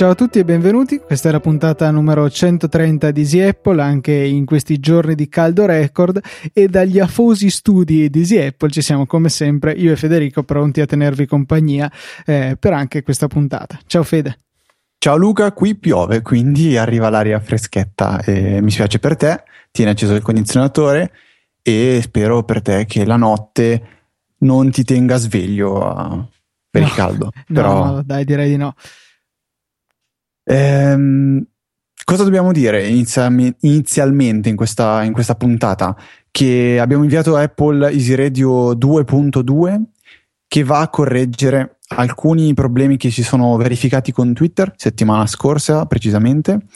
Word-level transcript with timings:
Ciao 0.00 0.12
a 0.12 0.14
tutti 0.14 0.38
e 0.38 0.46
benvenuti, 0.46 0.96
questa 0.96 1.28
è 1.28 1.32
la 1.32 1.40
puntata 1.40 1.90
numero 1.90 2.30
130 2.30 3.10
di 3.10 3.20
Easy 3.20 3.40
Apple, 3.40 3.82
anche 3.82 4.14
in 4.14 4.46
questi 4.46 4.80
giorni 4.80 5.14
di 5.14 5.28
caldo 5.28 5.66
record 5.66 6.18
e 6.54 6.68
dagli 6.68 6.98
afosi 6.98 7.50
studi 7.50 8.08
di 8.08 8.20
Easy 8.20 8.38
Apple 8.38 8.70
ci 8.70 8.80
siamo 8.80 9.04
come 9.04 9.28
sempre 9.28 9.72
io 9.72 9.92
e 9.92 9.96
Federico 9.96 10.42
pronti 10.42 10.80
a 10.80 10.86
tenervi 10.86 11.26
compagnia 11.26 11.92
eh, 12.24 12.56
per 12.58 12.72
anche 12.72 13.02
questa 13.02 13.26
puntata. 13.26 13.78
Ciao 13.86 14.02
Fede. 14.02 14.38
Ciao 14.96 15.18
Luca, 15.18 15.52
qui 15.52 15.76
piove, 15.76 16.22
quindi 16.22 16.78
arriva 16.78 17.10
l'aria 17.10 17.38
freschetta 17.38 18.22
e 18.22 18.62
mi 18.62 18.70
spiace 18.70 19.00
per 19.00 19.16
te, 19.16 19.42
tieni 19.70 19.90
acceso 19.90 20.14
il 20.14 20.22
condizionatore 20.22 21.12
e 21.60 22.00
spero 22.02 22.42
per 22.44 22.62
te 22.62 22.86
che 22.86 23.04
la 23.04 23.16
notte 23.16 23.82
non 24.38 24.70
ti 24.70 24.82
tenga 24.82 25.18
sveglio 25.18 25.74
uh, 25.74 26.26
per 26.70 26.80
no, 26.80 26.86
il 26.86 26.94
caldo. 26.94 27.32
No, 27.48 27.54
Però... 27.54 27.84
no, 27.84 28.02
dai, 28.02 28.24
direi 28.24 28.48
di 28.48 28.56
no. 28.56 28.74
Ehm, 30.44 31.44
cosa 32.04 32.24
dobbiamo 32.24 32.52
dire 32.52 32.86
inizialmente 32.86 34.48
in 34.48 34.56
questa, 34.56 35.02
in 35.02 35.12
questa 35.12 35.34
puntata? 35.34 35.96
Che 36.30 36.78
abbiamo 36.80 37.02
inviato 37.02 37.36
Apple 37.36 37.90
Easy 37.90 38.14
Radio 38.14 38.72
2.2 38.74 39.82
che 40.46 40.64
va 40.64 40.80
a 40.80 40.88
correggere 40.88 41.78
alcuni 41.94 42.54
problemi 42.54 42.96
che 42.96 43.10
si 43.10 43.22
sono 43.22 43.56
verificati 43.56 44.12
con 44.12 44.32
Twitter 44.34 44.72
settimana 44.76 45.26
scorsa 45.26 45.86
precisamente. 45.86 46.66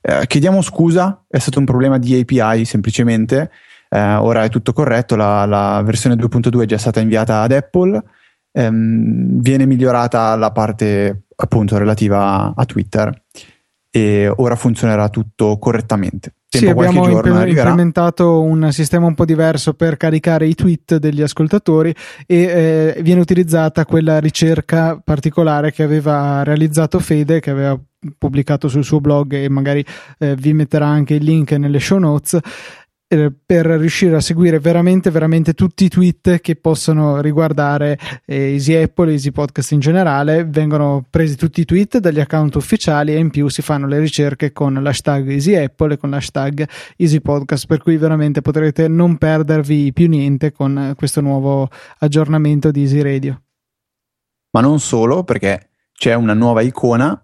Eh, 0.00 0.26
chiediamo 0.26 0.62
scusa, 0.62 1.24
è 1.28 1.38
stato 1.38 1.58
un 1.58 1.64
problema 1.64 1.98
di 1.98 2.18
API 2.18 2.64
semplicemente. 2.64 3.50
Eh, 3.90 4.14
ora 4.14 4.44
è 4.44 4.48
tutto 4.48 4.72
corretto, 4.72 5.16
la, 5.16 5.44
la, 5.44 5.82
versione 5.84 6.14
2.2 6.16 6.62
è 6.62 6.66
già 6.66 6.78
stata 6.78 7.00
inviata 7.00 7.42
ad 7.42 7.52
Apple. 7.52 8.02
Ehm, 8.52 9.40
viene 9.40 9.66
migliorata 9.66 10.34
la 10.36 10.50
parte 10.52 11.24
appunto 11.40 11.78
relativa 11.78 12.52
a 12.54 12.64
Twitter 12.64 13.24
e 13.90 14.30
ora 14.36 14.56
funzionerà 14.56 15.08
tutto 15.08 15.58
correttamente. 15.58 16.34
Tempo 16.48 16.66
sì, 16.66 16.72
abbiamo 16.72 17.08
imp- 17.08 17.26
implementato 17.26 18.42
un 18.42 18.70
sistema 18.72 19.06
un 19.06 19.14
po' 19.14 19.24
diverso 19.24 19.74
per 19.74 19.96
caricare 19.96 20.46
i 20.46 20.54
tweet 20.54 20.96
degli 20.96 21.22
ascoltatori 21.22 21.94
e 22.26 22.36
eh, 22.36 23.02
viene 23.02 23.20
utilizzata 23.20 23.84
quella 23.84 24.18
ricerca 24.18 25.00
particolare 25.02 25.72
che 25.72 25.82
aveva 25.82 26.42
realizzato 26.42 26.98
Fede, 27.00 27.40
che 27.40 27.50
aveva 27.50 27.78
pubblicato 28.16 28.68
sul 28.68 28.84
suo 28.84 29.00
blog 29.00 29.32
e 29.34 29.48
magari 29.48 29.84
eh, 30.18 30.36
vi 30.36 30.52
metterà 30.52 30.86
anche 30.86 31.14
il 31.14 31.24
link 31.24 31.52
nelle 31.52 31.80
show 31.80 31.98
notes 31.98 32.38
eh, 33.10 33.32
per 33.44 33.64
riuscire 33.64 34.16
a 34.16 34.20
seguire 34.20 34.58
veramente, 34.58 35.10
veramente 35.10 35.54
tutti 35.54 35.84
i 35.84 35.88
tweet 35.88 36.40
che 36.40 36.56
possono 36.56 37.22
riguardare 37.22 37.98
eh, 38.26 38.52
Easy 38.52 38.74
Apple, 38.74 39.12
Easy 39.12 39.30
Podcast 39.30 39.72
in 39.72 39.80
generale. 39.80 40.44
Vengono 40.44 41.06
presi 41.08 41.34
tutti 41.34 41.62
i 41.62 41.64
tweet 41.64 41.98
dagli 41.98 42.20
account 42.20 42.54
ufficiali 42.56 43.14
e 43.14 43.18
in 43.18 43.30
più 43.30 43.48
si 43.48 43.62
fanno 43.62 43.86
le 43.86 43.98
ricerche 43.98 44.52
con 44.52 44.74
l'hashtag 44.74 45.30
Easy 45.30 45.54
Apple 45.54 45.94
e 45.94 45.96
con 45.96 46.10
l'hashtag 46.10 46.68
Easy 46.96 47.20
Podcast, 47.20 47.66
per 47.66 47.82
cui 47.82 47.96
veramente 47.96 48.42
potrete 48.42 48.88
non 48.88 49.16
perdervi 49.16 49.90
più 49.94 50.06
niente 50.06 50.52
con 50.52 50.92
questo 50.94 51.22
nuovo 51.22 51.70
aggiornamento 52.00 52.70
di 52.70 52.82
Easy 52.82 53.00
Radio. 53.00 53.40
Ma 54.50 54.60
non 54.60 54.80
solo, 54.80 55.24
perché 55.24 55.70
c'è 55.94 56.12
una 56.12 56.34
nuova 56.34 56.60
icona 56.60 57.22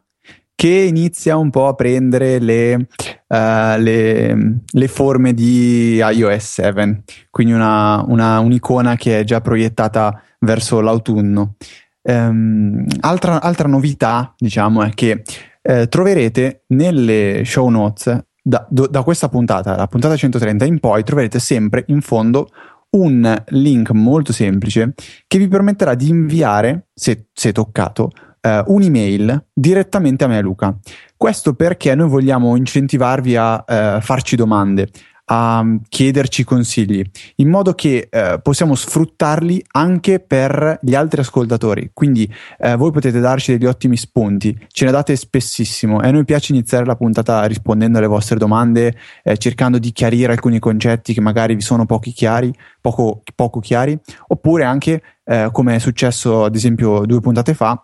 che 0.54 0.68
inizia 0.68 1.36
un 1.36 1.50
po' 1.50 1.66
a 1.66 1.74
prendere 1.74 2.38
le, 2.38 2.86
uh, 3.34 3.80
le, 3.80 4.60
le 4.64 4.88
forme 4.88 5.34
di 5.34 5.96
iOS 5.96 6.44
7, 6.44 7.02
quindi 7.30 7.52
una, 7.52 8.04
una, 8.06 8.38
un'icona 8.38 8.96
che 8.96 9.20
è 9.20 9.24
già 9.24 9.40
proiettata 9.40 10.22
verso 10.40 10.80
l'autunno. 10.80 11.56
Um, 12.02 12.86
altra, 13.00 13.40
altra, 13.40 13.66
novità, 13.66 14.34
diciamo, 14.36 14.82
è 14.82 14.90
che 14.90 15.22
eh, 15.62 15.88
troverete 15.88 16.64
nelle 16.68 17.42
show 17.44 17.68
notes 17.70 18.24
da, 18.42 18.66
do, 18.68 18.86
da 18.86 19.02
questa 19.02 19.30
puntata, 19.30 19.74
la 19.74 19.86
puntata 19.86 20.14
130 20.14 20.66
in 20.66 20.78
poi, 20.80 21.02
troverete 21.02 21.38
sempre 21.38 21.84
in 21.88 22.02
fondo 22.02 22.48
un 22.90 23.42
link 23.48 23.90
molto 23.90 24.32
semplice 24.32 24.94
che 25.26 25.38
vi 25.38 25.48
permetterà 25.48 25.94
di 25.94 26.08
inviare, 26.08 26.88
se, 26.94 27.28
se 27.32 27.52
toccato, 27.52 28.10
uh, 28.42 28.72
un'email 28.72 29.46
direttamente 29.52 30.24
a 30.24 30.28
me 30.28 30.40
Luca. 30.42 30.76
Questo 31.24 31.54
perché 31.54 31.94
noi 31.94 32.10
vogliamo 32.10 32.54
incentivarvi 32.54 33.34
a 33.34 33.54
uh, 33.66 34.00
farci 34.02 34.36
domande, 34.36 34.90
a 35.24 35.64
chiederci 35.88 36.44
consigli, 36.44 37.02
in 37.36 37.48
modo 37.48 37.72
che 37.72 38.08
eh, 38.10 38.40
possiamo 38.42 38.74
sfruttarli 38.74 39.64
anche 39.70 40.20
per 40.20 40.78
gli 40.82 40.94
altri 40.94 41.22
ascoltatori. 41.22 41.92
Quindi 41.94 42.30
eh, 42.58 42.76
voi 42.76 42.90
potete 42.90 43.20
darci 43.20 43.52
degli 43.52 43.64
ottimi 43.64 43.96
spunti, 43.96 44.54
ce 44.68 44.84
ne 44.84 44.90
date 44.90 45.16
spessissimo 45.16 46.02
e 46.02 46.08
a 46.08 46.10
noi 46.10 46.26
piace 46.26 46.52
iniziare 46.52 46.84
la 46.84 46.94
puntata 46.94 47.42
rispondendo 47.46 47.96
alle 47.96 48.06
vostre 48.06 48.36
domande, 48.36 48.94
eh, 49.22 49.38
cercando 49.38 49.78
di 49.78 49.92
chiarire 49.92 50.32
alcuni 50.32 50.58
concetti 50.58 51.14
che 51.14 51.22
magari 51.22 51.54
vi 51.54 51.62
sono 51.62 51.86
pochi 51.86 52.12
chiari, 52.12 52.52
poco, 52.82 53.22
poco 53.34 53.60
chiari, 53.60 53.98
oppure 54.26 54.64
anche 54.64 55.00
eh, 55.24 55.48
come 55.52 55.76
è 55.76 55.78
successo 55.78 56.44
ad 56.44 56.54
esempio 56.54 57.06
due 57.06 57.20
puntate 57.20 57.54
fa 57.54 57.82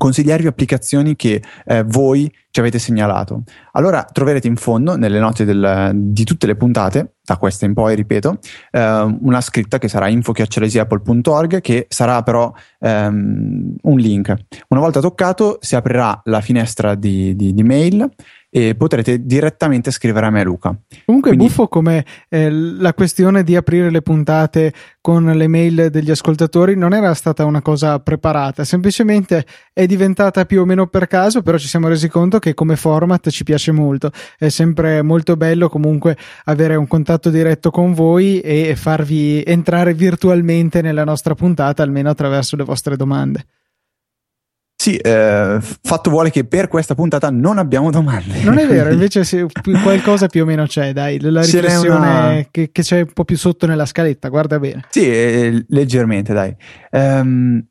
consigliarvi 0.00 0.46
applicazioni 0.46 1.14
che 1.14 1.42
eh, 1.66 1.84
voi 1.84 2.32
ci 2.50 2.58
avete 2.58 2.78
segnalato. 2.78 3.42
Allora 3.72 4.02
troverete 4.10 4.48
in 4.48 4.56
fondo, 4.56 4.96
nelle 4.96 5.18
note 5.18 5.44
del, 5.44 5.90
di 5.94 6.24
tutte 6.24 6.46
le 6.46 6.56
puntate, 6.56 7.16
da 7.22 7.36
questa 7.36 7.66
in 7.66 7.74
poi, 7.74 7.94
ripeto, 7.94 8.38
eh, 8.70 9.18
una 9.20 9.42
scritta 9.42 9.76
che 9.78 9.88
sarà 9.88 10.08
info.apple.org 10.08 11.60
che 11.60 11.86
sarà 11.90 12.22
però 12.22 12.50
ehm, 12.80 13.74
un 13.82 13.98
link. 13.98 14.34
Una 14.68 14.80
volta 14.80 15.00
toccato 15.00 15.58
si 15.60 15.76
aprirà 15.76 16.18
la 16.24 16.40
finestra 16.40 16.94
di, 16.94 17.36
di, 17.36 17.52
di 17.52 17.62
mail 17.62 18.08
e 18.52 18.74
potrete 18.74 19.24
direttamente 19.24 19.92
scrivere 19.92 20.26
a 20.26 20.30
me 20.30 20.42
Luca. 20.42 20.76
Comunque 21.04 21.30
Quindi... 21.30 21.46
buffo 21.46 21.68
come 21.68 22.04
eh, 22.28 22.50
la 22.50 22.92
questione 22.94 23.44
di 23.44 23.54
aprire 23.54 23.90
le 23.90 24.02
puntate 24.02 24.72
con 25.00 25.24
le 25.24 25.46
mail 25.46 25.88
degli 25.90 26.10
ascoltatori 26.10 26.76
non 26.76 26.92
era 26.92 27.14
stata 27.14 27.44
una 27.44 27.62
cosa 27.62 28.00
preparata, 28.00 28.64
semplicemente 28.64 29.46
è 29.72 29.86
diventata 29.86 30.44
più 30.44 30.62
o 30.62 30.64
meno 30.64 30.88
per 30.88 31.06
caso, 31.06 31.42
però 31.42 31.56
ci 31.56 31.68
siamo 31.68 31.88
resi 31.88 32.08
conto 32.08 32.38
che 32.40 32.52
come 32.54 32.74
format 32.76 33.30
ci 33.30 33.44
piace 33.44 33.70
molto, 33.70 34.10
è 34.36 34.48
sempre 34.48 35.00
molto 35.02 35.36
bello 35.36 35.68
comunque 35.68 36.16
avere 36.44 36.74
un 36.74 36.88
contatto 36.88 37.30
diretto 37.30 37.70
con 37.70 37.94
voi 37.94 38.40
e 38.40 38.74
farvi 38.76 39.42
entrare 39.46 39.94
virtualmente 39.94 40.82
nella 40.82 41.04
nostra 41.04 41.34
puntata 41.34 41.82
almeno 41.84 42.10
attraverso 42.10 42.56
le 42.56 42.64
vostre 42.64 42.96
domande. 42.96 43.44
Sì, 44.80 44.96
eh, 44.96 45.58
fatto 45.60 46.08
vuole 46.08 46.30
che 46.30 46.46
per 46.46 46.68
questa 46.68 46.94
puntata 46.94 47.28
non 47.28 47.58
abbiamo 47.58 47.90
domande. 47.90 48.42
Non 48.42 48.56
è 48.56 48.64
vero, 48.66 48.90
invece 48.90 49.24
se, 49.24 49.46
qualcosa 49.82 50.26
più 50.26 50.40
o 50.40 50.46
meno 50.46 50.64
c'è, 50.64 50.94
dai, 50.94 51.20
la 51.20 51.42
riflessione 51.42 51.96
una... 51.96 52.46
che, 52.50 52.70
che, 52.72 52.80
c'è 52.80 53.00
un 53.00 53.12
po' 53.12 53.26
più 53.26 53.36
sotto 53.36 53.66
nella 53.66 53.84
scaletta, 53.84 54.30
guarda 54.30 54.58
bene. 54.58 54.86
Sì, 54.88 55.06
eh, 55.06 55.66
leggermente, 55.68 56.32
dai. 56.32 56.56
Um, 56.92 57.62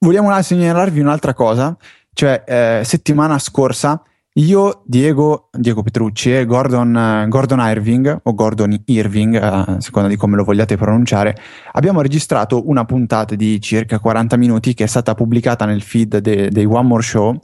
vogliamo 0.00 0.38
segnalarvi 0.42 1.00
un'altra 1.00 1.32
cosa, 1.32 1.74
cioè 2.12 2.44
eh, 2.46 2.82
settimana 2.84 3.38
scorsa 3.38 4.02
io, 4.38 4.82
Diego, 4.84 5.48
Diego 5.52 5.82
Petrucci 5.82 6.32
e 6.32 6.44
Gordon, 6.44 7.26
Gordon 7.28 7.58
Irving, 7.58 8.20
o 8.22 8.34
Gordon 8.34 8.82
Irving, 8.84 9.34
a 9.34 9.80
seconda 9.80 10.08
di 10.08 10.16
come 10.16 10.36
lo 10.36 10.44
vogliate 10.44 10.76
pronunciare, 10.76 11.36
abbiamo 11.72 12.00
registrato 12.00 12.68
una 12.68 12.84
puntata 12.84 13.34
di 13.34 13.60
circa 13.60 13.98
40 13.98 14.36
minuti 14.36 14.74
che 14.74 14.84
è 14.84 14.86
stata 14.86 15.14
pubblicata 15.14 15.64
nel 15.64 15.82
feed 15.82 16.18
dei 16.18 16.50
de 16.50 16.64
One 16.64 16.86
More 16.86 17.02
Show, 17.02 17.36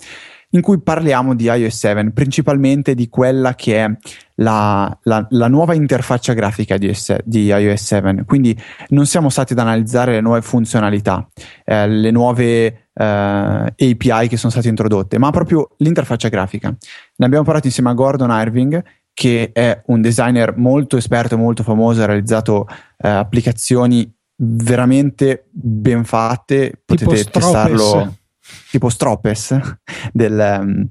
in 0.55 0.61
cui 0.61 0.81
parliamo 0.81 1.35
di 1.35 1.45
iOS 1.45 1.77
7, 1.77 2.11
principalmente 2.13 2.95
di 2.95 3.09
quella 3.09 3.55
che 3.55 3.85
è 3.85 3.91
la, 4.37 4.97
la, 5.03 5.27
la 5.31 5.49
nuova 5.49 5.75
interfaccia 5.75 6.33
grafica 6.33 6.77
di, 6.77 6.93
di, 7.25 7.47
iOS 7.47 7.83
7. 7.83 8.25
Quindi 8.25 8.57
non 8.89 9.07
siamo 9.07 9.31
stati 9.31 9.53
ad 9.53 9.59
analizzare 9.59 10.13
le 10.13 10.21
nuove 10.21 10.43
funzionalità, 10.43 11.29
eh, 11.65 11.89
le 11.89 12.11
nuove 12.13 12.89
eh, 12.93 12.95
API 12.95 14.29
che 14.29 14.37
sono 14.37 14.53
state 14.53 14.69
introdotte, 14.69 15.19
ma 15.19 15.31
proprio 15.31 15.71
l'interfaccia 15.79 16.29
grafica. 16.29 16.69
Ne 17.17 17.27
abbiamo 17.27 17.45
parlato 17.45 17.67
insieme 17.67 17.91
a 17.91 17.95
Gordon 17.95 18.31
Irving, 18.31 18.83
che 19.13 19.51
è 19.53 19.83
un 19.87 20.01
designer 20.01 20.57
molto 20.57 20.97
esperto 20.97 21.37
molto 21.37 21.65
famoso, 21.65 22.03
ha 22.03 22.07
realizzato 22.07 22.67
uh, 22.69 22.75
applicazioni 22.99 24.13
veramente 24.37 25.47
ben 25.51 26.05
fatte, 26.05 26.81
potete 26.85 27.25
testarlo 27.25 28.23
tipo 28.71 28.89
Stropes 28.89 29.59
del, 30.13 30.59
um, 30.61 30.89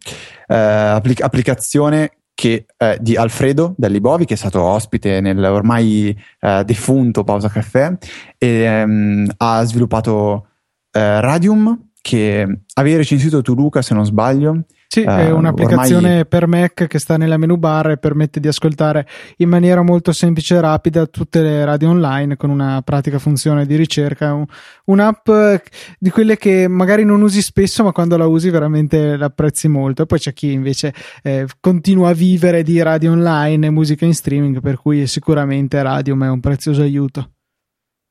uh, 0.47 0.95
applic- 0.95 1.21
applicazione 1.21 2.11
che, 2.33 2.65
eh, 2.77 2.97
di 2.99 3.15
Alfredo 3.15 3.73
Dellibovi, 3.77 4.25
che 4.25 4.33
è 4.33 4.37
stato 4.37 4.61
ospite 4.61 5.21
nel 5.21 5.43
ormai 5.43 6.17
eh, 6.39 6.63
defunto 6.65 7.23
Pausa 7.23 7.47
Caffè, 7.47 7.95
e 8.37 8.83
um, 8.83 9.27
ha 9.37 9.63
sviluppato 9.63 10.47
eh, 10.91 11.21
Radium, 11.21 11.89
che 12.01 12.63
avevi 12.73 12.97
recensito 12.97 13.41
tu 13.41 13.53
Luca 13.53 13.81
se 13.81 13.93
non 13.93 14.05
sbaglio 14.05 14.65
Sì, 14.93 14.99
uh, 14.99 15.05
è 15.05 15.31
un'applicazione 15.31 16.07
ormai... 16.09 16.27
per 16.27 16.45
Mac 16.45 16.85
che 16.85 16.99
sta 16.99 17.17
nella 17.17 17.37
menu 17.37 17.57
bar 17.57 17.89
e 17.89 17.97
permette 17.97 18.39
di 18.39 18.47
ascoltare 18.47 19.07
in 19.37 19.49
maniera 19.49 19.81
molto 19.81 20.11
semplice 20.11 20.53
e 20.53 20.61
rapida 20.61 21.07
tutte 21.07 21.41
le 21.41 21.65
radio 21.65 21.89
online 21.89 22.35
con 22.35 22.51
una 22.51 22.79
pratica 22.83 23.17
funzione 23.17 23.65
di 23.65 23.75
ricerca. 23.75 24.35
Un, 24.35 24.45
un'app 24.85 25.31
di 25.97 26.11
quelle 26.11 26.37
che 26.37 26.67
magari 26.67 27.05
non 27.05 27.23
usi 27.23 27.41
spesso, 27.41 27.83
ma 27.83 27.91
quando 27.91 28.17
la 28.17 28.27
usi 28.27 28.51
veramente 28.51 29.17
l'apprezzi 29.17 29.67
molto. 29.67 30.05
Poi 30.05 30.19
c'è 30.19 30.31
chi 30.31 30.51
invece 30.51 30.93
eh, 31.23 31.47
continua 31.59 32.09
a 32.09 32.13
vivere 32.13 32.61
di 32.61 32.79
radio 32.79 33.13
online 33.13 33.65
e 33.65 33.71
musica 33.71 34.05
in 34.05 34.13
streaming, 34.13 34.61
per 34.61 34.77
cui 34.77 35.07
sicuramente 35.07 35.81
Radium 35.81 36.23
è 36.23 36.29
un 36.29 36.39
prezioso 36.39 36.83
aiuto. 36.83 37.31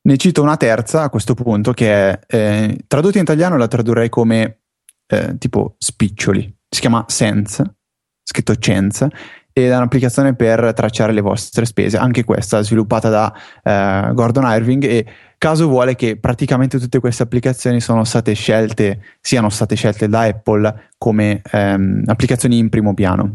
Ne 0.02 0.16
cito 0.16 0.42
una 0.42 0.56
terza 0.56 1.02
a 1.02 1.10
questo 1.10 1.34
punto 1.34 1.70
che 1.70 1.92
è 1.92 2.18
eh, 2.26 2.76
tradotta 2.88 3.18
in 3.18 3.22
italiano 3.22 3.56
la 3.56 3.68
tradurrei 3.68 4.08
come 4.08 4.62
eh, 5.06 5.36
tipo 5.38 5.76
spiccioli 5.78 6.52
si 6.72 6.80
chiama 6.80 7.04
Sense, 7.06 7.74
scritto 8.22 8.54
Chance, 8.58 9.10
ed 9.52 9.70
è 9.70 9.76
un'applicazione 9.76 10.34
per 10.34 10.72
tracciare 10.74 11.12
le 11.12 11.20
vostre 11.20 11.66
spese, 11.66 11.98
anche 11.98 12.24
questa 12.24 12.62
sviluppata 12.62 13.10
da 13.10 13.34
eh, 13.62 14.14
Gordon 14.14 14.44
Irving 14.46 14.82
e 14.84 15.06
caso 15.36 15.68
vuole 15.68 15.94
che 15.94 16.16
praticamente 16.16 16.78
tutte 16.78 16.98
queste 16.98 17.24
applicazioni 17.24 17.80
sono 17.80 18.04
state 18.04 18.32
scelte, 18.32 19.02
siano 19.20 19.50
state 19.50 19.74
scelte 19.74 20.08
da 20.08 20.22
Apple 20.22 20.90
come 20.96 21.42
ehm, 21.50 22.04
applicazioni 22.06 22.56
in 22.56 22.70
primo 22.70 22.94
piano. 22.94 23.34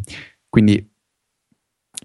Quindi 0.50 0.90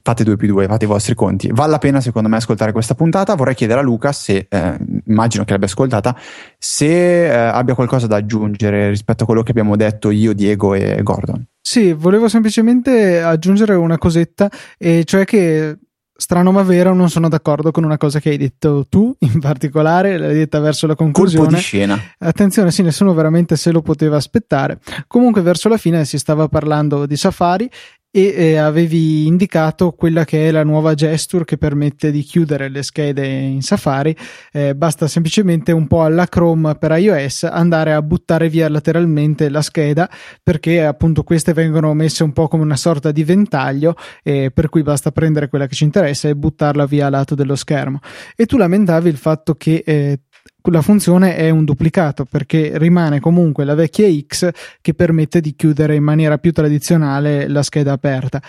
fate 0.02 0.24
2 0.24 0.36
più 0.36 0.48
2, 0.48 0.66
fate 0.66 0.84
i 0.84 0.88
vostri 0.88 1.14
conti. 1.14 1.48
Vale 1.52 1.70
la 1.70 1.78
pena 1.78 2.00
secondo 2.00 2.28
me 2.28 2.36
ascoltare 2.36 2.72
questa 2.72 2.94
puntata. 2.94 3.34
Vorrei 3.34 3.54
chiedere 3.54 3.80
a 3.80 3.82
Luca 3.82 4.12
se, 4.12 4.46
eh, 4.48 4.76
immagino 5.06 5.44
che 5.44 5.52
l'abbia 5.52 5.68
ascoltata, 5.68 6.16
se 6.58 7.26
eh, 7.26 7.30
abbia 7.30 7.74
qualcosa 7.74 8.06
da 8.06 8.16
aggiungere 8.16 8.88
rispetto 8.88 9.22
a 9.22 9.26
quello 9.26 9.42
che 9.42 9.50
abbiamo 9.52 9.76
detto 9.76 10.10
io, 10.10 10.32
Diego 10.32 10.74
e 10.74 11.00
Gordon. 11.02 11.46
Sì, 11.60 11.92
volevo 11.92 12.28
semplicemente 12.28 13.22
aggiungere 13.22 13.74
una 13.74 13.96
cosetta, 13.96 14.50
e 14.76 15.04
cioè 15.04 15.24
che 15.24 15.78
strano 16.14 16.52
ma 16.52 16.62
vero, 16.62 16.94
non 16.94 17.10
sono 17.10 17.28
d'accordo 17.28 17.70
con 17.70 17.82
una 17.82 17.96
cosa 17.96 18.20
che 18.20 18.30
hai 18.30 18.36
detto 18.36 18.86
tu, 18.88 19.14
in 19.20 19.40
particolare, 19.40 20.18
l'hai 20.18 20.34
detta 20.34 20.60
verso 20.60 20.86
la 20.86 20.94
conclusione. 20.94 21.46
Colpo 21.46 21.58
di 21.58 21.62
scena. 21.62 22.00
Attenzione, 22.18 22.70
sì, 22.70 22.82
nessuno 22.82 23.12
veramente 23.14 23.56
se 23.56 23.72
lo 23.72 23.82
poteva 23.82 24.16
aspettare. 24.16 24.78
Comunque, 25.06 25.42
verso 25.42 25.68
la 25.68 25.76
fine 25.76 26.04
si 26.04 26.18
stava 26.18 26.48
parlando 26.48 27.06
di 27.06 27.16
Safari 27.16 27.68
e 28.14 28.34
eh, 28.36 28.56
avevi 28.56 29.26
indicato 29.26 29.92
quella 29.92 30.26
che 30.26 30.46
è 30.46 30.50
la 30.50 30.64
nuova 30.64 30.92
gesture 30.92 31.46
che 31.46 31.56
permette 31.56 32.10
di 32.10 32.20
chiudere 32.20 32.68
le 32.68 32.82
schede 32.82 33.26
in 33.26 33.62
Safari. 33.62 34.14
Eh, 34.52 34.74
basta 34.74 35.08
semplicemente 35.08 35.72
un 35.72 35.86
po' 35.86 36.04
alla 36.04 36.26
Chrome 36.26 36.74
per 36.74 36.90
iOS 36.92 37.44
andare 37.44 37.94
a 37.94 38.02
buttare 38.02 38.50
via 38.50 38.68
lateralmente 38.68 39.48
la 39.48 39.62
scheda 39.62 40.10
perché 40.42 40.84
appunto 40.84 41.22
queste 41.22 41.54
vengono 41.54 41.94
messe 41.94 42.22
un 42.22 42.32
po' 42.32 42.48
come 42.48 42.62
una 42.62 42.76
sorta 42.76 43.12
di 43.12 43.24
ventaglio 43.24 43.96
eh, 44.22 44.50
per 44.52 44.68
cui 44.68 44.82
basta 44.82 45.10
prendere 45.10 45.48
quella 45.48 45.66
che 45.66 45.74
ci 45.74 45.84
interessa 45.84 46.28
e 46.28 46.36
buttarla 46.36 46.84
via 46.84 47.06
a 47.06 47.10
lato 47.10 47.34
dello 47.34 47.56
schermo. 47.56 48.00
E 48.36 48.44
tu 48.44 48.58
lamentavi 48.58 49.08
il 49.08 49.16
fatto 49.16 49.54
che 49.54 49.82
eh, 49.86 50.20
la 50.70 50.82
funzione 50.82 51.36
è 51.36 51.50
un 51.50 51.64
duplicato 51.64 52.24
perché 52.24 52.78
rimane 52.78 53.20
comunque 53.20 53.64
la 53.64 53.74
vecchia 53.74 54.08
X 54.08 54.50
che 54.80 54.94
permette 54.94 55.40
di 55.40 55.54
chiudere 55.54 55.94
in 55.96 56.04
maniera 56.04 56.38
più 56.38 56.52
tradizionale 56.52 57.48
la 57.48 57.62
scheda 57.62 57.92
aperta 57.92 58.40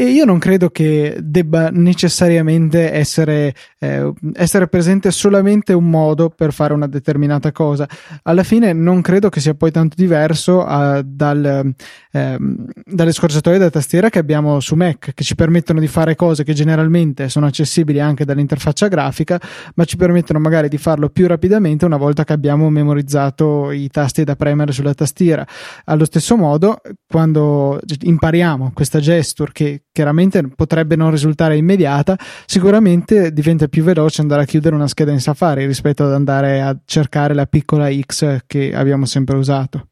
e 0.00 0.04
io 0.04 0.24
non 0.24 0.38
credo 0.38 0.70
che 0.70 1.18
debba 1.20 1.68
necessariamente 1.70 2.90
essere, 2.90 3.54
eh, 3.78 4.10
essere, 4.32 4.66
presente 4.66 5.10
solamente 5.10 5.74
un 5.74 5.90
modo 5.90 6.30
per 6.30 6.54
fare 6.54 6.72
una 6.72 6.86
determinata 6.86 7.52
cosa. 7.52 7.86
Alla 8.22 8.42
fine 8.42 8.72
non 8.72 9.02
credo 9.02 9.28
che 9.28 9.40
sia 9.40 9.52
poi 9.52 9.70
tanto 9.70 9.96
diverso 9.98 10.64
uh, 10.64 11.02
dal, 11.04 11.74
eh, 12.12 12.38
dalle 12.82 13.12
scorciatoie 13.12 13.58
da 13.58 13.68
tastiera 13.68 14.08
che 14.08 14.18
abbiamo 14.18 14.58
su 14.60 14.74
Mac, 14.74 15.12
che 15.12 15.22
ci 15.22 15.34
permettono 15.34 15.80
di 15.80 15.86
fare 15.86 16.16
cose 16.16 16.44
che 16.44 16.54
generalmente 16.54 17.28
sono 17.28 17.44
accessibili 17.44 18.00
anche 18.00 18.24
dall'interfaccia 18.24 18.88
grafica, 18.88 19.38
ma 19.74 19.84
ci 19.84 19.98
permettono 19.98 20.38
magari 20.38 20.70
di 20.70 20.78
farlo 20.78 21.10
più 21.10 21.26
rapidamente 21.26 21.84
una 21.84 21.98
volta 21.98 22.24
che 22.24 22.32
abbiamo 22.32 22.70
memorizzato 22.70 23.70
i 23.70 23.90
tasti 23.90 24.24
da 24.24 24.34
premere 24.34 24.72
sulla 24.72 24.94
tastiera. 24.94 25.46
Allo 25.84 26.06
stesso 26.06 26.38
modo, 26.38 26.80
quando 27.06 27.78
impariamo 28.00 28.70
questa 28.72 28.98
gesture 28.98 29.50
che 29.52 29.82
chiaramente 29.92 30.48
potrebbe 30.48 30.96
non 30.96 31.10
risultare 31.10 31.56
immediata, 31.56 32.16
sicuramente 32.46 33.32
diventa 33.32 33.68
più 33.68 33.82
veloce 33.82 34.20
andare 34.20 34.42
a 34.42 34.46
chiudere 34.46 34.74
una 34.74 34.88
scheda 34.88 35.12
in 35.12 35.20
Safari 35.20 35.66
rispetto 35.66 36.04
ad 36.04 36.12
andare 36.12 36.62
a 36.62 36.76
cercare 36.84 37.34
la 37.34 37.46
piccola 37.46 37.88
X 37.90 38.40
che 38.46 38.74
abbiamo 38.74 39.04
sempre 39.06 39.36
usato. 39.36 39.86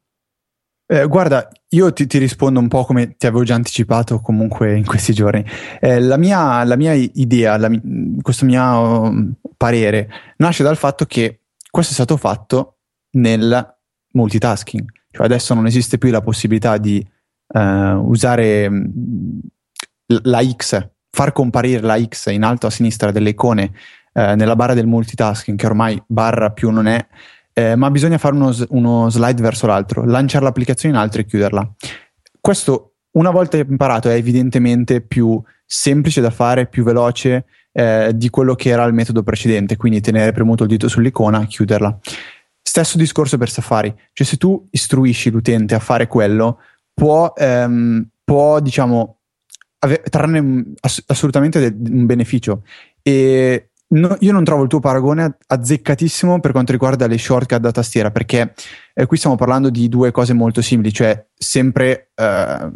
Eh, 0.90 1.06
guarda, 1.06 1.46
io 1.70 1.92
ti, 1.92 2.06
ti, 2.06 2.16
rispondo 2.16 2.58
un 2.60 2.68
po' 2.68 2.84
come 2.84 3.14
ti 3.18 3.26
avevo 3.26 3.44
già 3.44 3.54
anticipato 3.54 4.20
comunque 4.20 4.74
in 4.74 4.86
questi 4.86 5.12
giorni. 5.12 5.44
Eh, 5.80 6.00
la, 6.00 6.16
mia, 6.16 6.64
la, 6.64 6.76
mia, 6.76 6.94
idea, 6.94 7.58
la, 7.58 7.70
questo 8.22 8.46
mio 8.46 9.02
um, 9.02 9.34
parere 9.54 10.08
nasce 10.38 10.62
dal 10.62 10.78
fatto 10.78 11.04
che 11.04 11.42
questo 11.70 11.92
è 11.92 11.94
stato 11.94 12.16
fatto 12.16 12.78
nel 13.16 13.76
multitasking. 14.12 14.90
Cioè 15.10 15.26
adesso 15.26 15.52
non 15.52 15.66
esiste 15.66 15.98
più 15.98 16.10
la 16.10 16.22
possibilità 16.22 16.78
di 16.78 17.06
uh, 17.48 17.60
usare 17.60 18.70
la 20.24 20.42
X, 20.42 20.88
far 21.10 21.32
comparire 21.32 21.80
la 21.82 22.00
X 22.02 22.26
in 22.30 22.42
alto 22.42 22.66
a 22.66 22.70
sinistra 22.70 23.10
delle 23.10 23.30
icone 23.30 23.72
eh, 24.12 24.34
nella 24.34 24.56
barra 24.56 24.74
del 24.74 24.86
multitasking, 24.86 25.58
che 25.58 25.66
ormai 25.66 26.00
barra 26.06 26.50
più 26.50 26.70
non 26.70 26.86
è, 26.86 27.06
eh, 27.52 27.76
ma 27.76 27.90
bisogna 27.90 28.18
fare 28.18 28.34
uno, 28.34 28.54
uno, 28.68 29.10
slide 29.10 29.42
verso 29.42 29.66
l'altro, 29.66 30.04
lanciare 30.04 30.44
l'applicazione 30.44 30.94
in 30.94 31.00
alto 31.00 31.18
e 31.18 31.24
chiuderla. 31.24 31.74
Questo, 32.40 32.94
una 33.12 33.30
volta 33.30 33.56
imparato, 33.56 34.08
è 34.08 34.14
evidentemente 34.14 35.00
più 35.00 35.42
semplice 35.66 36.20
da 36.20 36.30
fare, 36.30 36.66
più 36.66 36.84
veloce 36.84 37.46
eh, 37.72 38.12
di 38.14 38.30
quello 38.30 38.54
che 38.54 38.70
era 38.70 38.84
il 38.84 38.94
metodo 38.94 39.22
precedente, 39.22 39.76
quindi 39.76 40.00
tenere 40.00 40.32
premuto 40.32 40.62
il 40.62 40.68
dito 40.68 40.88
sull'icona, 40.88 41.46
chiuderla. 41.46 41.98
Stesso 42.62 42.96
discorso 42.96 43.38
per 43.38 43.50
Safari, 43.50 43.94
cioè 44.12 44.26
se 44.26 44.36
tu 44.36 44.68
istruisci 44.70 45.30
l'utente 45.30 45.74
a 45.74 45.78
fare 45.78 46.06
quello, 46.06 46.60
può, 46.94 47.32
ehm, 47.36 48.06
può 48.24 48.60
diciamo, 48.60 49.17
ave- 49.80 50.02
trarne 50.10 50.64
ass- 50.82 51.04
assolutamente 51.08 51.58
de- 51.70 51.90
un 51.90 52.06
beneficio. 52.06 52.62
E 53.04 53.70
no, 53.88 54.16
io 54.20 54.32
non 54.32 54.44
trovo 54.44 54.62
il 54.62 54.68
tuo 54.68 54.80
paragone 54.80 55.38
azzeccatissimo 55.46 56.40
per 56.40 56.52
quanto 56.52 56.72
riguarda 56.72 57.06
le 57.06 57.18
shortcut 57.18 57.60
da 57.60 57.70
tastiera, 57.70 58.10
perché 58.10 58.54
eh, 58.94 59.06
qui 59.06 59.16
stiamo 59.16 59.36
parlando 59.36 59.70
di 59.70 59.88
due 59.88 60.10
cose 60.10 60.32
molto 60.32 60.60
simili, 60.60 60.92
cioè 60.92 61.24
sempre 61.34 62.10
eh, 62.14 62.70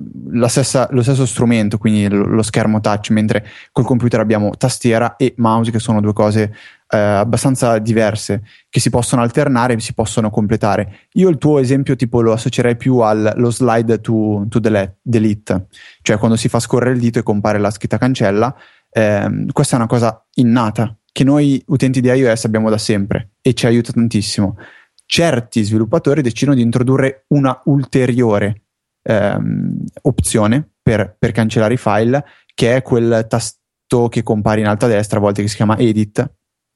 stessa, 0.47 0.89
lo 0.93 1.03
stesso 1.03 1.27
strumento, 1.27 1.79
quindi 1.79 2.09
lo, 2.09 2.25
lo, 2.25 2.43
schermo 2.43 2.81
touch, 2.81 3.11
mentre 3.11 3.45
col 3.73 3.85
computer 3.85 4.21
abbiamo 4.21 4.57
tastiera 4.57 5.17
e 5.17 5.35
mouse, 5.37 5.71
che 5.71 5.81
sono 5.81 6.01
due 6.01 6.13
cose 6.13 6.55
eh, 6.89 6.97
abbastanza 6.97 7.79
diverse, 7.79 8.43
che 8.71 8.81
si 8.81 8.89
possono 8.89 9.21
alternare 9.23 9.75
e 9.75 9.81
si 9.81 9.95
possono 9.95 10.31
completare. 10.31 11.09
Io 11.15 11.29
il 11.29 11.39
tuo 11.39 11.59
esempio 11.59 11.97
tipo 11.97 12.21
lo 12.23 12.33
associerei 12.33 12.77
più 12.77 12.99
allo 12.99 13.51
slide 13.51 14.01
to, 14.01 14.47
to 14.49 14.61
delete, 14.61 15.67
cioè 16.03 16.19
quando 16.19 16.37
si 16.37 16.49
fa 16.49 16.61
scorrere 16.61 16.95
il 16.95 17.01
dito 17.01 17.19
e 17.19 17.23
compare 17.23 17.59
la 17.59 17.71
scritta 17.71 17.99
cancella. 17.99 18.55
Ehm, 18.95 19.51
questa 19.53 19.75
è 19.75 19.79
una 19.79 19.89
cosa 19.89 20.25
innata 20.35 20.97
che 21.13 21.25
noi 21.25 21.63
utenti 21.67 22.01
di 22.01 22.09
iOS 22.09 22.47
abbiamo 22.47 22.71
da 22.71 22.79
sempre 22.79 23.33
e 23.43 23.53
ci 23.53 23.67
aiuta 23.67 23.93
tantissimo. 23.93 24.57
Certi 25.05 25.63
sviluppatori 25.63 26.23
decidono 26.23 26.57
di 26.57 26.63
introdurre 26.63 27.27
una 27.29 27.61
ulteriore 27.67 28.63
ehm, 29.03 29.85
opzione 30.03 30.71
per, 30.83 31.15
per, 31.19 31.33
cancellare 31.33 31.75
i 31.75 31.79
file, 31.79 32.25
che 32.55 32.77
è 32.77 32.83
quel 32.83 33.27
tasto 33.29 34.09
che 34.09 34.23
compare 34.23 34.61
in 34.61 34.67
alto 34.67 34.87
a 34.87 34.89
destra, 34.89 35.19
a 35.19 35.21
volte 35.21 35.43
che 35.43 35.49
si 35.49 35.57
chiama 35.57 35.77
Edit, 35.77 36.31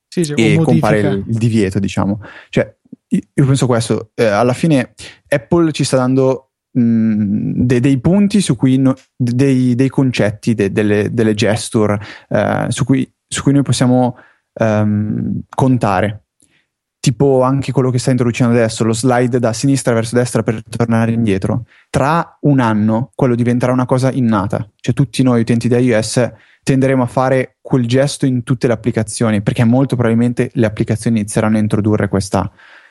sì, 0.09 0.25
sì, 0.25 0.33
e 0.35 0.61
compare 0.63 1.01
il, 1.01 1.25
il, 1.27 1.39
divieto, 1.39 1.79
diciamo. 1.79 2.21
Cioè, 2.51 2.77
io 3.09 3.47
penso 3.47 3.67
questo, 3.67 4.11
eh, 4.15 4.25
alla 4.25 4.53
fine 4.53 4.95
Apple 5.29 5.73
ci 5.73 5.85
sta 5.85 5.97
dando 5.97 6.53
mh, 6.73 7.65
de, 7.65 7.81
dei 7.81 8.01
punti 8.01 8.41
su 8.41 8.57
cui, 8.57 8.79
no, 8.79 8.95
dei, 9.17 9.75
dei, 9.75 9.89
concetti, 9.89 10.55
de, 10.55 10.73
delle, 10.73 11.13
delle, 11.13 11.35
gesture 11.35 11.99
eh, 12.29 12.67
su, 12.69 12.85
cui, 12.85 13.11
su, 13.29 13.43
cui, 13.43 13.53
noi 13.53 13.63
possiamo 13.63 14.17
um, 14.61 15.41
contare. 15.49 16.23
Tipo 17.01 17.43
anche 17.43 17.71
quello 17.71 17.91
che 17.91 17.99
sta 17.99 18.11
introducendo 18.11 18.53
adesso, 18.53 18.83
lo 18.83 18.93
slide 18.93 19.39
da 19.39 19.53
sinistra 19.53 19.95
verso 19.95 20.17
destra 20.17 20.43
per 20.43 20.63
tornare 20.69 21.13
indietro. 21.13 21.67
Tra 21.89 22.37
un 22.43 22.59
anno 22.59 23.13
quello 23.15 23.37
diventerà 23.37 23.73
una 23.73 23.87
cosa 23.87 24.11
innata. 24.11 24.69
Cioè 24.75 24.93
tutti 24.93 25.23
noi 25.23 25.43
utenti 25.43 25.69
di 25.69 25.77
iOS 25.77 26.33
tenderemo 26.65 27.05
a 27.05 27.07
fare 27.07 27.59
quel 27.61 27.87
gesto 27.87 28.27
in 28.27 28.43
tutte 28.43 28.67
le 28.67 28.73
applicazioni, 28.73 29.41
perché 29.41 29.63
molto 29.63 29.95
probabilmente 29.95 30.51
le 30.55 30.67
applicazioni 30.67 31.19
inizieranno 31.19 31.59
a 31.59 31.61
introdurre 31.61 32.09
questa, 32.09 32.51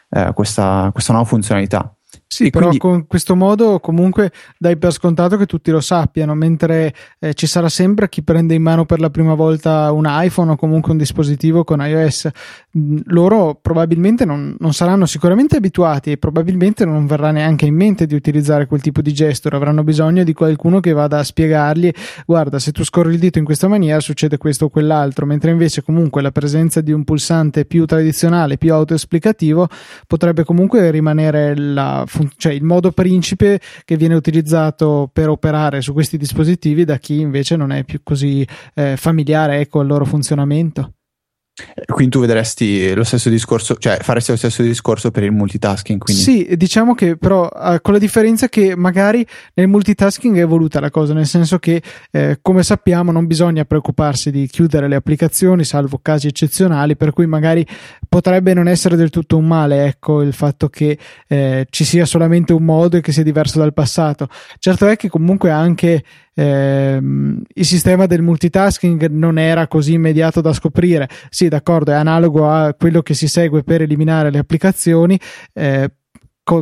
eh, 0.10 0.32
questa, 0.34 0.90
questa 0.94 1.12
nuova 1.12 1.28
funzionalità 1.28 1.94
Sì, 2.28 2.50
però 2.50 2.68
quindi... 2.68 2.80
con 2.80 3.08
questo 3.08 3.36
modo 3.36 3.80
comunque 3.80 4.32
dai 4.58 4.78
per 4.78 4.92
scontato 4.92 5.38
che 5.38 5.46
tutti 5.46 5.72
lo 5.72 5.80
sappiano, 5.80 6.34
mentre 6.36 6.94
eh, 7.20 7.34
ci 7.34 7.48
sarà 7.48 7.70
sempre 7.70 8.10
chi 8.10 8.24
prende 8.24 8.54
in 8.54 8.62
mano 8.62 8.86
per 8.86 9.00
la 9.00 9.10
prima 9.10 9.36
volta 9.36 9.92
un 9.92 10.06
iPhone 10.08 10.52
o 10.52 10.56
comunque 10.56 10.92
un 10.92 10.98
dispositivo 10.98 11.64
con 11.64 11.80
iOS. 11.80 12.30
Mm, 12.78 12.98
loro 13.06 13.58
probabilmente 13.62 14.26
non, 14.26 14.56
non 14.60 14.74
saranno 14.74 15.06
sicuramente 15.06 15.58
abituati 15.58 16.12
e 16.12 16.18
probabilmente 16.18 16.84
non 16.84 17.06
verrà 17.06 17.32
neanche 17.32 17.66
in 17.66 17.76
mente 17.76 18.06
di 18.06 18.16
utilizzare 18.16 18.66
quel 18.66 18.82
tipo 18.82 19.02
di 19.02 19.14
gesture, 19.14 19.56
avranno 19.56 19.84
bisogno 19.84 20.24
di 20.24 20.34
qualcuno 20.34 20.80
che 20.80 20.92
vada 20.92 21.20
a 21.20 21.24
spiegargli 21.24 21.92
guarda 22.26 22.60
se 22.60 22.72
tu 22.72 22.84
scorri 22.84 23.14
il 23.14 23.20
dito 23.20 23.40
in 23.40 23.46
questa 23.46 23.68
maniera 23.68 24.00
succede 24.00 24.38
questo 24.38 24.66
o 24.66 24.70
quell'altro, 24.70 25.26
mentre 25.26 25.52
invece 25.52 25.84
comunque 25.84 26.22
la 26.22 26.32
presenza 26.32 26.82
di 26.82 26.92
un 26.92 27.04
pulsante 27.04 27.66
più 27.66 27.86
tradizionale, 27.86 28.58
più 28.58 28.74
autoesplicativo 28.74 29.68
potrebbe 30.08 30.44
comunque 30.44 30.92
rimanere 30.92 31.56
la 31.56 32.06
cioè 32.38 32.54
il 32.54 32.64
modo 32.64 32.92
principe 32.92 33.60
che 33.84 33.98
viene 33.98 34.16
utilizzato 34.16 35.10
per 35.12 35.30
operare 35.30 35.82
su 35.82 35.94
questi 35.94 36.18
dispositivi 36.18 36.84
da 36.84 36.98
chi 36.98 37.20
invece 37.20 37.56
non 37.56 37.72
è 37.72 37.84
più 37.84 38.02
così 38.04 38.48
eh, 38.74 38.96
familiare 38.98 39.60
ecco, 39.60 39.80
al 39.80 39.88
loro 39.88 40.06
funzionamento. 40.06 40.95
Quindi 41.86 42.12
tu 42.12 42.20
vedresti 42.20 42.94
lo 42.94 43.06
stesso 43.06 43.30
discorso, 43.30 43.76
cioè 43.76 44.00
faresti 44.02 44.32
lo 44.32 44.38
stesso 44.38 44.62
discorso 44.62 45.10
per 45.10 45.24
il 45.24 45.32
multitasking. 45.32 46.00
Quindi. 46.00 46.22
Sì, 46.22 46.50
diciamo 46.58 46.94
che 46.94 47.16
però 47.16 47.50
eh, 47.50 47.80
con 47.82 47.94
la 47.94 48.00
differenza 48.00 48.50
che 48.50 48.76
magari 48.76 49.26
nel 49.54 49.70
multitasking 49.70 50.36
è 50.36 50.42
evoluta 50.42 50.82
la 50.82 50.90
cosa, 50.90 51.14
nel 51.14 51.26
senso 51.26 51.58
che 51.58 51.82
eh, 52.12 52.40
come 52.42 52.62
sappiamo 52.62 53.14
non 53.14 53.26
bisogna 53.26 53.64
preoccuparsi 53.64 54.32
di 54.32 54.48
chiudere 54.48 54.90
le 54.90 54.96
applicazioni, 54.96 55.64
salvo 55.64 56.00
casi 56.02 56.28
eccezionali, 56.28 56.98
per 56.98 57.14
cui 57.14 57.26
magari 57.26 57.66
potrebbe 58.10 58.54
non 58.54 58.68
essere 58.68 58.98
del 58.98 59.10
tutto 59.10 59.38
un 59.38 59.48
male, 59.48 59.86
ecco, 59.86 60.22
il 60.22 60.34
fatto 60.34 60.68
che 60.68 60.98
eh, 61.26 61.68
ci 61.70 61.86
sia 61.86 62.06
solamente 62.06 62.52
un 62.52 62.66
modo 62.66 62.98
e 62.98 63.02
che 63.02 63.14
sia 63.14 63.24
diverso 63.24 63.60
dal 63.60 63.74
passato. 63.74 64.28
Certo 64.60 64.88
è 64.88 64.98
che 64.98 65.08
comunque 65.08 65.52
anche 65.52 66.04
ehm, 66.36 67.42
il 67.54 67.66
sistema 67.66 68.06
del 68.06 68.22
multitasking 68.22 69.08
non 69.08 69.38
era 69.38 69.68
così 69.68 69.94
immediato 69.94 70.42
da 70.42 70.54
scoprire. 70.54 71.10
Sì, 71.30 71.48
d'accordo, 71.48 71.92
è 71.92 71.96
analogo 71.96 72.50
a 72.50 72.74
quello 72.74 73.02
che 73.02 73.14
si 73.14 73.28
segue 73.28 73.64
per 73.64 73.82
eliminare 73.82 74.30
le 74.30 74.38
applicazioni. 74.38 75.20
Eh, 75.54 75.90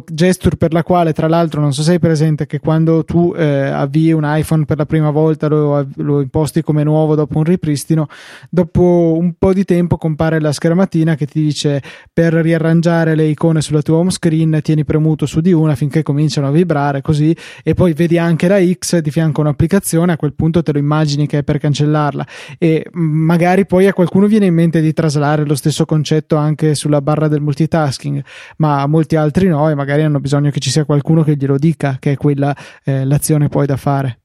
gesture 0.06 0.56
per 0.56 0.72
la 0.72 0.82
quale 0.82 1.12
tra 1.12 1.28
l'altro 1.28 1.60
non 1.60 1.74
so 1.74 1.82
se 1.82 1.90
sei 1.90 2.00
presente 2.00 2.46
che 2.46 2.60
quando 2.60 3.04
tu 3.04 3.34
eh, 3.36 3.68
avvii 3.68 4.14
un 4.14 4.24
iPhone 4.26 4.64
per 4.64 4.78
la 4.78 4.86
prima 4.86 5.12
volta 5.12 5.48
lo, 5.48 5.86
lo, 5.96 6.22
imposti 6.22 6.62
come 6.62 6.84
nuovo 6.84 7.16
dopo 7.16 7.38
un 7.38 7.44
ripristino 7.44 8.08
dopo 8.50 9.16
un 9.20 9.34
po' 9.38 9.52
di 9.52 9.66
tempo 9.66 9.98
compare 9.98 10.40
la 10.40 10.54
schermatina 10.54 11.16
che 11.16 11.26
ti 11.26 11.42
dice 11.42 11.82
per 12.14 12.34
riarrangiare 12.34 13.14
le 13.14 13.26
icone 13.26 13.62
sulla 13.62 13.82
tua 13.82 13.98
home 13.98 14.12
screen 14.12 14.60
tieni 14.62 14.86
premuto 14.86 15.26
su 15.26 15.42
di 15.42 15.52
una 15.52 15.76
finché 15.76 16.02
cominciano 16.02 16.48
a 16.48 16.52
vibrare 16.52 17.02
così 17.02 17.36
e 17.62 17.74
poi 17.74 17.94
vedi 17.94 18.18
anche 18.18 18.48
la 18.48 18.60
X 18.64 19.00
di 19.00 19.12
fianco 19.12 19.42
a 19.42 19.44
un'applicazione 19.46 20.14
a 20.14 20.18
quel 20.18 20.34
punto 20.34 20.64
te 20.64 20.72
lo 20.72 20.80
immagini 20.80 21.28
che 21.28 21.40
è 21.40 21.44
per 21.44 21.58
cancellarla. 21.58 22.26
E 22.58 22.88
magari 22.94 23.66
poi 23.66 23.88
a 23.88 23.94
qualcuno 23.94 24.28
viene 24.28 24.46
in 24.46 24.54
mente 24.54 24.82
di 24.82 24.94
traslare 24.94 25.46
lo 25.46 25.56
stesso 25.56 25.86
concetto 25.86 26.36
anche 26.36 26.76
sulla 26.76 27.02
barra 27.02 27.28
del 27.28 27.42
multitasking 27.42 28.24
ma 28.58 28.82
a 28.82 28.88
molti 28.88 29.16
altri 29.16 29.48
no 29.48 29.73
e 29.74 29.76
magari 29.76 30.04
hanno 30.04 30.20
bisogno 30.20 30.50
che 30.50 30.60
ci 30.60 30.70
sia 30.70 30.86
qualcuno 30.86 31.24
che 31.24 31.36
glielo 31.36 31.58
dica 31.58 31.98
che 32.00 32.14
è 32.14 32.16
quella 32.16 32.56
eh, 32.84 33.06
l'azione 33.06 33.50
poi 33.50 33.66
da 33.66 33.78
fare. 33.78 34.20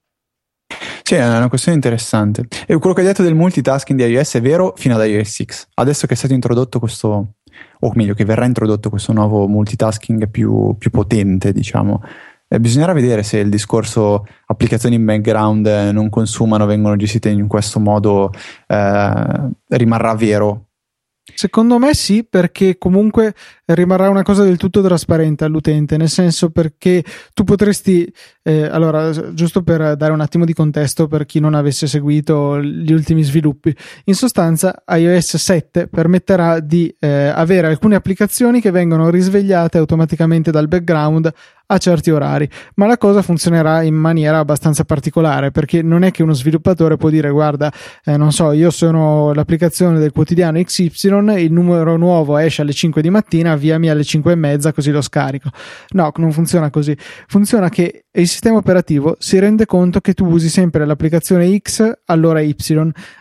Sì, 1.03 1.15
è 1.15 1.27
una 1.27 1.49
questione 1.49 1.77
interessante. 1.77 2.47
E 2.67 2.77
quello 2.77 2.95
che 2.95 3.01
hai 3.01 3.07
detto 3.07 3.23
del 3.23 3.35
multitasking 3.35 3.99
di 3.99 4.13
iOS 4.13 4.35
è 4.35 4.41
vero 4.43 4.75
fino 4.77 4.95
ad 4.95 5.07
iOS 5.07 5.27
6. 5.27 5.47
Adesso 5.75 6.07
che 6.07 6.13
è 6.13 6.17
stato 6.17 6.35
introdotto 6.35 6.79
questo, 6.79 7.35
o 7.81 7.93
meglio, 7.95 8.13
che 8.13 8.27
verrà 8.27 8.45
introdotto 8.45 8.91
questo 8.91 9.15
nuovo 9.15 9.49
multitasking 9.49 10.29
più, 10.29 10.77
più 10.77 10.91
potente, 10.91 11.53
diciamo, 11.53 12.03
eh, 12.47 12.61
bisognerà 12.61 12.93
vedere 12.93 13.23
se 13.23 13.39
il 13.39 13.49
discorso 13.49 14.27
applicazioni 14.47 14.97
in 14.97 15.05
background 15.07 15.67
eh, 15.67 15.93
non 15.93 16.11
consumano, 16.11 16.67
vengono 16.67 16.97
gestite 16.97 17.31
in 17.31 17.47
questo 17.47 17.81
modo, 17.81 18.31
eh, 18.67 19.49
rimarrà 19.69 20.15
vero 20.15 20.68
Secondo 21.35 21.79
me 21.79 21.95
sì, 21.95 22.27
perché 22.29 22.79
comunque 22.79 23.35
rimarrà 23.67 24.09
una 24.09 24.23
cosa 24.23 24.45
del 24.45 24.57
tutto 24.57 24.83
trasparente 24.83 25.45
all'utente, 25.45 25.97
nel 25.97 26.09
senso 26.09 26.51
perché 26.51 27.05
tu 27.35 27.45
potresti, 27.45 28.11
eh, 28.43 28.65
allora, 28.65 29.11
giusto 29.35 29.63
per 29.63 29.97
dare 29.97 30.13
un 30.13 30.21
attimo 30.21 30.45
di 30.45 30.55
contesto 30.55 31.07
per 31.07 31.27
chi 31.27 31.39
non 31.39 31.55
avesse 31.55 31.87
seguito 31.87 32.61
gli 32.61 32.93
ultimi 32.93 33.23
sviluppi, 33.23 33.75
in 34.05 34.15
sostanza 34.15 34.83
iOS 34.87 35.37
7 35.37 35.89
permetterà 35.89 36.61
di 36.61 36.95
eh, 36.99 37.29
avere 37.29 37.69
alcune 37.69 37.95
applicazioni 37.95 38.61
che 38.61 38.71
vengono 38.71 39.11
risvegliate 39.11 39.79
automaticamente 39.79 40.51
dal 40.51 40.67
background 40.67 41.33
a 41.71 41.79
certi 41.79 42.11
orari, 42.11 42.49
ma 42.77 42.87
la 42.87 42.97
cosa 42.97 43.21
funzionerà 43.21 43.83
in 43.83 43.95
maniera 43.95 44.39
abbastanza 44.39 44.85
particolare 44.85 45.51
perché 45.51 45.83
non 45.83 46.03
è 46.03 46.11
che 46.11 46.23
uno 46.23 46.33
sviluppatore 46.33 46.97
può 46.97 47.11
dire 47.11 47.29
guarda, 47.31 47.71
eh, 48.05 48.17
non 48.17 48.33
so, 48.33 48.53
io 48.53 48.71
sono 48.71 49.35
l'applicazione 49.35 49.99
del 49.99 50.13
quotidiano 50.13 50.63
XY, 50.63 51.43
il 51.43 51.53
numero 51.53 51.97
nuovo 51.99 52.39
esce 52.39 52.63
alle 52.63 52.73
5 52.73 53.03
di 53.03 53.11
mattina, 53.11 53.53
avviami 53.53 53.91
alle 53.91 54.03
5 54.03 54.33
e 54.33 54.35
mezza 54.35 54.73
così 54.73 54.91
lo 54.91 55.03
scarico. 55.03 55.51
No, 55.91 56.11
non 56.17 56.33
funziona 56.33 56.71
così. 56.71 56.97
Funziona 57.27 57.69
che 57.69 58.05
il 58.13 58.27
sistema 58.27 58.57
operativo 58.57 59.17
si 59.19 59.39
rende 59.39 59.67
conto 59.67 60.01
che 60.01 60.15
tu 60.15 60.27
usi 60.27 60.49
sempre 60.49 60.87
l'applicazione 60.87 61.57
X 61.59 61.99
all'ora 62.07 62.41
Y. 62.41 62.55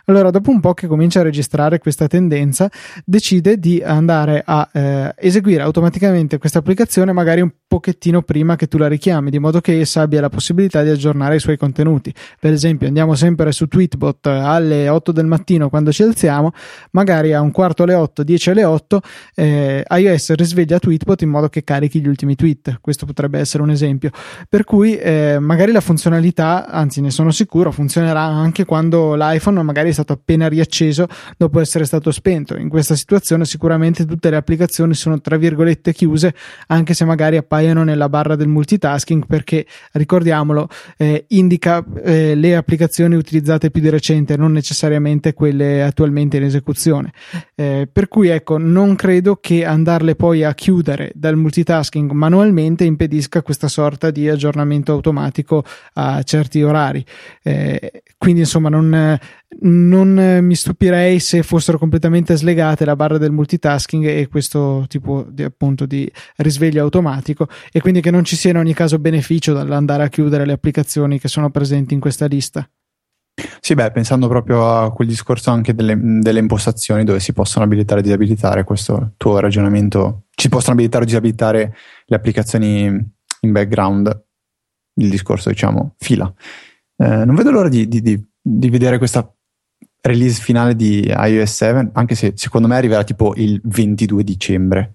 Allora, 0.05 0.31
dopo 0.31 0.51
un 0.51 0.59
po' 0.61 0.73
che 0.73 0.87
comincia 0.87 1.19
a 1.19 1.23
registrare 1.23 1.79
questa 1.79 2.07
tendenza, 2.07 2.69
decide 3.05 3.57
di 3.59 3.81
andare 3.83 4.41
a 4.45 4.67
eh, 4.71 5.13
eseguire 5.17 5.61
automaticamente 5.61 6.37
questa 6.37 6.59
applicazione 6.59 7.11
magari 7.11 7.41
un 7.41 7.51
pochettino 7.67 8.21
prima 8.21 8.36
che 8.55 8.67
tu 8.67 8.77
la 8.77 8.87
richiami, 8.87 9.29
di 9.29 9.39
modo 9.39 9.61
che 9.61 9.79
essa 9.79 10.01
abbia 10.01 10.21
la 10.21 10.29
possibilità 10.29 10.83
di 10.83 10.89
aggiornare 10.89 11.35
i 11.35 11.39
suoi 11.39 11.57
contenuti. 11.57 12.13
Per 12.39 12.51
esempio, 12.51 12.87
andiamo 12.87 13.15
sempre 13.15 13.51
su 13.51 13.67
Tweetbot 13.67 14.27
alle 14.27 14.89
8 14.89 15.11
del 15.11 15.25
mattino 15.25 15.69
quando 15.69 15.91
ci 15.91 16.03
alziamo, 16.03 16.51
magari 16.91 17.33
a 17.33 17.41
un 17.41 17.51
quarto 17.51 17.83
alle 17.83 17.93
8, 17.93 18.23
10 18.23 18.49
alle 18.51 18.63
8, 18.63 19.01
eh, 19.35 19.83
iOS 19.87 20.33
risveglia 20.33 20.79
Tweetbot 20.79 21.21
in 21.21 21.29
modo 21.29 21.49
che 21.49 21.63
carichi 21.63 22.01
gli 22.01 22.07
ultimi 22.07 22.35
tweet. 22.35 22.79
Questo 22.81 23.05
potrebbe 23.05 23.39
essere 23.39 23.63
un 23.63 23.69
esempio. 23.69 24.11
Per 24.47 24.63
cui 24.63 24.95
eh, 24.97 25.37
magari 25.39 25.71
la 25.71 25.81
funzionalità, 25.81 26.67
anzi 26.67 27.01
ne 27.01 27.11
sono 27.11 27.31
sicuro, 27.31 27.71
funzionerà 27.71 28.21
anche 28.21 28.65
quando 28.65 29.15
l'iPhone 29.15 29.61
magari 29.63 29.89
è 29.89 29.93
stato 29.93 30.13
appena 30.13 30.47
riacceso 30.47 31.07
dopo 31.37 31.59
essere 31.59 31.85
stato 31.85 32.11
spento. 32.11 32.55
In 32.55 32.69
questa 32.69 32.95
situazione 32.95 33.45
sicuramente 33.45 34.05
tutte 34.05 34.29
le 34.29 34.35
applicazioni 34.35 34.93
sono 34.93 35.19
tra 35.19 35.37
virgolette 35.37 35.93
chiuse, 35.93 36.33
anche 36.67 36.93
se 36.93 37.05
magari 37.05 37.37
appaiono 37.37 37.83
nella 37.83 38.09
barra 38.09 38.26
del 38.35 38.47
multitasking 38.47 39.25
perché 39.25 39.65
ricordiamolo 39.93 40.67
eh, 40.97 41.25
indica 41.29 41.83
eh, 42.03 42.35
le 42.35 42.55
applicazioni 42.55 43.15
utilizzate 43.15 43.71
più 43.71 43.81
di 43.81 43.89
recente 43.89 44.37
non 44.37 44.51
necessariamente 44.51 45.33
quelle 45.33 45.83
attualmente 45.83 46.37
in 46.37 46.43
esecuzione. 46.43 47.11
Eh, 47.55 47.87
per 47.91 48.07
cui 48.07 48.29
ecco 48.29 48.57
non 48.57 48.95
credo 48.95 49.37
che 49.37 49.65
andarle 49.65 50.15
poi 50.15 50.43
a 50.43 50.53
chiudere 50.53 51.11
dal 51.13 51.35
multitasking 51.35 52.11
manualmente 52.11 52.83
impedisca 52.83 53.41
questa 53.41 53.67
sorta 53.67 54.11
di 54.11 54.29
aggiornamento 54.29 54.91
automatico 54.91 55.63
a 55.93 56.21
certi 56.23 56.61
orari. 56.61 57.05
Eh, 57.43 58.03
quindi 58.17 58.41
insomma 58.41 58.69
non, 58.69 59.17
non 59.59 60.39
mi 60.41 60.55
stupirei 60.55 61.19
se 61.19 61.41
fossero 61.41 61.77
completamente 61.77 62.35
slegate 62.35 62.85
la 62.85 62.95
barra 62.95 63.17
del 63.17 63.31
multitasking 63.31 64.05
e 64.05 64.27
questo 64.27 64.85
tipo 64.87 65.25
di, 65.29 65.43
appunto 65.43 65.85
di 65.85 66.11
risveglio 66.37 66.83
automatico 66.83 67.47
e 67.71 67.79
quindi 67.79 68.01
che 68.01 68.11
non 68.11 68.23
ci 68.23 68.35
sia 68.35 68.51
in 68.51 68.57
ogni 68.57 68.73
caso 68.73 68.99
beneficio 68.99 69.53
dall'andare 69.53 70.03
a 70.03 70.09
chiudere 70.09 70.45
le 70.45 70.53
applicazioni 70.53 71.19
che 71.19 71.27
sono 71.27 71.49
presenti 71.49 71.93
in 71.93 71.99
questa 71.99 72.25
lista. 72.25 72.69
Sì, 73.59 73.75
beh, 73.75 73.91
pensando 73.91 74.27
proprio 74.27 74.67
a 74.67 74.91
quel 74.91 75.07
discorso 75.07 75.51
anche 75.51 75.75
delle, 75.75 75.95
delle 75.99 76.39
impostazioni 76.39 77.03
dove 77.03 77.19
si 77.19 77.33
possono 77.33 77.65
abilitare 77.65 77.99
e 77.99 78.03
disabilitare, 78.03 78.63
questo 78.63 79.13
tuo 79.15 79.39
ragionamento, 79.39 80.23
ci 80.31 80.49
possono 80.49 80.73
abilitare 80.73 81.03
o 81.03 81.07
disabilitare 81.07 81.75
le 82.05 82.15
applicazioni 82.15 82.85
in 82.85 83.51
background, 83.51 84.23
il 84.95 85.09
discorso 85.09 85.49
diciamo 85.49 85.93
fila. 85.99 86.31
Eh, 86.97 87.25
non 87.25 87.35
vedo 87.35 87.51
l'ora 87.51 87.69
di, 87.69 87.87
di, 87.87 88.01
di, 88.01 88.19
di 88.41 88.69
vedere 88.69 88.97
questa 88.97 89.31
release 90.01 90.41
finale 90.41 90.75
di 90.75 91.05
iOS 91.05 91.53
7, 91.53 91.89
anche 91.93 92.15
se 92.15 92.33
secondo 92.35 92.67
me 92.67 92.75
arriverà 92.75 93.03
tipo 93.03 93.33
il 93.35 93.59
22 93.63 94.23
dicembre. 94.23 94.93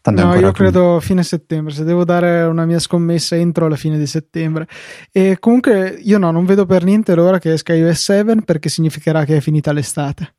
Tanto 0.00 0.22
no, 0.22 0.34
io 0.34 0.52
credo 0.52 1.00
fine 1.00 1.22
settembre. 1.22 1.72
Se 1.72 1.82
devo 1.82 2.04
dare 2.04 2.42
una 2.42 2.66
mia 2.66 2.78
scommessa, 2.78 3.36
entro 3.36 3.66
alla 3.66 3.76
fine 3.76 3.96
di 3.96 4.06
settembre. 4.06 4.68
E 5.10 5.38
comunque 5.40 5.98
io 5.98 6.18
no, 6.18 6.30
non 6.30 6.44
vedo 6.44 6.66
per 6.66 6.84
niente 6.84 7.14
l'ora 7.14 7.38
che 7.38 7.52
esca 7.52 7.72
iOS 7.72 8.02
7 8.02 8.42
perché 8.44 8.68
significherà 8.68 9.24
che 9.24 9.38
è 9.38 9.40
finita 9.40 9.72
l'estate. 9.72 10.34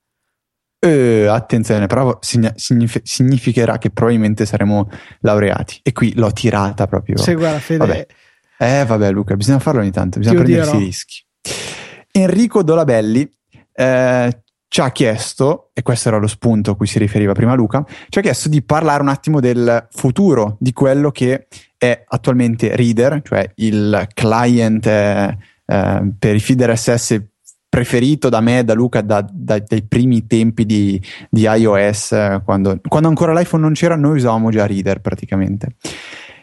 Eh, 0.77 1.25
attenzione, 1.25 1.87
però 1.87 2.19
signif- 2.21 3.01
significherà 3.01 3.79
che 3.79 3.89
probabilmente 3.89 4.45
saremo 4.45 4.87
laureati. 5.21 5.79
E 5.81 5.91
qui 5.93 6.13
l'ho 6.13 6.31
tirata 6.31 6.85
proprio. 6.85 7.17
Sì, 7.17 7.33
guarda, 7.33 7.57
Fede. 7.57 7.77
Vabbè. 7.79 8.07
Eh, 8.59 8.85
vabbè, 8.85 9.11
Luca, 9.11 9.35
bisogna 9.35 9.57
farlo 9.57 9.81
ogni 9.81 9.91
tanto, 9.91 10.19
bisogna 10.19 10.43
prendersi 10.43 10.75
i 10.75 10.79
rischi. 10.79 11.23
Enrico 12.11 12.61
Dolabelli 12.61 13.27
eh, 13.75 14.41
ci 14.67 14.81
ha 14.81 14.91
chiesto, 14.91 15.69
e 15.73 15.81
questo 15.81 16.09
era 16.09 16.17
lo 16.17 16.27
spunto 16.27 16.71
a 16.71 16.75
cui 16.75 16.87
si 16.87 16.99
riferiva 16.99 17.33
prima 17.33 17.53
Luca, 17.53 17.85
ci 18.09 18.19
ha 18.19 18.21
chiesto 18.21 18.49
di 18.49 18.61
parlare 18.61 19.01
un 19.01 19.09
attimo 19.09 19.39
del 19.39 19.87
futuro, 19.91 20.57
di 20.59 20.73
quello 20.73 21.11
che 21.11 21.47
è 21.77 22.03
attualmente 22.07 22.75
Reader, 22.75 23.21
cioè 23.23 23.51
il 23.55 24.07
client 24.13 24.85
eh, 24.85 25.37
eh, 25.65 26.11
per 26.17 26.35
i 26.35 26.39
feed 26.39 26.63
RSS 26.63 27.21
preferito 27.69 28.29
da 28.29 28.39
me 28.39 28.63
da 28.63 28.73
Luca 28.73 29.01
da, 29.01 29.25
da, 29.29 29.59
dai 29.59 29.83
primi 29.83 30.25
tempi 30.27 30.65
di, 30.65 31.01
di 31.29 31.41
iOS, 31.41 32.39
quando, 32.43 32.79
quando, 32.87 33.07
ancora 33.09 33.33
l'iPhone 33.33 33.63
non 33.63 33.73
c'era, 33.73 33.95
noi 33.95 34.15
usavamo 34.17 34.49
già 34.49 34.65
Reader 34.65 35.01
praticamente. 35.01 35.75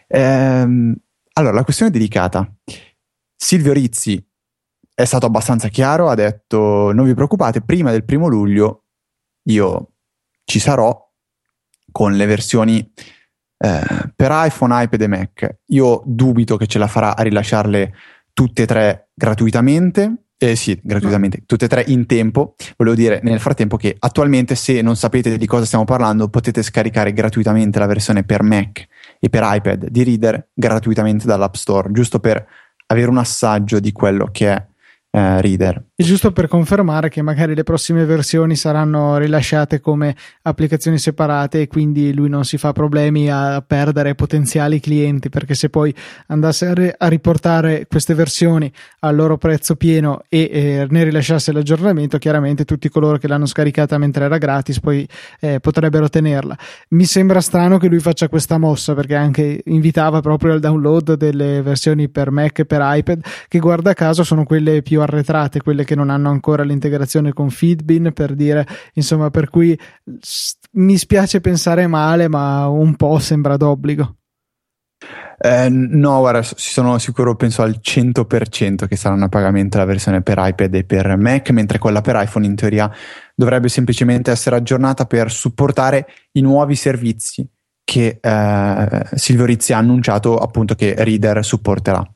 Ehm, 0.09 0.95
allora, 1.35 1.55
la 1.55 1.65
questione 1.65 1.91
è 1.91 1.95
delicata. 1.95 2.47
Silvio 3.35 3.73
Rizzi 3.73 4.23
è 5.02 5.04
stato 5.04 5.26
abbastanza 5.26 5.68
chiaro, 5.68 6.09
ha 6.09 6.14
detto 6.14 6.92
non 6.92 7.04
vi 7.04 7.14
preoccupate, 7.14 7.61
prima 7.61 7.90
del 7.90 8.04
primo 8.04 8.28
luglio 8.28 8.85
io 9.49 9.94
ci 10.44 10.61
sarò 10.61 10.97
con 11.90 12.14
le 12.14 12.26
versioni 12.26 12.78
eh, 13.59 14.12
per 14.14 14.30
iPhone, 14.30 14.82
iPad 14.82 15.00
e 15.00 15.06
Mac. 15.09 15.59
Io 15.66 16.02
dubito 16.06 16.56
che 16.56 16.68
ce 16.68 16.78
la 16.78 16.87
farà 16.87 17.16
a 17.16 17.23
rilasciarle 17.23 17.94
tutte 18.32 18.62
e 18.62 18.66
tre 18.66 19.11
gratuitamente. 19.12 20.26
Eh 20.38 20.56
sì, 20.56 20.78
gratuitamente, 20.82 21.38
no. 21.38 21.44
tutte 21.47 21.64
e 21.64 21.68
tre 21.68 21.85
in 21.88 22.06
tempo. 22.06 22.54
Volevo 22.76 22.97
dire 22.97 23.21
nel 23.23 23.40
frattempo 23.40 23.76
che 23.76 23.97
attualmente, 23.99 24.54
se 24.54 24.82
non 24.82 24.97
sapete 24.97 25.37
di 25.37 25.47
cosa 25.47 25.64
stiamo 25.64 25.85
parlando, 25.85 26.28
potete 26.28 26.62
scaricare 26.62 27.12
gratuitamente 27.12 27.78
la 27.78 27.87
versione 27.87 28.23
per 28.25 28.42
Mac 28.42 28.87
e 29.18 29.28
per 29.28 29.42
iPad 29.44 29.88
di 29.88 30.04
Reader 30.04 30.50
gratuitamente 30.52 31.26
dall'App 31.26 31.54
Store, 31.54 31.90
giusto 31.92 32.18
per 32.21 32.44
avere 32.87 33.09
un 33.09 33.18
assaggio 33.18 33.78
di 33.78 33.92
quello 33.92 34.28
che 34.32 34.52
è 34.52 34.71
Reader. 35.12 35.85
E 36.02 36.04
giusto 36.04 36.32
per 36.32 36.49
confermare 36.49 37.09
che 37.09 37.23
magari 37.23 37.54
le 37.54 37.62
prossime 37.62 38.04
versioni 38.04 38.56
saranno 38.56 39.18
rilasciate 39.18 39.78
come 39.78 40.16
applicazioni 40.42 40.99
separate 40.99 41.61
e 41.61 41.68
quindi 41.68 42.12
lui 42.12 42.28
non 42.28 42.44
si 42.44 42.59
fa 42.59 42.73
problemi 42.73 43.30
a 43.30 43.62
perdere 43.64 44.16
potenziali 44.16 44.80
clienti 44.80 45.28
perché 45.28 45.54
se 45.54 45.68
poi 45.68 45.94
andasse 46.26 46.66
a, 46.66 46.75
re- 46.75 46.94
a 46.99 47.06
riportare 47.06 47.87
queste 47.88 48.14
versioni 48.14 48.68
al 48.99 49.14
loro 49.14 49.38
prezzo 49.38 49.76
pieno 49.76 50.25
e 50.28 50.50
eh, 50.50 50.87
ne 50.90 51.04
rilasciasse 51.04 51.52
l'aggiornamento, 51.52 52.18
chiaramente 52.18 52.64
tutti 52.64 52.88
coloro 52.88 53.16
che 53.18 53.28
l'hanno 53.28 53.47
scaricata 53.47 53.97
mentre 53.97 54.25
era 54.25 54.38
gratis 54.38 54.80
poi 54.80 55.06
eh, 55.38 55.61
potrebbero 55.61 56.09
tenerla. 56.09 56.59
Mi 56.88 57.04
sembra 57.04 57.40
strano 57.40 57.78
che 57.78 57.87
lui 57.87 58.00
faccia 58.00 58.28
questa 58.28 58.59
mossa 58.59 58.94
perché 58.94 59.14
anche 59.14 59.62
invitava 59.66 60.21
proprio 60.21 60.52
al 60.52 60.59
download 60.59 61.14
delle 61.14 61.62
versioni 61.62 62.09
per 62.09 62.32
Mac 62.32 62.59
e 62.59 62.64
per 62.64 62.80
iPad 62.82 63.23
che 63.47 63.61
guarda 63.61 63.94
caso 63.94 64.25
sono 64.25 64.42
quelle 64.42 64.82
più 64.82 65.00
arretrate, 65.00 65.61
quelle 65.61 65.85
che 65.85 65.90
non 65.95 66.11
hanno 66.11 66.31
ancora 66.31 66.63
l'integrazione 66.63 67.33
con 67.33 67.51
Feedbin, 67.51 68.13
per 68.15 68.35
dire, 68.35 68.67
insomma, 68.95 69.31
per 69.31 69.51
cui 69.51 69.79
mi 70.73 70.97
spiace 70.97 71.41
pensare 71.41 71.87
male, 71.87 72.29
ma 72.29 72.69
un 72.69 72.97
po' 72.97 73.19
sembra 73.19 73.57
d'obbligo. 73.57 74.17
Eh, 75.45 75.69
no, 75.69 76.21
guarda, 76.21 76.43
sono 76.43 76.99
sicuro, 76.99 77.35
penso 77.35 77.63
al 77.63 77.81
100% 77.83 78.87
che 78.87 78.95
saranno 78.97 79.25
a 79.25 79.29
pagamento 79.29 79.79
la 79.79 79.85
versione 79.85 80.23
per 80.23 80.39
iPad 80.39 80.75
e 80.75 80.85
per 80.85 81.17
Mac, 81.17 81.51
mentre 81.51 81.79
quella 81.79 82.01
per 82.01 82.15
iPhone 82.17 82.47
in 82.47 82.55
teoria 82.55 82.91
dovrebbe 83.35 83.69
semplicemente 83.69 84.31
essere 84.31 84.57
aggiornata 84.57 85.05
per 85.07 85.33
supportare 85.33 86.07
i 86.33 86.41
nuovi 86.43 86.77
servizi 86.77 87.45
che 87.85 88.21
eh, 88.21 89.05
Silvio 89.15 89.45
Rizzi 89.45 89.73
ha 89.73 89.79
annunciato 89.79 90.39
appunto 90.39 90.75
che 90.75 90.95
Reader 90.97 91.45
supporterà. 91.45 92.09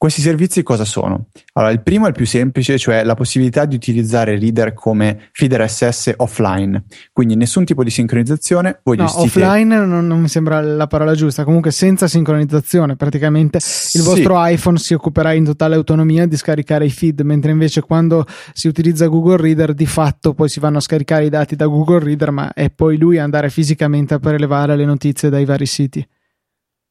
Questi 0.00 0.22
servizi 0.22 0.62
cosa 0.62 0.86
sono? 0.86 1.26
Allora, 1.52 1.70
il 1.72 1.82
primo 1.82 2.06
è 2.06 2.08
il 2.08 2.14
più 2.14 2.24
semplice, 2.24 2.78
cioè 2.78 3.04
la 3.04 3.12
possibilità 3.12 3.66
di 3.66 3.74
utilizzare 3.74 4.38
Reader 4.38 4.72
come 4.72 5.28
feeder 5.32 5.68
SS 5.68 6.14
offline, 6.16 6.84
quindi 7.12 7.36
nessun 7.36 7.66
tipo 7.66 7.84
di 7.84 7.90
sincronizzazione. 7.90 8.80
Voi 8.82 8.96
no, 8.96 9.04
gestite... 9.04 9.44
offline 9.44 9.84
non, 9.84 10.06
non, 10.06 10.18
mi 10.18 10.28
sembra 10.28 10.62
la 10.62 10.86
parola 10.86 11.14
giusta, 11.14 11.44
comunque 11.44 11.70
senza 11.70 12.08
sincronizzazione, 12.08 12.96
praticamente 12.96 13.58
il 13.92 14.00
vostro 14.00 14.42
iPhone 14.42 14.78
si 14.78 14.94
occuperà 14.94 15.34
in 15.34 15.44
totale 15.44 15.74
autonomia 15.74 16.26
di 16.26 16.38
scaricare 16.38 16.86
i 16.86 16.90
feed, 16.90 17.20
mentre 17.20 17.50
invece 17.50 17.82
quando 17.82 18.24
si 18.54 18.68
utilizza 18.68 19.06
Google 19.06 19.36
Reader 19.36 19.74
di 19.74 19.84
fatto 19.84 20.32
poi 20.32 20.48
si 20.48 20.60
vanno 20.60 20.78
a 20.78 20.80
scaricare 20.80 21.26
i 21.26 21.28
dati 21.28 21.56
da 21.56 21.66
Google 21.66 22.02
Reader, 22.02 22.30
ma 22.30 22.54
è 22.54 22.70
poi 22.70 22.96
lui 22.96 23.18
andare 23.18 23.50
fisicamente 23.50 24.14
a 24.14 24.18
prelevare 24.18 24.76
le 24.76 24.86
notizie 24.86 25.28
dai 25.28 25.44
vari 25.44 25.66
siti. 25.66 26.08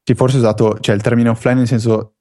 Sì, 0.02 0.14
forse 0.14 0.36
ho 0.36 0.40
usato 0.40 0.78
cioè, 0.80 0.94
il 0.94 1.02
termine 1.02 1.28
offline 1.28 1.58
nel 1.58 1.66
senso 1.66 2.14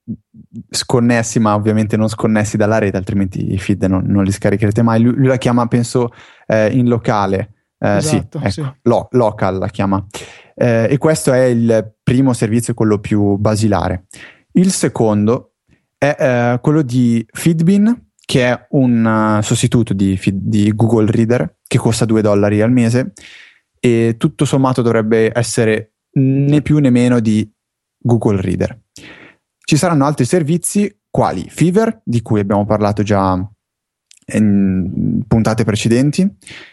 sconnessi, 0.69 1.39
ma 1.39 1.55
ovviamente 1.55 1.97
non 1.97 2.07
sconnessi 2.07 2.57
dalla 2.57 2.77
rete, 2.77 2.97
altrimenti 2.97 3.53
i 3.53 3.57
feed 3.57 3.83
non, 3.83 4.03
non 4.05 4.23
li 4.23 4.31
scaricherete 4.31 4.81
mai. 4.81 5.01
Lui, 5.01 5.13
lui 5.13 5.27
la 5.27 5.37
chiama, 5.37 5.67
penso, 5.67 6.11
eh, 6.47 6.69
in 6.71 6.87
locale. 6.87 7.53
Eh, 7.79 7.97
esatto, 7.97 8.39
sì, 8.39 8.45
ecco, 8.45 8.51
sì. 8.51 8.73
Lo, 8.83 9.07
local 9.11 9.57
la 9.57 9.67
chiama. 9.67 10.05
Eh, 10.55 10.87
e 10.89 10.97
questo 10.97 11.31
è 11.31 11.43
il 11.43 11.95
primo 12.03 12.33
servizio, 12.33 12.73
quello 12.73 12.99
più 12.99 13.37
basilare. 13.37 14.05
Il 14.53 14.71
secondo 14.71 15.53
è 15.97 16.15
eh, 16.17 16.59
quello 16.61 16.81
di 16.81 17.25
Feedbin, 17.31 18.07
che 18.29 18.47
è 18.47 18.67
un 18.71 19.37
uh, 19.39 19.41
sostituto 19.41 19.93
di, 19.93 20.19
di, 20.33 20.71
Google 20.75 21.09
Reader 21.09 21.57
che 21.65 21.79
costa 21.79 22.05
2 22.05 22.21
dollari 22.21 22.61
al 22.61 22.71
mese 22.71 23.13
e 23.79 24.17
tutto 24.19 24.45
sommato 24.45 24.83
dovrebbe 24.83 25.31
essere 25.33 25.93
né 26.11 26.61
più 26.61 26.77
né 26.77 26.91
meno 26.91 27.19
di 27.19 27.51
Google 27.97 28.39
Reader. 28.39 28.79
Ci 29.69 29.77
saranno 29.77 30.05
altri 30.05 30.25
servizi 30.25 30.91
quali 31.11 31.45
Fever, 31.47 32.01
di 32.03 32.23
cui 32.23 32.39
abbiamo 32.39 32.65
parlato 32.65 33.03
già 33.03 33.39
in 34.33 35.21
puntate 35.27 35.63
precedenti, 35.63 36.27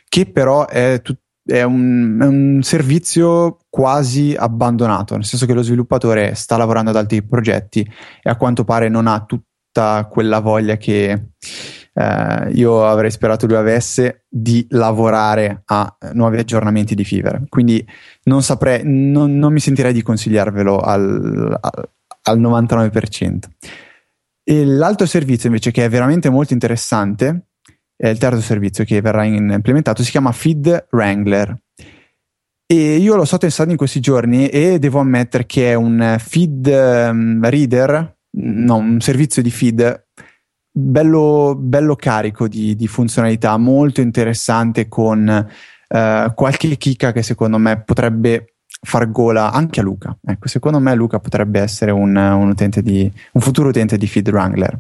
che 0.09 0.25
però 0.31 0.67
è, 0.67 1.03
tut- 1.03 1.21
è, 1.45 1.61
un, 1.63 2.19
è 2.19 2.25
un 2.25 2.61
servizio 2.63 3.59
quasi 3.69 4.35
abbandonato, 4.35 5.15
nel 5.15 5.27
senso 5.27 5.45
che 5.45 5.53
lo 5.53 5.61
sviluppatore 5.61 6.35
sta 6.35 6.57
lavorando 6.57 6.89
ad 6.89 6.97
altri 6.97 7.23
progetti 7.23 7.87
e 8.23 8.31
a 8.31 8.37
quanto 8.37 8.65
pare 8.65 8.89
non 8.89 9.09
ha 9.09 9.23
tutta 9.27 10.09
quella 10.11 10.41
voglia 10.41 10.79
che 10.79 11.33
eh, 11.93 12.51
io 12.55 12.87
avrei 12.87 13.11
sperato 13.11 13.47
lui 13.47 13.57
avesse 13.57 14.25
di 14.27 14.67
lavorare 14.71 15.65
a 15.67 15.99
nuovi 16.15 16.39
aggiornamenti 16.39 16.95
di 16.95 17.05
Fever. 17.05 17.45
Quindi 17.51 17.87
non 18.23 18.43
saprei, 18.43 18.81
non, 18.85 19.37
non 19.37 19.53
mi 19.53 19.61
sentirei 19.61 19.93
di 19.93 20.01
consigliarvelo 20.01 20.79
al, 20.79 21.59
al, 21.61 21.91
al 22.27 22.41
99%. 22.41 23.39
E 24.49 24.65
l'altro 24.65 25.07
servizio 25.07 25.49
invece 25.49 25.71
che 25.71 25.85
è 25.85 25.89
veramente 25.89 26.31
molto 26.31 26.53
interessante, 26.53 27.49
è 27.97 28.09
il 28.09 28.19
terzo 28.19 28.41
servizio 28.41 28.85
che 28.85 29.01
verrà 29.01 29.25
implementato, 29.25 30.03
si 30.03 30.11
chiama 30.11 30.33
Feed 30.33 30.89
Wrangler. 30.91 31.57
E 32.67 32.97
io 32.97 33.17
lo 33.17 33.25
sto 33.25 33.39
testando 33.39 33.73
in 33.73 33.79
questi 33.79 34.01
giorni 34.01 34.49
e 34.49 34.79
devo 34.79 34.99
ammettere 34.99 35.47
che 35.47 35.71
è 35.71 35.75
un 35.75 36.17
feed 36.19 36.67
um, 36.67 37.49
reader, 37.49 38.19
no, 38.39 38.77
un 38.77 39.01
servizio 39.01 39.41
di 39.41 39.51
feed 39.51 40.09
bello, 40.73 41.57
bello 41.57 41.95
carico 41.95 42.49
di, 42.49 42.75
di, 42.75 42.89
funzionalità, 42.89 43.57
molto 43.57 44.01
interessante 44.01 44.89
con 44.89 45.49
uh, 45.89 46.35
qualche 46.35 46.77
chicca 46.77 47.13
che 47.13 47.23
secondo 47.23 47.57
me 47.59 47.83
potrebbe 47.83 48.56
far 48.87 49.11
gola 49.11 49.51
anche 49.51 49.81
a 49.81 49.83
Luca. 49.83 50.17
Ecco, 50.25 50.47
secondo 50.47 50.79
me 50.79 50.95
Luca 50.95 51.19
potrebbe 51.19 51.59
essere 51.61 51.91
un, 51.91 52.15
un, 52.15 52.55
di, 52.83 53.13
un 53.33 53.41
futuro 53.41 53.69
utente 53.69 53.99
di 53.99 54.07
Feed 54.07 54.29
Wrangler. 54.29 54.79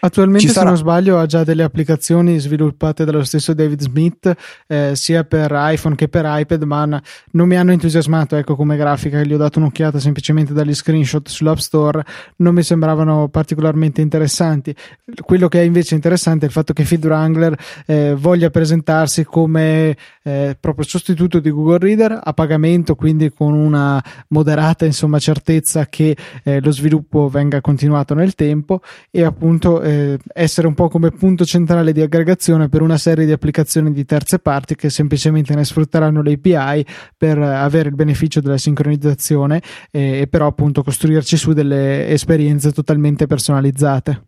Attualmente, 0.00 0.46
Ci 0.46 0.52
se 0.52 0.62
non 0.62 0.76
sbaglio, 0.76 1.18
ha 1.18 1.26
già 1.26 1.42
delle 1.42 1.62
applicazioni 1.62 2.38
sviluppate 2.38 3.04
dallo 3.04 3.24
stesso 3.24 3.52
David 3.52 3.80
Smith, 3.80 4.32
eh, 4.66 4.92
sia 4.94 5.24
per 5.24 5.50
iPhone 5.52 5.96
che 5.96 6.08
per 6.08 6.24
iPad, 6.26 6.62
ma 6.62 7.02
non 7.32 7.48
mi 7.48 7.56
hanno 7.56 7.72
entusiasmato 7.72 8.36
ecco, 8.36 8.54
come 8.54 8.76
grafica. 8.76 9.22
Gli 9.22 9.32
ho 9.32 9.36
dato 9.36 9.58
un'occhiata 9.58 9.98
semplicemente 9.98 10.52
dagli 10.52 10.74
screenshot 10.74 11.28
sull'App 11.28 11.56
Store, 11.56 12.04
non 12.36 12.54
mi 12.54 12.62
sembravano 12.62 13.28
particolarmente 13.28 14.00
interessanti. 14.00 14.74
Quello 15.20 15.48
che 15.48 15.60
è 15.60 15.64
invece 15.64 15.94
interessante 15.94 16.44
è 16.44 16.48
il 16.48 16.54
fatto 16.54 16.72
che 16.72 16.84
Feed 16.84 17.04
Wrangler 17.04 17.56
eh, 17.86 18.14
voglia 18.16 18.50
presentarsi 18.50 19.24
come 19.24 19.96
eh, 20.22 20.56
proprio 20.58 20.84
sostituto 20.84 21.40
di 21.40 21.50
Google 21.50 21.78
Reader 21.78 22.20
a 22.22 22.32
pagamento, 22.32 22.94
quindi 22.94 23.32
con 23.32 23.52
una 23.52 24.02
moderata 24.28 24.84
insomma, 24.84 25.18
certezza 25.18 25.86
che 25.86 26.16
eh, 26.44 26.60
lo 26.60 26.70
sviluppo 26.70 27.28
venga 27.28 27.60
continuato 27.60 28.14
nel 28.14 28.34
tempo 28.34 28.80
e 29.10 29.24
appunto 29.24 29.80
eh, 29.98 30.18
essere 30.32 30.66
un 30.66 30.74
po' 30.74 30.88
come 30.88 31.10
punto 31.10 31.44
centrale 31.44 31.92
di 31.92 32.00
aggregazione 32.00 32.68
per 32.68 32.82
una 32.82 32.96
serie 32.98 33.26
di 33.26 33.32
applicazioni 33.32 33.92
di 33.92 34.04
terze 34.04 34.38
parti 34.38 34.74
che 34.74 34.90
semplicemente 34.90 35.54
ne 35.54 35.64
sfrutteranno 35.64 36.22
le 36.22 36.38
API 36.40 36.86
per 37.16 37.38
avere 37.38 37.88
il 37.88 37.94
beneficio 37.94 38.40
della 38.40 38.58
sincronizzazione 38.58 39.60
e, 39.90 40.20
e 40.20 40.26
però 40.28 40.46
appunto 40.46 40.82
costruirci 40.82 41.36
su 41.36 41.52
delle 41.52 42.08
esperienze 42.08 42.72
totalmente 42.72 43.26
personalizzate. 43.26 44.22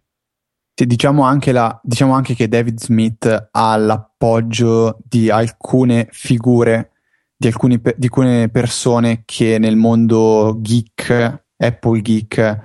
Diciamo, 0.75 1.25
anche 1.25 1.53
la, 1.53 1.79
diciamo 1.83 2.15
anche 2.15 2.35
che 2.35 2.49
David 2.49 2.79
Smith 2.79 3.49
ha 3.51 3.77
l'appoggio 3.77 4.99
di 5.07 5.29
alcune 5.29 6.09
figure, 6.11 6.93
di, 7.37 7.49
alcuni, 7.49 7.79
di 7.79 8.07
alcune 8.07 8.49
persone 8.49 9.23
che 9.27 9.59
nel 9.59 9.77
mondo 9.77 10.57
geek, 10.61 11.45
Apple 11.59 12.01
geek, 12.01 12.61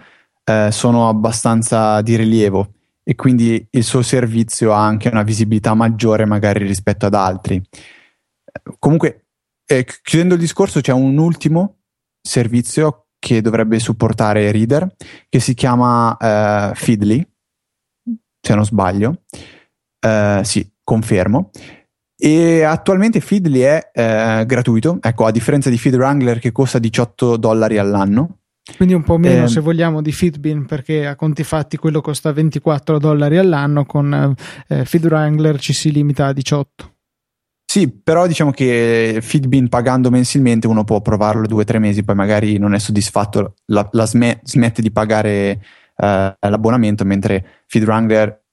eh, 0.45 0.69
sono 0.71 1.09
abbastanza 1.09 2.01
di 2.01 2.15
rilievo 2.15 2.69
e 3.07 3.13
quindi 3.13 3.67
il 3.69 3.83
suo 3.83 4.01
servizio 4.01 4.73
ha 4.73 4.83
anche 4.83 5.09
una 5.09 5.21
visibilità 5.21 5.75
maggiore 5.75 6.25
magari 6.25 6.65
rispetto 6.65 7.05
ad 7.05 7.13
altri. 7.13 7.61
Comunque, 8.79 9.27
eh, 9.67 9.85
chiudendo 10.01 10.33
il 10.33 10.39
discorso, 10.39 10.81
c'è 10.81 10.91
un 10.91 11.15
ultimo 11.19 11.81
servizio 12.19 13.05
che 13.19 13.41
dovrebbe 13.41 13.77
supportare 13.77 14.51
Reader 14.51 14.95
che 15.29 15.39
si 15.39 15.53
chiama 15.53 16.17
uh, 16.19 16.73
Feedly, 16.73 17.23
se 18.41 18.55
non 18.55 18.65
sbaglio. 18.65 19.23
Uh, 20.05 20.43
sì, 20.43 20.67
confermo. 20.83 21.51
E 22.17 22.63
attualmente 22.63 23.19
Feedly 23.19 23.59
è 23.59 23.91
uh, 23.93 24.45
gratuito, 24.45 24.97
ecco, 24.99 25.25
a 25.25 25.31
differenza 25.31 25.69
di 25.69 25.77
Feed 25.77 25.95
Wrangler 25.95 26.39
che 26.39 26.51
costa 26.51 26.79
18 26.79 27.37
dollari 27.37 27.77
all'anno. 27.77 28.39
Quindi 28.75 28.95
un 28.95 29.03
po' 29.03 29.17
meno 29.17 29.45
eh, 29.45 29.47
se 29.47 29.59
vogliamo 29.59 30.01
di 30.01 30.11
Feedbin 30.11 30.65
perché 30.65 31.05
a 31.05 31.15
conti 31.15 31.43
fatti 31.43 31.77
quello 31.77 32.01
costa 32.01 32.31
24 32.31 32.97
dollari 32.97 33.37
all'anno, 33.37 33.85
con 33.85 34.35
eh, 34.67 34.85
Feed 34.85 35.05
Wrangler 35.05 35.59
ci 35.59 35.73
si 35.73 35.91
limita 35.91 36.27
a 36.27 36.33
18. 36.33 36.93
Sì, 37.65 37.91
però 37.91 38.25
diciamo 38.25 38.51
che 38.51 39.19
Feedbin 39.21 39.69
pagando 39.69 40.09
mensilmente 40.09 40.65
uno 40.65 40.83
può 40.83 41.01
provarlo 41.01 41.45
due 41.45 41.61
o 41.61 41.65
tre 41.65 41.77
mesi, 41.77 42.03
poi 42.03 42.15
magari 42.15 42.57
non 42.57 42.73
è 42.73 42.79
soddisfatto, 42.79 43.55
la, 43.65 43.87
la 43.91 44.05
sm- 44.05 44.39
smette 44.43 44.81
di 44.81 44.91
pagare 44.91 45.61
eh, 45.95 46.35
l'abbonamento, 46.39 47.05
mentre 47.05 47.63
Feed 47.67 47.83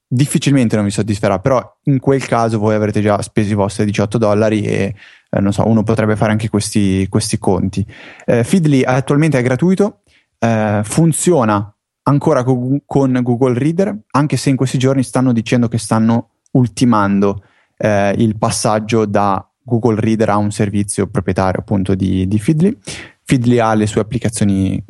difficilmente 0.05 0.75
non 0.75 0.85
vi 0.85 0.91
soddisferà, 0.91 1.39
però 1.39 1.77
in 1.83 1.99
quel 1.99 2.25
caso 2.25 2.59
voi 2.59 2.75
avrete 2.75 3.01
già 3.01 3.19
speso 3.21 3.51
i 3.51 3.55
vostri 3.55 3.85
18 3.85 4.17
dollari 4.19 4.61
e 4.61 4.93
eh, 5.31 5.39
non 5.39 5.51
so, 5.51 5.67
uno 5.67 5.81
potrebbe 5.83 6.15
fare 6.15 6.31
anche 6.31 6.49
questi, 6.49 7.07
questi 7.09 7.39
conti. 7.39 7.85
Eh, 8.25 8.43
Feedly 8.43 8.83
attualmente 8.83 9.39
è 9.39 9.41
gratuito, 9.41 10.01
eh, 10.43 10.81
funziona 10.83 11.73
ancora 12.03 12.43
co- 12.43 12.81
con 12.85 13.17
Google 13.21 13.57
Reader, 13.57 13.97
anche 14.11 14.35
se 14.35 14.49
in 14.49 14.57
questi 14.57 14.77
giorni 14.77 15.01
stanno 15.03 15.31
dicendo 15.31 15.69
che 15.69 15.77
stanno 15.77 16.31
ultimando 16.51 17.43
eh, 17.77 18.13
il 18.17 18.37
passaggio 18.37 19.05
da 19.05 19.47
Google 19.61 20.01
Reader 20.01 20.29
a 20.29 20.37
un 20.37 20.51
servizio 20.51 21.07
proprietario 21.07 21.61
appunto 21.61 21.95
di, 21.95 22.27
di 22.27 22.39
Feedly. 22.39 22.77
Feedly 23.23 23.59
ha 23.59 23.73
le 23.73 23.87
sue 23.87 24.01
applicazioni 24.01 24.83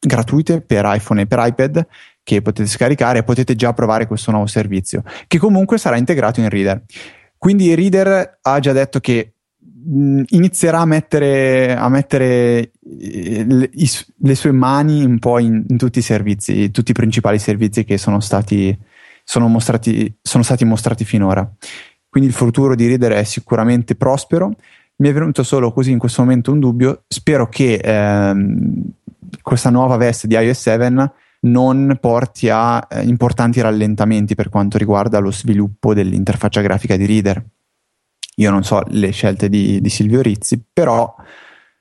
gratuite 0.00 0.60
per 0.60 0.84
iPhone 0.86 1.22
e 1.22 1.26
per 1.26 1.38
iPad 1.42 1.86
che 2.24 2.42
potete 2.42 2.68
scaricare 2.68 3.20
e 3.20 3.22
potete 3.22 3.54
già 3.54 3.72
provare 3.72 4.06
questo 4.06 4.30
nuovo 4.32 4.46
servizio 4.46 5.02
che 5.26 5.38
comunque 5.38 5.78
sarà 5.78 5.96
integrato 5.96 6.40
in 6.40 6.48
Reader. 6.48 6.82
Quindi 7.38 7.72
Reader 7.74 8.38
ha 8.42 8.58
già 8.58 8.72
detto 8.72 8.98
che 8.98 9.34
inizierà 10.28 10.80
a 10.80 10.84
mettere, 10.84 11.74
a 11.74 11.88
mettere 11.88 12.72
eh, 13.00 13.44
le, 13.46 13.70
le, 14.16 14.34
sue 14.34 14.52
mani 14.52 15.04
un 15.04 15.18
po' 15.18 15.38
in, 15.38 15.64
in, 15.66 15.76
tutti 15.78 16.00
i 16.00 16.02
servizi, 16.02 16.70
tutti 16.70 16.90
i 16.90 16.94
principali 16.94 17.38
servizi 17.38 17.84
che 17.84 17.96
sono 17.96 18.20
stati, 18.20 18.76
sono 19.24 19.48
mostrati, 19.48 20.14
sono 20.20 20.42
stati 20.42 20.64
mostrati 20.64 21.04
finora. 21.04 21.50
Quindi 22.08 22.28
il 22.28 22.34
futuro 22.34 22.74
di 22.74 22.86
Reader 22.86 23.12
è 23.12 23.24
sicuramente 23.24 23.94
prospero. 23.94 24.54
Mi 24.96 25.08
è 25.08 25.12
venuto 25.12 25.42
solo 25.42 25.72
così 25.72 25.90
in 25.90 25.98
questo 25.98 26.22
momento 26.22 26.52
un 26.52 26.60
dubbio. 26.60 27.04
Spero 27.06 27.48
che 27.48 27.74
ehm, 27.74 28.82
questa 29.42 29.70
nuova 29.70 29.96
veste 29.96 30.26
di 30.26 30.34
iOS 30.34 30.60
7 30.60 31.12
non 31.40 31.96
porti 32.00 32.48
a 32.48 32.84
eh, 32.90 33.02
importanti 33.02 33.60
rallentamenti 33.60 34.34
per 34.34 34.48
quanto 34.48 34.76
riguarda 34.76 35.18
lo 35.18 35.30
sviluppo 35.30 35.94
dell'interfaccia 35.94 36.60
grafica 36.60 36.96
di 36.96 37.06
Reader. 37.06 37.44
Io 38.38 38.50
non 38.50 38.64
so 38.64 38.82
le 38.88 39.10
scelte 39.10 39.48
di, 39.48 39.80
di 39.80 39.88
Silvio 39.88 40.20
Rizzi, 40.20 40.62
però 40.72 41.14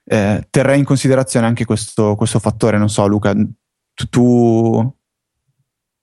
eh, 0.03 0.47
terrei 0.49 0.79
in 0.79 0.85
considerazione 0.85 1.45
anche 1.45 1.65
questo, 1.65 2.15
questo 2.15 2.39
fattore. 2.39 2.77
Non 2.77 2.89
so, 2.89 3.07
Luca, 3.07 3.33
tu, 3.33 4.07
tu 4.09 4.95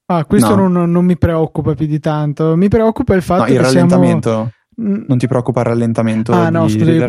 Ah, 0.07 0.23
questo 0.25 0.55
no. 0.55 0.67
non, 0.67 0.91
non, 0.91 1.03
mi 1.03 1.17
preoccupa 1.17 1.73
più 1.73 1.87
di 1.87 1.99
tanto. 1.99 2.55
Mi 2.55 2.67
preoccupa 2.67 3.15
il 3.15 3.23
fatto 3.23 3.43
no, 3.43 3.47
il 3.47 3.55
che 3.55 3.61
rallentamento. 3.61 4.29
Siamo... 4.29 4.51
Non 4.77 5.17
ti 5.17 5.25
preoccupa 5.25 5.61
il 5.61 5.67
rallentamento? 5.67 6.33
Ah, 6.33 6.49
no, 6.49 6.67
scusi, 6.67 6.99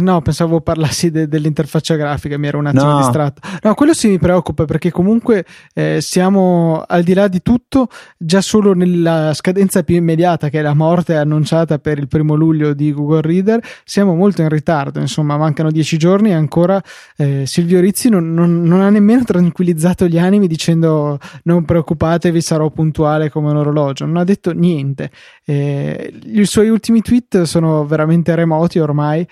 no, 0.00 0.22
pensavo 0.22 0.60
parlassi 0.60 1.10
de- 1.10 1.26
dell'interfaccia 1.26 1.96
grafica, 1.96 2.38
mi 2.38 2.46
ero 2.46 2.58
un 2.58 2.66
attimo 2.66 2.84
no. 2.84 2.98
distratto. 2.98 3.40
No, 3.62 3.74
quello 3.74 3.94
sì 3.94 4.08
mi 4.08 4.18
preoccupa 4.18 4.64
perché 4.64 4.92
comunque 4.92 5.44
eh, 5.74 5.98
siamo 6.00 6.84
al 6.86 7.02
di 7.02 7.14
là 7.14 7.26
di 7.26 7.42
tutto, 7.42 7.88
già 8.16 8.40
solo 8.40 8.74
nella 8.74 9.34
scadenza 9.34 9.82
più 9.82 9.96
immediata, 9.96 10.50
che 10.50 10.60
è 10.60 10.62
la 10.62 10.74
morte 10.74 11.16
annunciata 11.16 11.80
per 11.80 11.98
il 11.98 12.06
primo 12.06 12.36
luglio 12.36 12.74
di 12.74 12.92
Google 12.92 13.22
Reader, 13.22 13.60
siamo 13.84 14.14
molto 14.14 14.42
in 14.42 14.48
ritardo. 14.48 15.00
Insomma, 15.00 15.36
mancano 15.36 15.72
dieci 15.72 15.98
giorni 15.98 16.30
e 16.30 16.34
ancora 16.34 16.80
eh, 17.16 17.44
Silvio 17.44 17.80
Rizzi 17.80 18.08
non, 18.08 18.34
non, 18.34 18.62
non, 18.62 18.82
ha 18.82 18.90
nemmeno 18.90 19.24
tranquillizzato 19.24 20.06
gli 20.06 20.18
animi 20.18 20.46
dicendo 20.46 21.18
non 21.42 21.64
preoccupatevi, 21.64 22.40
sarò 22.40 22.70
puntuale 22.70 23.30
come 23.30 23.50
un 23.50 23.56
orologio. 23.56 24.06
Non 24.06 24.18
ha 24.18 24.24
detto 24.24 24.52
niente. 24.52 25.10
Eh, 25.48 26.12
I 26.24 26.44
suoi 26.44 26.68
ultimi 26.68 27.02
tweet 27.02 27.42
sono 27.42 27.86
veramente 27.86 28.34
remoti 28.34 28.80
ormai 28.80 29.26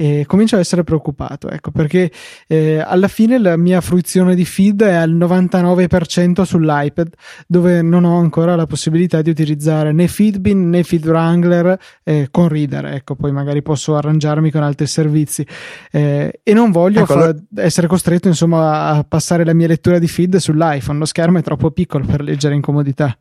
e 0.00 0.24
comincio 0.26 0.56
a 0.56 0.60
essere 0.60 0.82
preoccupato, 0.82 1.50
ecco, 1.50 1.70
perché 1.72 2.10
eh, 2.46 2.78
alla 2.78 3.06
fine 3.06 3.38
la 3.38 3.58
mia 3.58 3.82
fruizione 3.82 4.34
di 4.34 4.46
feed 4.46 4.82
è 4.82 4.94
al 4.94 5.14
99% 5.14 6.40
sull'iPad, 6.40 7.12
dove 7.46 7.82
non 7.82 8.04
ho 8.04 8.18
ancora 8.18 8.56
la 8.56 8.64
possibilità 8.64 9.20
di 9.20 9.28
utilizzare 9.28 9.92
né 9.92 10.08
Feedbin 10.08 10.70
né 10.70 10.84
FeedWrangler 10.84 11.78
eh, 12.02 12.28
con 12.30 12.48
Reader, 12.48 12.86
ecco, 12.86 13.14
poi 13.14 13.30
magari 13.30 13.60
posso 13.60 13.94
arrangiarmi 13.94 14.50
con 14.50 14.62
altri 14.62 14.86
servizi 14.86 15.46
eh, 15.92 16.40
e 16.42 16.54
non 16.54 16.70
voglio 16.70 17.00
ecco, 17.00 17.20
fa- 17.20 17.36
essere 17.56 17.86
costretto, 17.86 18.26
insomma, 18.26 18.86
a 18.86 19.04
passare 19.04 19.44
la 19.44 19.52
mia 19.52 19.66
lettura 19.66 19.98
di 19.98 20.08
feed 20.08 20.36
sull'iPhone, 20.36 20.98
lo 20.98 21.04
schermo 21.04 21.40
è 21.40 21.42
troppo 21.42 21.72
piccolo 21.72 22.06
per 22.06 22.22
leggere 22.22 22.54
in 22.54 22.62
comodità. 22.62 23.14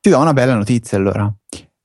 Ti 0.00 0.08
do 0.08 0.18
una 0.18 0.32
bella 0.32 0.54
notizia 0.54 0.96
allora. 0.96 1.30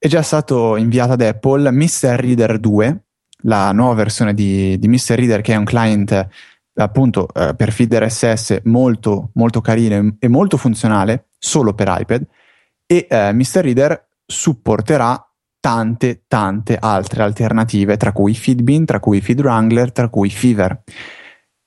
È 0.02 0.08
già 0.08 0.22
stato 0.22 0.78
inviato 0.78 1.12
ad 1.12 1.22
Apple 1.22 1.72
Mr. 1.72 2.16
Reader 2.16 2.58
2 2.58 3.04
la 3.44 3.74
nuova 3.74 3.96
versione 3.96 4.34
di, 4.34 4.80
di 4.80 4.88
Mr. 4.88 5.16
Reader 5.16 5.42
che 5.42 5.52
è 5.52 5.58
un 5.58 5.66
client 5.66 6.28
appunto 6.76 7.28
eh, 7.34 7.54
per 7.54 7.74
feeder 7.74 8.10
SS 8.10 8.62
molto 8.64 9.32
molto 9.34 9.60
carino 9.60 10.16
e 10.18 10.28
molto 10.30 10.56
funzionale 10.56 11.32
solo 11.38 11.74
per 11.74 11.94
iPad 12.00 12.26
e 12.86 13.08
eh, 13.10 13.34
Mr. 13.34 13.60
Reader 13.60 14.08
supporterà 14.26 15.22
tante 15.60 16.24
tante 16.28 16.78
altre 16.80 17.24
alternative 17.24 17.98
tra 17.98 18.14
cui 18.14 18.34
Feedbin, 18.34 18.86
tra 18.86 19.02
cui 19.02 19.20
FeedWrangler, 19.20 19.92
tra 19.92 20.08
cui 20.08 20.30
Fever. 20.30 20.82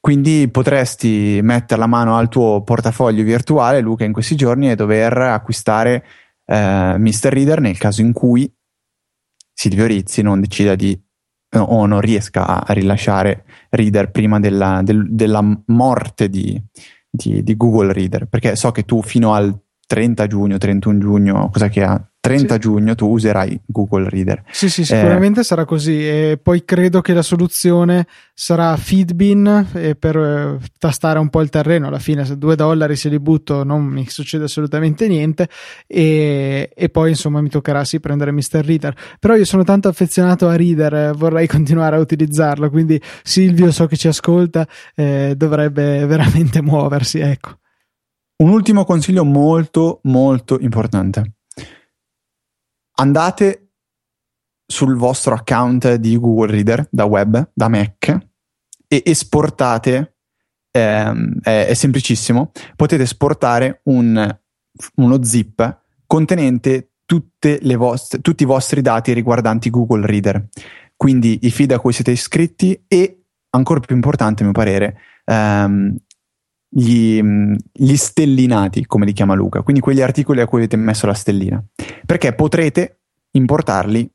Quindi 0.00 0.48
potresti 0.50 1.38
mettere 1.42 1.78
la 1.78 1.86
mano 1.86 2.16
al 2.16 2.30
tuo 2.30 2.62
portafoglio 2.62 3.22
virtuale, 3.24 3.80
Luca, 3.80 4.04
in 4.04 4.14
questi 4.14 4.36
giorni 4.36 4.70
e 4.70 4.74
dover 4.74 5.18
acquistare 5.18 6.02
eh, 6.44 6.94
Mr. 6.98 7.30
Reader 7.32 7.60
nel 7.60 7.78
caso 7.78 8.00
in 8.00 8.12
cui 8.12 8.52
Silvio 9.52 9.86
Rizzi 9.86 10.22
non 10.22 10.40
decida 10.40 10.74
di 10.74 11.00
o 11.54 11.86
non 11.86 12.00
riesca 12.00 12.64
a 12.64 12.72
rilasciare 12.72 13.44
Reader 13.70 14.10
prima 14.10 14.40
della, 14.40 14.80
del, 14.82 15.06
della 15.10 15.42
morte 15.66 16.28
di, 16.28 16.60
di, 17.10 17.42
di, 17.42 17.56
Google 17.56 17.92
Reader, 17.92 18.26
perché 18.26 18.56
so 18.56 18.70
che 18.70 18.84
tu 18.84 19.02
fino 19.02 19.34
al 19.34 19.54
30 19.86 20.26
giugno, 20.26 20.56
31 20.56 20.98
giugno, 20.98 21.50
cosa 21.50 21.68
che 21.68 21.82
ha, 21.82 22.11
30 22.22 22.54
sì. 22.54 22.60
giugno 22.60 22.94
tu 22.94 23.08
userai 23.08 23.60
Google 23.66 24.08
Reader. 24.08 24.44
Sì, 24.52 24.70
sì, 24.70 24.84
sicuramente 24.84 25.40
eh, 25.40 25.42
sarà 25.42 25.64
così. 25.64 26.08
E 26.08 26.38
poi 26.40 26.64
credo 26.64 27.00
che 27.00 27.14
la 27.14 27.22
soluzione 27.22 28.06
sarà 28.32 28.76
Feedbin 28.76 29.66
eh, 29.72 29.96
per 29.96 30.16
eh, 30.16 30.58
tastare 30.78 31.18
un 31.18 31.30
po' 31.30 31.40
il 31.40 31.48
terreno. 31.48 31.88
Alla 31.88 31.98
fine, 31.98 32.24
se 32.24 32.38
2 32.38 32.54
dollari 32.54 32.94
se 32.94 33.08
li 33.08 33.18
butto, 33.18 33.64
non 33.64 33.82
mi 33.82 34.08
succede 34.08 34.44
assolutamente 34.44 35.08
niente. 35.08 35.48
E, 35.88 36.70
e 36.72 36.88
poi, 36.90 37.10
insomma, 37.10 37.40
mi 37.40 37.48
toccherà 37.48 37.82
sì 37.84 37.98
prendere 37.98 38.30
Mr. 38.30 38.64
Reader. 38.64 38.94
Però 39.18 39.34
io 39.34 39.44
sono 39.44 39.64
tanto 39.64 39.88
affezionato 39.88 40.46
a 40.46 40.54
Reader, 40.54 40.94
eh, 40.94 41.12
vorrei 41.12 41.48
continuare 41.50 41.96
a 41.96 41.98
utilizzarlo. 41.98 42.70
Quindi, 42.70 43.02
Silvio, 43.24 43.72
so 43.72 43.86
che 43.86 43.96
ci 43.96 44.06
ascolta, 44.06 44.64
eh, 44.94 45.34
dovrebbe 45.36 46.06
veramente 46.06 46.62
muoversi. 46.62 47.18
Ecco. 47.18 47.56
Un 48.44 48.50
ultimo 48.50 48.84
consiglio 48.84 49.24
molto, 49.24 49.98
molto 50.04 50.56
importante 50.60 51.32
andate 52.94 53.72
sul 54.66 54.96
vostro 54.96 55.34
account 55.34 55.94
di 55.94 56.16
Google 56.18 56.50
Reader 56.50 56.88
da 56.90 57.04
web, 57.04 57.50
da 57.52 57.68
Mac 57.68 58.18
e 58.88 59.02
esportate, 59.04 60.16
ehm, 60.70 61.40
è, 61.42 61.66
è, 61.66 61.74
semplicissimo, 61.74 62.52
potete 62.76 63.02
esportare 63.02 63.80
un, 63.84 64.38
uno 64.96 65.22
zip 65.22 65.80
contenente 66.06 66.92
vostre, 67.76 68.20
tutti 68.20 68.42
i 68.42 68.46
vostri 68.46 68.80
dati 68.80 69.12
riguardanti 69.12 69.70
Google 69.70 70.06
Reader, 70.06 70.48
quindi 70.96 71.40
i 71.42 71.50
feed 71.50 71.72
a 71.72 71.78
cui 71.78 71.92
siete 71.92 72.10
iscritti 72.10 72.84
e, 72.86 73.24
ancora 73.50 73.80
più 73.80 73.94
importante 73.94 74.42
a 74.42 74.44
mio 74.44 74.54
parere, 74.54 74.96
ehm, 75.24 75.96
gli, 76.74 77.22
gli, 77.70 77.96
stellinati, 77.96 78.86
come 78.86 79.04
li 79.04 79.12
chiama 79.12 79.34
Luca, 79.34 79.60
quindi 79.60 79.82
quegli 79.82 80.00
articoli 80.00 80.40
a 80.40 80.46
cui 80.46 80.58
avete 80.58 80.76
messo 80.76 81.06
la 81.06 81.12
stellina, 81.12 81.62
perché 82.06 82.32
potrete 82.32 83.00
importarli 83.32 84.10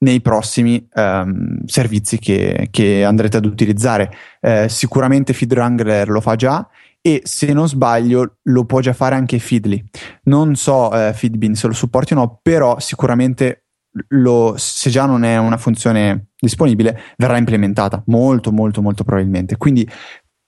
nei 0.00 0.20
prossimi 0.20 0.88
um, 0.94 1.64
servizi 1.66 2.18
che, 2.18 2.68
che, 2.70 3.04
andrete 3.04 3.36
ad 3.36 3.44
utilizzare. 3.44 4.10
Eh, 4.40 4.68
sicuramente 4.68 5.32
FeedWrangler 5.32 6.08
lo 6.08 6.20
fa 6.20 6.36
già 6.36 6.66
e 7.00 7.20
se 7.24 7.52
non 7.52 7.68
sbaglio 7.68 8.36
lo 8.42 8.64
può 8.64 8.80
già 8.80 8.92
fare 8.92 9.14
anche 9.16 9.38
Feedly. 9.38 9.84
Non 10.24 10.54
so 10.54 10.92
eh, 10.92 11.12
Feedbean 11.12 11.54
se 11.54 11.66
lo 11.66 11.72
supporti 11.72 12.12
o 12.12 12.16
no, 12.16 12.38
però 12.42 12.78
sicuramente 12.78 13.64
lo, 14.08 14.54
se 14.56 14.90
già 14.90 15.04
non 15.06 15.24
è 15.24 15.36
una 15.36 15.56
funzione 15.56 16.28
disponibile, 16.38 17.00
verrà 17.16 17.36
implementata 17.36 18.02
molto, 18.06 18.52
molto, 18.52 18.82
molto 18.82 19.02
probabilmente. 19.04 19.56
Quindi 19.56 19.88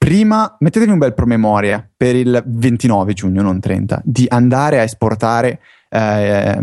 prima 0.03 0.57
mettetevi 0.61 0.93
un 0.93 0.97
bel 0.97 1.13
promemoria 1.13 1.87
per 1.95 2.17
il 2.17 2.43
29 2.47 3.13
giugno, 3.13 3.43
non 3.43 3.61
30, 3.61 4.01
di 4.03 4.25
andare 4.31 4.81
a 4.81 4.83
esportare 4.83 5.61
eh, 5.91 6.59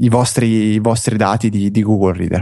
i, 0.00 0.08
vostri, 0.08 0.72
i, 0.72 0.80
vostri, 0.80 1.16
dati 1.16 1.50
di, 1.50 1.70
di, 1.70 1.82
Google 1.84 2.14
Reader. 2.14 2.40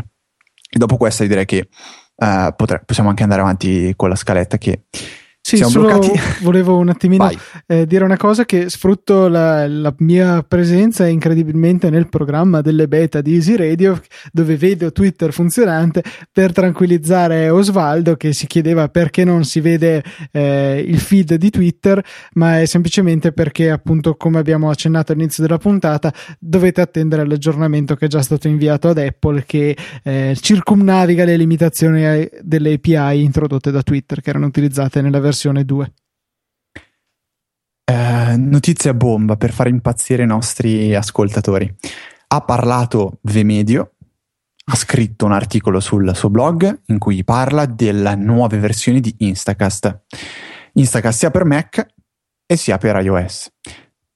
E 0.71 0.79
dopo 0.79 0.97
questo 0.97 1.27
direi 1.27 1.45
che 1.45 1.69
eh, 2.17 2.55
potre, 2.57 2.83
possiamo 2.87 3.11
anche 3.11 3.25
andare 3.25 3.43
avanti 3.43 3.93
con 3.95 4.09
la 4.09 4.15
scaletta 4.15 4.57
che 4.57 4.85
sì, 5.49 5.57
Siamo 5.57 5.73
solo 5.73 5.99
bloccati. 5.99 6.21
volevo 6.45 6.77
un 6.77 6.91
attimino 6.91 7.31
eh, 7.67 7.87
dire 7.87 8.05
una 8.05 8.19
cosa 8.19 8.45
che 8.45 8.69
sfrutto 8.69 9.29
la, 9.29 9.67
la, 9.67 9.95
mia 10.01 10.43
presenza 10.43 11.07
incredibilmente 11.07 11.89
nel 11.89 12.11
programma 12.11 12.61
delle 12.61 12.87
beta 12.87 13.23
di 13.23 13.33
Easy 13.33 13.57
Radio 13.57 13.99
dove 14.31 14.59
vedo 14.59 14.93
Twitter 14.93 15.33
funzionante 15.33 16.03
per 16.31 16.53
tranquillizzare 16.53 17.49
Osvaldo 17.49 18.17
che 18.17 18.35
si 18.35 18.47
chiedeva 18.47 18.89
perché 18.91 19.25
non 19.25 19.45
si 19.45 19.61
vede 19.61 20.05
eh, 20.33 20.85
il 20.87 20.99
feed 20.99 21.37
di 21.37 21.49
Twitter 21.49 22.05
ma 22.35 22.61
è 22.61 22.67
semplicemente 22.67 23.33
perché 23.33 23.71
appunto 23.71 24.17
come 24.17 24.39
abbiamo 24.39 24.69
accennato 24.69 25.13
all'inizio 25.13 25.43
della 25.43 25.57
puntata 25.57 26.13
dovete 26.39 26.83
attendere 26.83 27.27
l'aggiornamento 27.27 27.97
che 27.97 28.05
è 28.05 28.09
già 28.09 28.21
stato 28.21 28.49
inviato 28.49 28.89
ad 28.89 28.99
Apple 28.99 29.45
che 29.47 29.75
eh, 30.03 30.37
circumnaviga 30.39 31.25
le 31.25 31.37
limitazioni 31.39 32.05
eh, 32.05 32.31
delle 32.43 32.75
API 32.75 33.23
introdotte 33.23 33.71
da 33.71 33.83
Twitter 33.83 34.21
che 34.21 34.29
erano 34.29 34.45
utilizzate 34.45 35.01
nella 35.01 35.13
versione 35.21 35.28
versione 35.29 35.65
2. 35.65 35.93
Eh, 37.85 38.37
notizia 38.37 38.95
bomba 38.95 39.37
per 39.37 39.53
far 39.53 39.69
impazzire 39.69 40.23
i 40.23 40.27
nostri 40.27 40.95
ascoltatori. 40.95 41.73
Ha 42.29 42.41
parlato 42.43 43.19
Vemedio, 43.23 43.95
ha 44.71 44.75
scritto 44.75 45.25
un 45.25 45.33
articolo 45.33 45.81
sul 45.81 46.15
suo 46.15 46.31
blog 46.31 46.83
in 46.87 46.99
cui 46.99 47.25
parla 47.25 47.67
delle 47.67 48.15
nuove 48.17 48.59
versioni 48.59 49.01
di 49.01 49.15
Instacast. 49.19 50.05
Instacast 50.75 51.19
sia 51.19 51.31
per 51.31 51.45
Mac 51.45 51.87
e 52.47 52.57
sia 52.57 52.79
per 52.79 52.97
iOS. 53.03 53.51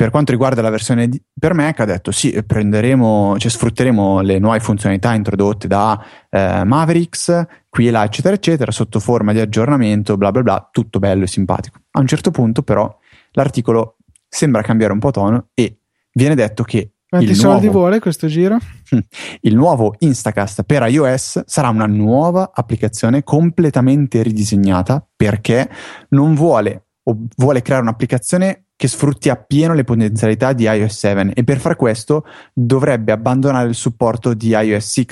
Per 0.02 0.10
quanto 0.10 0.32
riguarda 0.32 0.60
la 0.62 0.70
versione 0.70 1.08
di, 1.08 1.22
per 1.38 1.54
Mac, 1.54 1.78
ha 1.78 1.84
detto 1.84 2.10
sì, 2.10 2.42
prenderemo, 2.44 3.38
cioè 3.38 3.48
sfrutteremo 3.48 4.20
le 4.20 4.40
nuove 4.40 4.58
funzionalità 4.58 5.14
introdotte 5.14 5.68
da 5.68 6.04
eh, 6.28 6.64
Mavericks, 6.64 7.46
qui 7.68 7.86
e 7.86 7.92
là, 7.92 8.02
eccetera, 8.02 8.34
eccetera, 8.34 8.72
sotto 8.72 8.98
forma 8.98 9.32
di 9.32 9.38
aggiornamento, 9.38 10.16
bla 10.16 10.32
bla 10.32 10.42
bla, 10.42 10.68
tutto 10.72 10.98
bello 10.98 11.22
e 11.22 11.28
simpatico. 11.28 11.78
A 11.92 12.00
un 12.00 12.08
certo 12.08 12.32
punto, 12.32 12.64
però, 12.64 12.92
l'articolo 13.30 13.98
sembra 14.28 14.62
cambiare 14.62 14.92
un 14.92 14.98
po' 14.98 15.12
tono 15.12 15.50
e 15.54 15.78
viene 16.14 16.34
detto 16.34 16.64
che. 16.64 16.94
Quanti 17.08 17.36
soldi 17.36 17.66
nuovo, 17.66 17.78
vuole 17.78 18.00
questo 18.00 18.26
giro? 18.26 18.58
Il 19.42 19.54
nuovo 19.54 19.94
Instacast 20.00 20.64
per 20.64 20.82
iOS 20.82 21.44
sarà 21.46 21.68
una 21.68 21.86
nuova 21.86 22.50
applicazione 22.52 23.22
completamente 23.22 24.20
ridisegnata 24.20 25.06
perché 25.14 25.70
non 26.08 26.34
vuole 26.34 26.86
o 27.04 27.16
vuole 27.36 27.62
creare 27.62 27.82
un'applicazione 27.82 28.64
che 28.76 28.88
sfrutti 28.88 29.28
appieno 29.28 29.74
le 29.74 29.85
potenzialità 29.85 30.52
di 30.52 30.64
iOS 30.64 30.98
7 30.98 31.32
e 31.35 31.44
per 31.44 31.58
far 31.58 31.76
questo 31.76 32.24
dovrebbe 32.52 33.12
abbandonare 33.12 33.68
il 33.68 33.74
supporto 33.74 34.35
di 34.35 34.48
iOS 34.48 34.87
6 34.87 35.06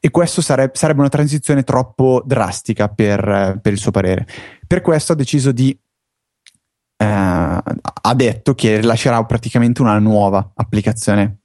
e 0.00 0.10
questo 0.10 0.40
sarebbe, 0.40 0.72
sarebbe 0.74 1.00
una 1.00 1.08
transizione 1.08 1.62
troppo 1.62 2.22
drastica 2.24 2.88
per, 2.88 3.58
per, 3.62 3.72
il 3.72 3.78
suo 3.78 3.90
parere. 3.90 4.26
Per 4.66 4.80
questo 4.80 5.12
ha 5.12 5.16
deciso 5.16 5.52
di 5.52 5.78
eh, 6.96 7.04
ha 7.06 8.14
detto 8.14 8.54
che 8.54 8.80
rilascerà 8.80 9.24
praticamente 9.24 9.82
una 9.82 9.98
nuova 9.98 10.52
applicazione 10.54 11.38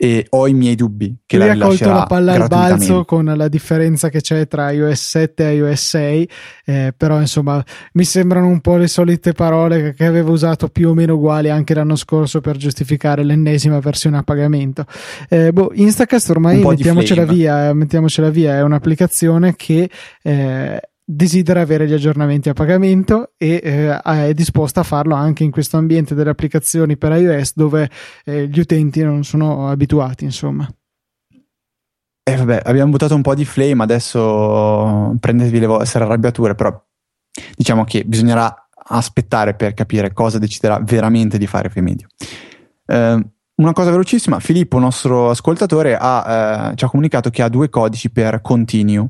e 0.00 0.26
ho 0.30 0.46
i 0.46 0.54
miei 0.54 0.76
dubbi 0.76 1.14
che 1.26 1.38
Lui 1.38 1.46
la 1.48 1.52
ha 1.52 1.58
colto 1.58 1.88
la 1.88 2.06
palla 2.06 2.32
al 2.34 2.46
balzo 2.46 3.04
con 3.04 3.24
la 3.24 3.48
differenza 3.48 4.08
che 4.10 4.20
c'è 4.20 4.46
tra 4.46 4.70
iOS 4.70 5.08
7 5.08 5.48
e 5.48 5.54
iOS 5.54 5.88
6 5.88 6.28
eh, 6.64 6.94
però 6.96 7.18
insomma 7.18 7.62
mi 7.94 8.04
sembrano 8.04 8.46
un 8.46 8.60
po' 8.60 8.76
le 8.76 8.86
solite 8.86 9.32
parole 9.32 9.94
che 9.94 10.04
avevo 10.04 10.30
usato 10.30 10.68
più 10.68 10.90
o 10.90 10.94
meno 10.94 11.14
uguali 11.14 11.50
anche 11.50 11.74
l'anno 11.74 11.96
scorso 11.96 12.40
per 12.40 12.56
giustificare 12.56 13.24
l'ennesima 13.24 13.80
versione 13.80 14.18
a 14.18 14.22
pagamento. 14.22 14.84
Eh, 15.28 15.52
boh, 15.52 15.70
Instacast 15.74 16.30
ormai 16.30 16.62
mettiamocela 16.62 17.24
via, 17.24 17.72
mettiamocela 17.72 18.30
via 18.30 18.56
è 18.56 18.62
un'applicazione 18.62 19.56
che 19.56 19.90
eh, 20.22 20.80
desidera 21.10 21.62
avere 21.62 21.88
gli 21.88 21.94
aggiornamenti 21.94 22.50
a 22.50 22.52
pagamento 22.52 23.32
e 23.38 23.60
eh, 23.64 23.98
è 24.02 24.34
disposta 24.34 24.80
a 24.80 24.82
farlo 24.82 25.14
anche 25.14 25.42
in 25.42 25.50
questo 25.50 25.78
ambiente 25.78 26.14
delle 26.14 26.28
applicazioni 26.28 26.98
per 26.98 27.12
iOS 27.12 27.52
dove 27.54 27.88
eh, 28.26 28.46
gli 28.46 28.60
utenti 28.60 29.02
non 29.02 29.24
sono 29.24 29.70
abituati, 29.70 30.24
insomma. 30.24 30.68
Eh 32.22 32.36
vabbè, 32.36 32.60
abbiamo 32.62 32.90
buttato 32.90 33.14
un 33.14 33.22
po' 33.22 33.34
di 33.34 33.46
flame, 33.46 33.84
adesso 33.84 35.16
prendetevi 35.18 35.60
le 35.60 35.66
vostre 35.66 36.04
arrabbiature, 36.04 36.54
però 36.54 36.78
diciamo 37.56 37.84
che 37.84 38.04
bisognerà 38.04 38.68
aspettare 38.90 39.54
per 39.54 39.72
capire 39.72 40.12
cosa 40.12 40.38
deciderà 40.38 40.78
veramente 40.78 41.38
di 41.38 41.46
fare 41.46 41.70
Femedio. 41.70 42.08
Eh, 42.84 43.26
una 43.54 43.72
cosa 43.72 43.90
velocissima, 43.90 44.40
Filippo, 44.40 44.78
nostro 44.78 45.30
ascoltatore, 45.30 45.96
ha, 45.98 46.70
eh, 46.72 46.76
ci 46.76 46.84
ha 46.84 46.88
comunicato 46.90 47.30
che 47.30 47.40
ha 47.40 47.48
due 47.48 47.70
codici 47.70 48.10
per 48.10 48.42
Continue 48.42 49.08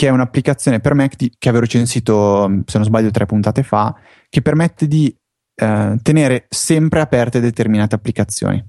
che 0.00 0.06
è 0.06 0.10
un'applicazione 0.10 0.80
per 0.80 0.94
Mac 0.94 1.14
di, 1.14 1.30
che 1.36 1.50
avevo 1.50 1.64
recensito, 1.64 2.62
se 2.64 2.78
non 2.78 2.86
sbaglio, 2.86 3.10
tre 3.10 3.26
puntate 3.26 3.62
fa, 3.62 3.94
che 4.30 4.40
permette 4.40 4.88
di 4.88 5.14
eh, 5.54 5.98
tenere 6.00 6.46
sempre 6.48 7.00
aperte 7.00 7.38
determinate 7.38 7.96
applicazioni. 7.96 8.66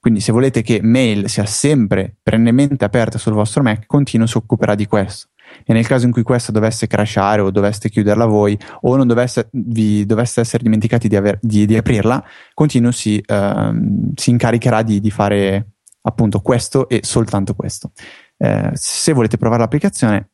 Quindi 0.00 0.18
se 0.18 0.32
volete 0.32 0.60
che 0.62 0.80
Mail 0.82 1.28
sia 1.28 1.46
sempre 1.46 2.16
perennemente 2.20 2.84
aperta 2.84 3.16
sul 3.16 3.32
vostro 3.32 3.62
Mac, 3.62 3.86
Continuo 3.86 4.26
si 4.26 4.36
occuperà 4.36 4.74
di 4.74 4.86
questo. 4.86 5.28
E 5.64 5.72
nel 5.72 5.86
caso 5.86 6.06
in 6.06 6.10
cui 6.10 6.24
questa 6.24 6.50
dovesse 6.50 6.88
crashare 6.88 7.42
o 7.42 7.52
doveste 7.52 7.88
chiuderla 7.88 8.26
voi 8.26 8.58
o 8.80 8.96
non 8.96 9.06
dovesse, 9.06 9.50
vi 9.52 10.04
doveste 10.04 10.40
essere 10.40 10.64
dimenticati 10.64 11.06
di, 11.06 11.14
aver, 11.14 11.38
di, 11.40 11.64
di 11.64 11.76
aprirla, 11.76 12.24
Continuo 12.54 12.90
si, 12.90 13.20
eh, 13.24 13.72
si 14.16 14.30
incaricherà 14.30 14.82
di, 14.82 14.98
di, 14.98 15.10
fare 15.12 15.74
appunto 16.00 16.40
questo 16.40 16.88
e 16.88 17.02
soltanto 17.04 17.54
questo. 17.54 17.92
Eh, 18.36 18.70
se 18.74 19.12
volete 19.12 19.36
provare 19.36 19.60
l'applicazione, 19.60 20.31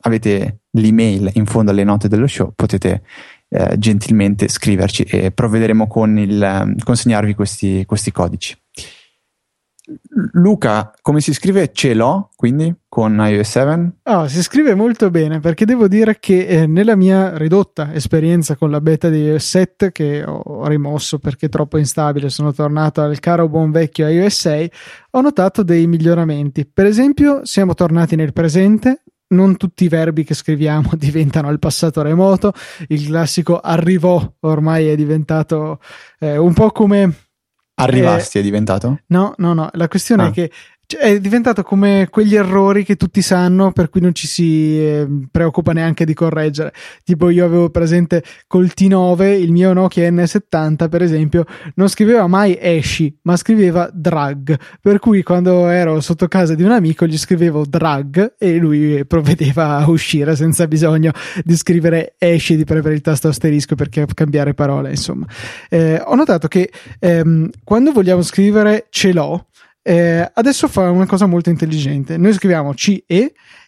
avete 0.00 0.60
l'email 0.72 1.30
in 1.34 1.46
fondo 1.46 1.70
alle 1.70 1.84
note 1.84 2.08
dello 2.08 2.26
show, 2.26 2.52
potete 2.54 3.02
eh, 3.48 3.76
gentilmente 3.78 4.48
scriverci 4.48 5.02
e 5.02 5.32
provvederemo 5.32 5.86
con 5.86 6.18
il 6.18 6.42
ehm, 6.42 6.78
consegnarvi 6.78 7.34
questi, 7.34 7.84
questi 7.86 8.12
codici. 8.12 8.56
Luca, 10.34 10.92
come 11.02 11.20
si 11.20 11.32
scrive 11.32 11.72
ce 11.72 11.94
l'ho 11.94 12.30
quindi 12.36 12.72
con 12.88 13.16
iOS 13.18 13.48
7? 13.48 13.90
Oh, 14.04 14.28
si 14.28 14.40
scrive 14.40 14.76
molto 14.76 15.10
bene 15.10 15.40
perché 15.40 15.64
devo 15.64 15.88
dire 15.88 16.18
che 16.20 16.46
eh, 16.46 16.66
nella 16.66 16.94
mia 16.94 17.36
ridotta 17.36 17.92
esperienza 17.92 18.54
con 18.54 18.70
la 18.70 18.80
beta 18.80 19.08
di 19.08 19.22
iOS 19.22 19.48
7 19.48 19.90
che 19.90 20.22
ho 20.24 20.66
rimosso 20.68 21.18
perché 21.18 21.48
troppo 21.48 21.76
instabile, 21.76 22.28
sono 22.28 22.52
tornato 22.52 23.02
al 23.02 23.18
caro 23.18 23.48
buon 23.48 23.72
vecchio 23.72 24.06
iOS 24.06 24.38
6, 24.38 24.70
ho 25.12 25.20
notato 25.20 25.64
dei 25.64 25.88
miglioramenti. 25.88 26.66
Per 26.66 26.86
esempio, 26.86 27.44
siamo 27.44 27.74
tornati 27.74 28.14
nel 28.14 28.32
presente, 28.32 29.02
non 29.30 29.56
tutti 29.56 29.84
i 29.84 29.88
verbi 29.88 30.24
che 30.24 30.34
scriviamo 30.34 30.90
diventano 30.96 31.48
al 31.48 31.58
passato 31.58 32.02
remoto, 32.02 32.52
il 32.88 33.06
classico 33.06 33.58
arrivò 33.58 34.34
ormai 34.40 34.88
è 34.88 34.96
diventato 34.96 35.80
eh, 36.18 36.36
un 36.36 36.52
po' 36.52 36.70
come... 36.70 37.14
Arrivasti 37.74 38.36
eh, 38.36 38.40
è 38.42 38.44
diventato? 38.44 39.00
No, 39.06 39.34
no, 39.38 39.54
no, 39.54 39.70
la 39.72 39.88
questione 39.88 40.24
ah. 40.24 40.28
è 40.28 40.30
che 40.32 40.50
cioè, 40.90 41.02
è 41.02 41.20
diventato 41.20 41.62
come 41.62 42.08
quegli 42.10 42.34
errori 42.34 42.82
che 42.82 42.96
tutti 42.96 43.22
sanno, 43.22 43.70
per 43.70 43.90
cui 43.90 44.00
non 44.00 44.12
ci 44.12 44.26
si 44.26 44.76
eh, 44.76 45.06
preoccupa 45.30 45.72
neanche 45.72 46.04
di 46.04 46.14
correggere. 46.14 46.72
Tipo, 47.04 47.30
io 47.30 47.44
avevo 47.44 47.70
presente 47.70 48.24
col 48.48 48.72
T9, 48.76 49.40
il 49.40 49.52
mio 49.52 49.72
Nokia 49.72 50.10
N70, 50.10 50.88
per 50.88 51.02
esempio, 51.02 51.44
non 51.76 51.88
scriveva 51.88 52.26
mai 52.26 52.58
esci, 52.60 53.16
ma 53.22 53.36
scriveva 53.36 53.88
drag. 53.92 54.58
Per 54.80 54.98
cui 54.98 55.22
quando 55.22 55.68
ero 55.68 56.00
sotto 56.00 56.26
casa 56.26 56.56
di 56.56 56.64
un 56.64 56.72
amico 56.72 57.06
gli 57.06 57.16
scrivevo 57.16 57.64
drag 57.68 58.34
e 58.36 58.56
lui 58.56 59.04
provvedeva 59.06 59.76
a 59.76 59.88
uscire 59.88 60.34
senza 60.34 60.66
bisogno 60.66 61.12
di 61.44 61.54
scrivere 61.54 62.14
esci, 62.18 62.56
di 62.56 62.64
premere 62.64 62.94
il 62.94 63.00
tasto 63.00 63.28
asterisco 63.28 63.76
perché 63.76 64.06
cambiare 64.12 64.54
parole, 64.54 64.90
insomma. 64.90 65.24
Eh, 65.68 66.02
ho 66.04 66.16
notato 66.16 66.48
che 66.48 66.68
ehm, 66.98 67.48
quando 67.62 67.92
vogliamo 67.92 68.22
scrivere 68.22 68.86
ce 68.90 69.12
l'ho, 69.12 69.46
eh, 69.82 70.30
adesso 70.34 70.68
fa 70.68 70.90
una 70.90 71.06
cosa 71.06 71.26
molto 71.26 71.50
intelligente. 71.50 72.16
Noi 72.16 72.32
scriviamo 72.32 72.74
CE 72.74 73.04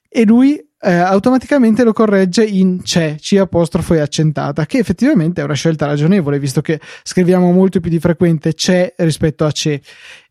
e 0.09 0.25
lui 0.25 0.63
eh, 0.85 0.93
automaticamente 0.93 1.85
lo 1.85 1.93
corregge 1.93 2.45
in 2.45 2.83
c'è, 2.83 3.15
C 3.15 3.37
apostrofo 3.39 3.95
e 3.95 4.01
accentata, 4.01 4.67
che 4.67 4.79
effettivamente 4.79 5.41
è 5.41 5.45
una 5.45 5.55
scelta 5.55 5.87
ragionevole, 5.87 6.41
visto 6.41 6.61
che 6.61 6.81
scriviamo 7.05 7.53
molto 7.53 7.79
più 7.79 7.89
di 7.89 8.01
frequente 8.01 8.53
c'è 8.53 8.93
rispetto 8.99 9.45
a 9.45 9.53
c'è. 9.53 9.81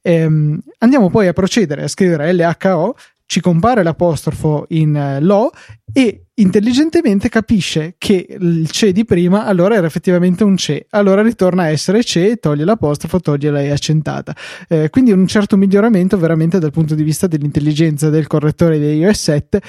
Ehm, 0.02 0.60
andiamo 0.80 1.10
poi 1.10 1.28
a 1.28 1.34
procedere 1.34 1.84
a 1.84 1.88
scrivere 1.88 2.34
LHO, 2.34 2.96
ci 3.32 3.40
compare 3.40 3.82
l'apostrofo 3.82 4.66
in 4.72 4.94
uh, 4.94 5.24
lo 5.24 5.52
e 5.94 6.26
intelligentemente 6.34 7.30
capisce 7.30 7.96
che 7.98 8.28
il 8.28 8.70
c'è 8.70 8.92
di 8.92 9.06
prima 9.06 9.46
allora 9.46 9.76
era 9.76 9.88
effettivamente 9.88 10.44
un 10.44 10.56
c'è, 10.56 10.86
allora 10.90 11.22
ritorna 11.22 11.64
a 11.64 11.70
essere 11.70 12.04
c'è, 12.04 12.40
toglie 12.40 12.66
l'apostrofo, 12.66 13.22
toglie 13.22 13.50
la 13.50 13.62
e 13.62 13.72
accentata. 13.72 14.36
Eh, 14.68 14.90
quindi 14.90 15.14
un 15.14 15.26
certo 15.28 15.56
miglioramento 15.56 16.18
veramente 16.18 16.60
dal 16.60 16.72
punto 16.72 16.94
di 16.94 17.04
vista 17.04 17.26
dell'intelligenza 17.28 18.10
del 18.10 18.28
correttore 18.28 18.78
di 18.78 18.98
iOS 18.98 19.22
7 19.22 19.62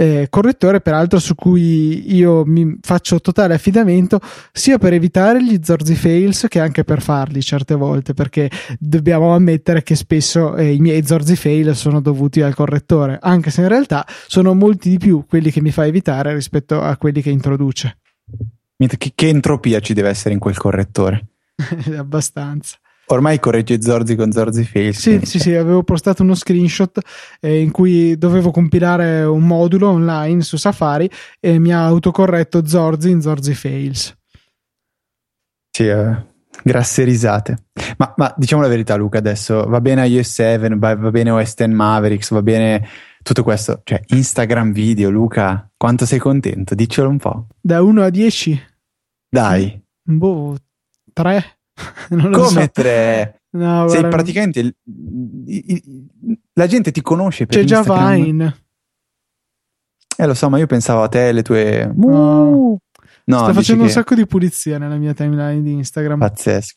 eh, 0.00 0.28
correttore 0.30 0.80
peraltro 0.80 1.18
su 1.18 1.34
cui 1.34 2.14
io 2.14 2.44
mi 2.46 2.78
faccio 2.80 3.20
totale 3.20 3.54
affidamento 3.54 4.20
sia 4.52 4.78
per 4.78 4.92
evitare 4.92 5.42
gli 5.42 5.58
zorzi 5.60 5.96
fails 5.96 6.46
che 6.48 6.60
anche 6.60 6.84
per 6.84 7.02
farli 7.02 7.42
certe 7.42 7.74
volte 7.74 8.14
perché 8.14 8.48
dobbiamo 8.78 9.34
ammettere 9.34 9.82
che 9.82 9.96
spesso 9.96 10.54
eh, 10.54 10.72
i 10.72 10.78
miei 10.78 11.04
zorzi 11.04 11.34
fail 11.34 11.74
sono 11.74 12.00
dovuti 12.00 12.42
al 12.42 12.54
correttore 12.54 13.18
anche 13.20 13.50
se 13.50 13.62
in 13.62 13.68
realtà 13.68 14.06
sono 14.28 14.54
molti 14.54 14.88
di 14.88 14.98
più 14.98 15.24
quelli 15.26 15.50
che 15.50 15.60
mi 15.60 15.72
fa 15.72 15.84
evitare 15.84 16.32
rispetto 16.32 16.80
a 16.80 16.96
quelli 16.96 17.20
che 17.20 17.30
introduce. 17.30 17.98
Che, 18.76 19.12
che 19.12 19.28
entropia 19.28 19.80
ci 19.80 19.94
deve 19.94 20.10
essere 20.10 20.32
in 20.32 20.38
quel 20.38 20.56
correttore? 20.56 21.26
Abbastanza 21.98 22.78
Ormai 23.10 23.38
corregge 23.40 23.80
Zorzi 23.80 24.14
con 24.16 24.32
Zorzi 24.32 24.64
Face. 24.64 24.92
Sì, 24.92 25.20
sì, 25.22 25.38
sì, 25.38 25.54
avevo 25.54 25.82
postato 25.82 26.22
uno 26.22 26.34
screenshot 26.34 26.98
eh, 27.40 27.60
in 27.60 27.70
cui 27.70 28.18
dovevo 28.18 28.50
compilare 28.50 29.22
un 29.22 29.46
modulo 29.46 29.88
online 29.88 30.42
su 30.42 30.56
Safari 30.56 31.08
e 31.40 31.58
mi 31.58 31.72
ha 31.72 31.84
autocorretto 31.86 32.66
Zorzi 32.66 33.10
in 33.10 33.22
Zorzi 33.22 33.54
Fails. 33.54 34.14
Sì, 35.70 35.86
eh, 35.86 36.26
grasse 36.62 37.04
risate. 37.04 37.66
Ma, 37.96 38.12
ma, 38.16 38.34
diciamo 38.36 38.62
la 38.62 38.68
verità, 38.68 38.94
Luca, 38.96 39.18
adesso 39.18 39.64
va 39.64 39.80
bene 39.80 40.06
iOS 40.06 40.32
7, 40.32 40.68
va, 40.76 40.94
va 40.96 41.10
bene 41.10 41.30
OS 41.30 41.54
X 41.54 41.66
Mavericks, 41.66 42.30
va 42.30 42.42
bene 42.42 42.86
tutto 43.22 43.42
questo. 43.42 43.80
Cioè, 43.84 44.02
Instagram 44.08 44.72
video, 44.72 45.08
Luca, 45.08 45.70
quanto 45.76 46.04
sei 46.04 46.18
contento? 46.18 46.74
Diccelo 46.74 47.08
un 47.08 47.18
po'. 47.18 47.46
Da 47.60 47.80
1 47.80 48.02
a 48.02 48.10
10? 48.10 48.66
Dai. 49.30 49.80
Boh, 50.02 50.56
3. 51.12 51.57
Come 52.08 52.62
so. 52.62 52.68
tre? 52.72 53.40
No, 53.50 53.88
Sei 53.88 54.06
praticamente. 54.08 54.74
La 56.54 56.66
gente 56.66 56.90
ti 56.90 57.00
conosce 57.00 57.46
per 57.46 57.58
C'è 57.58 57.64
già 57.64 57.82
Vine. 57.82 58.64
Eh, 60.16 60.26
lo 60.26 60.34
so, 60.34 60.50
ma 60.50 60.58
io 60.58 60.66
pensavo 60.66 61.02
a 61.02 61.08
te 61.08 61.32
le 61.32 61.42
tue. 61.42 61.90
No. 61.94 62.78
no 63.24 63.38
Sto 63.38 63.52
facendo 63.52 63.84
un 63.84 63.88
sacco 63.88 64.14
di 64.14 64.26
pulizia 64.26 64.76
nella 64.78 64.96
mia 64.96 65.14
timeline 65.14 65.62
di 65.62 65.72
Instagram. 65.72 66.18
Pazzesco. 66.18 66.76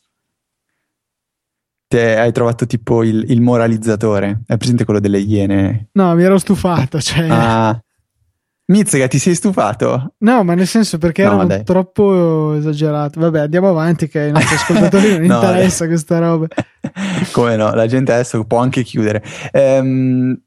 Te 1.88 2.16
hai 2.16 2.32
trovato 2.32 2.66
tipo 2.66 3.02
il, 3.02 3.24
il 3.28 3.40
moralizzatore. 3.42 4.42
È 4.46 4.56
presente 4.56 4.84
quello 4.84 5.00
delle 5.00 5.18
iene? 5.18 5.88
No, 5.92 6.14
mi 6.14 6.22
ero 6.22 6.38
stufato. 6.38 7.00
Cioè... 7.00 7.28
Ah. 7.28 7.82
Mizzica, 8.72 9.06
ti 9.06 9.18
sei 9.18 9.34
stufato? 9.34 10.14
No, 10.18 10.42
ma 10.44 10.54
nel 10.54 10.66
senso 10.66 10.96
perché 10.96 11.24
no, 11.24 11.34
erano 11.34 11.62
troppo 11.62 12.54
esagerato. 12.54 13.20
Vabbè, 13.20 13.40
andiamo 13.40 13.68
avanti 13.68 14.08
che 14.08 14.20
ai 14.20 14.32
nostri 14.32 14.56
ascoltatori 14.56 15.18
non 15.18 15.26
no, 15.26 15.34
interessa 15.34 15.80
dai. 15.80 15.88
questa 15.88 16.18
roba. 16.18 16.46
Come 17.32 17.56
no, 17.56 17.74
la 17.74 17.86
gente 17.86 18.12
adesso 18.12 18.42
può 18.44 18.58
anche 18.58 18.82
chiudere. 18.82 19.22
Ehm, 19.52 20.40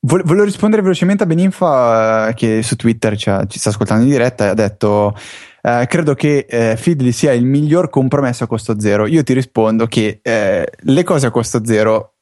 volevo 0.00 0.44
rispondere 0.44 0.80
velocemente 0.80 1.24
a 1.24 1.26
Beninfa 1.26 2.28
eh, 2.28 2.34
che 2.34 2.62
su 2.62 2.76
Twitter 2.76 3.16
ci, 3.16 3.30
ci, 3.48 3.58
sta 3.58 3.70
ascoltando 3.70 4.04
in 4.04 4.10
diretta 4.10 4.44
e 4.44 4.48
ha 4.48 4.54
detto 4.54 5.16
eh, 5.60 5.86
credo 5.88 6.14
che 6.14 6.46
eh, 6.48 6.76
Feedly 6.76 7.10
sia 7.10 7.32
il 7.32 7.44
miglior 7.44 7.90
compromesso 7.90 8.44
a 8.44 8.46
costo 8.46 8.78
zero. 8.78 9.06
Io 9.06 9.24
ti 9.24 9.32
rispondo 9.32 9.86
che 9.86 10.20
eh, 10.22 10.70
le 10.78 11.02
cose 11.02 11.26
a 11.26 11.30
costo 11.30 11.64
zero 11.64 12.12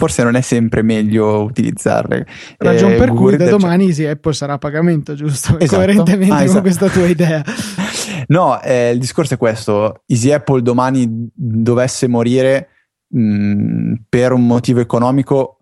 forse 0.00 0.22
non 0.22 0.34
è 0.34 0.40
sempre 0.40 0.80
meglio 0.80 1.42
utilizzarle. 1.42 2.26
Ragione 2.56 2.94
eh, 2.94 2.98
per 2.98 3.10
cui 3.10 3.36
da 3.36 3.50
domani 3.50 3.92
sì, 3.92 4.06
Apple 4.06 4.32
sarà 4.32 4.54
a 4.54 4.58
pagamento, 4.58 5.14
giusto? 5.14 5.58
Esatto. 5.58 5.76
Coerentemente 5.76 6.32
ah, 6.32 6.42
esatto. 6.42 6.52
con 6.52 6.60
questa 6.62 6.88
tua 6.88 7.06
idea. 7.06 7.44
no, 8.28 8.62
eh, 8.62 8.92
il 8.92 8.98
discorso 8.98 9.34
è 9.34 9.36
questo: 9.36 10.04
Easy 10.06 10.32
Apple 10.32 10.62
domani 10.62 11.06
dovesse 11.34 12.08
morire 12.08 12.68
mh, 13.08 13.20
mm, 13.20 13.92
per 14.08 14.32
un 14.32 14.46
motivo 14.46 14.80
economico, 14.80 15.58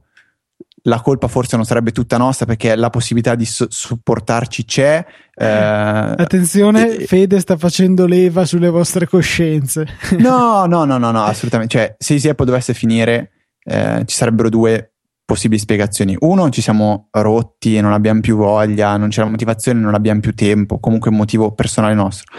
la 0.83 1.01
colpa 1.01 1.27
forse 1.27 1.57
non 1.57 1.65
sarebbe 1.65 1.91
tutta 1.91 2.17
nostra 2.17 2.47
perché 2.47 2.77
la 2.77 2.91
possibilità 2.91 3.35
di 3.35 3.45
so- 3.45 3.67
supportarci 3.69 4.65
c'è. 4.65 5.05
Eh, 5.35 5.45
Attenzione, 5.45 6.97
e, 6.97 7.07
Fede 7.07 7.41
sta 7.41 7.57
facendo 7.57 8.07
leva 8.07 8.45
sulle 8.45 8.69
vostre 8.69 9.09
coscienze. 9.09 9.85
no, 10.19 10.65
no, 10.71 10.85
no, 10.85 10.97
no, 10.97 11.11
no, 11.11 11.25
assolutamente. 11.25 11.77
Cioè, 11.77 11.97
se 11.99 12.13
Easy 12.13 12.29
Apple 12.29 12.47
dovesse 12.47 12.73
finire 12.73 13.33
eh, 13.69 14.03
ci 14.07 14.17
sarebbero 14.17 14.49
due 14.49 14.93
possibili 15.25 15.61
spiegazioni. 15.61 16.17
Uno, 16.21 16.49
ci 16.49 16.63
siamo 16.63 17.09
rotti 17.11 17.77
e 17.77 17.83
non 17.83 17.93
abbiamo 17.93 18.21
più 18.21 18.37
voglia, 18.37 18.97
non 18.97 19.11
c'è 19.11 19.23
la 19.23 19.29
motivazione, 19.29 19.79
non 19.79 19.95
abbiamo 19.95 20.21
più 20.21 20.35
tempo, 20.35 20.79
comunque 20.79 21.11
è 21.11 21.13
un 21.13 21.19
motivo 21.19 21.53
personale 21.53 21.95
nostro. 21.95 22.35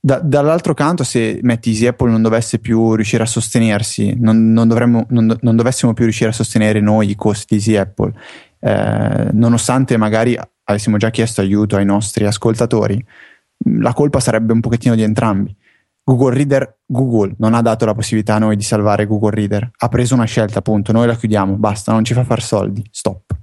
Da, 0.00 0.20
dall'altro 0.20 0.72
canto, 0.72 1.04
se 1.04 1.40
metti 1.42 1.70
Easy 1.70 1.86
Apple 1.86 2.10
non 2.10 2.22
dovesse 2.22 2.58
più 2.58 2.94
riuscire 2.94 3.22
a 3.22 3.26
sostenersi, 3.26 4.14
non, 4.18 4.52
non, 4.52 4.66
dovremmo, 4.66 5.04
non, 5.10 5.36
non 5.40 5.56
dovessimo 5.56 5.92
più 5.92 6.04
riuscire 6.04 6.30
a 6.30 6.32
sostenere 6.32 6.80
noi 6.80 7.10
i 7.10 7.16
costi 7.16 7.56
di 7.56 7.60
Easy 7.60 7.76
Apple, 7.76 8.12
eh, 8.60 9.28
nonostante 9.32 9.96
magari 9.98 10.38
avessimo 10.64 10.96
già 10.96 11.10
chiesto 11.10 11.42
aiuto 11.42 11.76
ai 11.76 11.84
nostri 11.84 12.24
ascoltatori, 12.24 13.04
la 13.78 13.92
colpa 13.92 14.20
sarebbe 14.20 14.52
un 14.52 14.60
pochettino 14.60 14.94
di 14.94 15.02
entrambi. 15.02 15.54
Google 16.08 16.34
Reader, 16.34 16.78
Google 16.86 17.34
non 17.38 17.52
ha 17.52 17.62
dato 17.62 17.84
la 17.84 17.92
possibilità 17.92 18.36
a 18.36 18.38
noi 18.38 18.54
di 18.54 18.62
salvare 18.62 19.06
Google 19.06 19.34
Reader, 19.34 19.72
ha 19.76 19.88
preso 19.88 20.14
una 20.14 20.24
scelta, 20.24 20.60
appunto, 20.60 20.92
noi 20.92 21.08
la 21.08 21.16
chiudiamo, 21.16 21.56
basta, 21.56 21.90
non 21.90 22.04
ci 22.04 22.14
fa 22.14 22.22
far 22.22 22.40
soldi, 22.40 22.86
stop. 22.92 23.36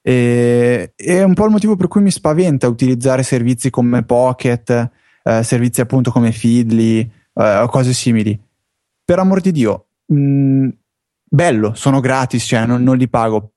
E, 0.00 0.94
è 0.96 1.22
un 1.22 1.34
po' 1.34 1.44
il 1.44 1.50
motivo 1.50 1.76
per 1.76 1.88
cui 1.88 2.00
mi 2.00 2.10
spaventa 2.10 2.66
utilizzare 2.66 3.22
servizi 3.22 3.68
come 3.68 4.04
Pocket, 4.04 4.90
eh, 5.22 5.42
servizi 5.42 5.82
appunto 5.82 6.10
come 6.10 6.32
Feedly 6.32 7.00
eh, 7.34 7.66
cose 7.68 7.92
simili. 7.92 8.40
Per 9.04 9.18
amor 9.18 9.42
di 9.42 9.52
Dio, 9.52 9.88
mh, 10.06 10.16
mm, 10.16 10.68
bello, 11.28 11.74
sono 11.74 12.00
gratis, 12.00 12.42
cioè 12.42 12.64
non, 12.64 12.82
non 12.82 12.96
li 12.96 13.06
pago, 13.06 13.52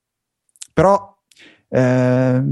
però 0.74 1.18
eh, 1.70 2.44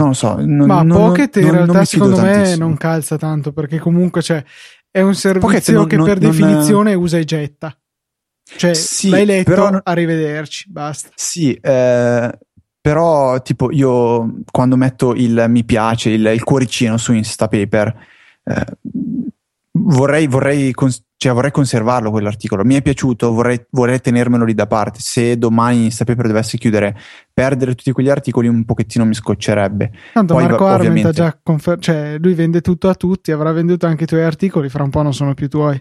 non 0.00 0.08
lo 0.08 0.14
so. 0.14 0.36
Non, 0.38 0.66
Ma 0.66 0.82
non, 0.82 0.96
Pocket 0.96 1.36
non, 1.36 1.44
in 1.44 1.52
realtà 1.52 1.84
secondo 1.84 2.20
me 2.20 2.32
tantissimo. 2.32 2.66
non 2.66 2.76
calza 2.76 3.16
tanto 3.16 3.52
perché 3.52 3.78
comunque 3.78 4.22
cioè, 4.22 4.42
è 4.90 5.00
un 5.00 5.14
servizio 5.14 5.86
che 5.86 5.96
per 5.96 6.18
definizione 6.18 6.94
usa 6.94 7.18
e 7.18 7.24
getta. 7.24 7.74
Cioè, 8.56 8.74
sì, 8.74 9.10
l'hai 9.10 9.24
letto, 9.24 9.50
però, 9.50 9.80
arrivederci, 9.82 10.70
basta. 10.70 11.10
Sì, 11.14 11.54
eh, 11.54 12.38
però 12.80 13.42
tipo 13.42 13.70
io 13.70 14.40
quando 14.50 14.76
metto 14.76 15.14
il 15.14 15.44
mi 15.48 15.64
piace, 15.64 16.10
il, 16.10 16.26
il 16.26 16.42
cuoricino 16.42 16.96
su 16.96 17.12
Instapaper, 17.12 17.96
eh, 18.44 18.66
vorrei, 19.72 20.26
vorrei 20.26 20.72
cons- 20.72 21.04
cioè 21.16 21.34
vorrei 21.34 21.50
conservarlo 21.50 22.10
quell'articolo. 22.10 22.64
Mi 22.64 22.76
è 22.76 22.82
piaciuto, 22.82 23.30
vorrei, 23.32 23.62
vorrei 23.72 24.00
tenermelo 24.00 24.46
lì 24.46 24.54
da 24.54 24.66
parte. 24.66 25.00
Se 25.00 25.36
domani 25.36 25.84
Instapaper 25.84 26.28
dovesse 26.28 26.56
chiudere, 26.56 26.96
perdere 27.32 27.74
tutti 27.74 27.92
quegli 27.92 28.08
articoli 28.08 28.48
un 28.48 28.64
pochettino 28.64 29.04
mi 29.04 29.12
scoccerebbe. 29.12 29.92
Tanto 30.14 30.32
Poi, 30.32 30.44
Marco 30.44 30.64
Arment 30.64 31.04
ha 31.04 31.12
già 31.12 31.38
confermato, 31.42 31.84
cioè 31.84 32.16
lui 32.18 32.32
vende 32.32 32.62
tutto 32.62 32.88
a 32.88 32.94
tutti, 32.94 33.32
avrà 33.32 33.52
venduto 33.52 33.86
anche 33.86 34.04
i 34.04 34.06
tuoi 34.06 34.22
articoli, 34.22 34.70
fra 34.70 34.82
un 34.82 34.88
po' 34.88 35.02
non 35.02 35.12
sono 35.12 35.34
più 35.34 35.48
tuoi. 35.48 35.78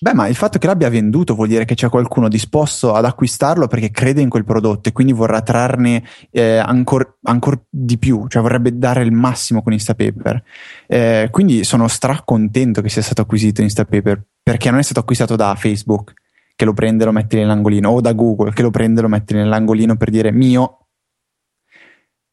Beh, 0.00 0.14
ma 0.14 0.28
il 0.28 0.36
fatto 0.36 0.60
che 0.60 0.68
l'abbia 0.68 0.88
venduto 0.88 1.34
vuol 1.34 1.48
dire 1.48 1.64
che 1.64 1.74
c'è 1.74 1.88
qualcuno 1.88 2.28
disposto 2.28 2.94
ad 2.94 3.04
acquistarlo 3.04 3.66
perché 3.66 3.90
crede 3.90 4.20
in 4.20 4.28
quel 4.28 4.44
prodotto 4.44 4.88
e 4.88 4.92
quindi 4.92 5.12
vorrà 5.12 5.42
trarne 5.42 6.04
eh, 6.30 6.56
ancora 6.58 7.16
ancor 7.24 7.64
di 7.68 7.98
più, 7.98 8.28
cioè 8.28 8.40
vorrebbe 8.40 8.78
dare 8.78 9.02
il 9.02 9.10
massimo 9.10 9.60
con 9.60 9.72
Instapaper. 9.72 10.40
Eh, 10.86 11.28
quindi 11.32 11.64
sono 11.64 11.88
stracontento 11.88 12.80
che 12.80 12.88
sia 12.90 13.02
stato 13.02 13.22
acquisito 13.22 13.60
Instapaper 13.60 14.22
perché 14.40 14.70
non 14.70 14.78
è 14.78 14.84
stato 14.84 15.00
acquistato 15.00 15.34
da 15.34 15.56
Facebook 15.56 16.12
che 16.54 16.64
lo 16.64 16.74
prende 16.74 17.02
e 17.02 17.06
lo 17.06 17.12
mette 17.12 17.36
nell'angolino 17.36 17.90
o 17.90 18.00
da 18.00 18.12
Google 18.12 18.52
che 18.52 18.62
lo 18.62 18.70
prende 18.70 19.00
e 19.00 19.02
lo 19.02 19.08
mette 19.08 19.34
nell'angolino 19.34 19.96
per 19.96 20.10
dire 20.10 20.30
mio. 20.30 20.86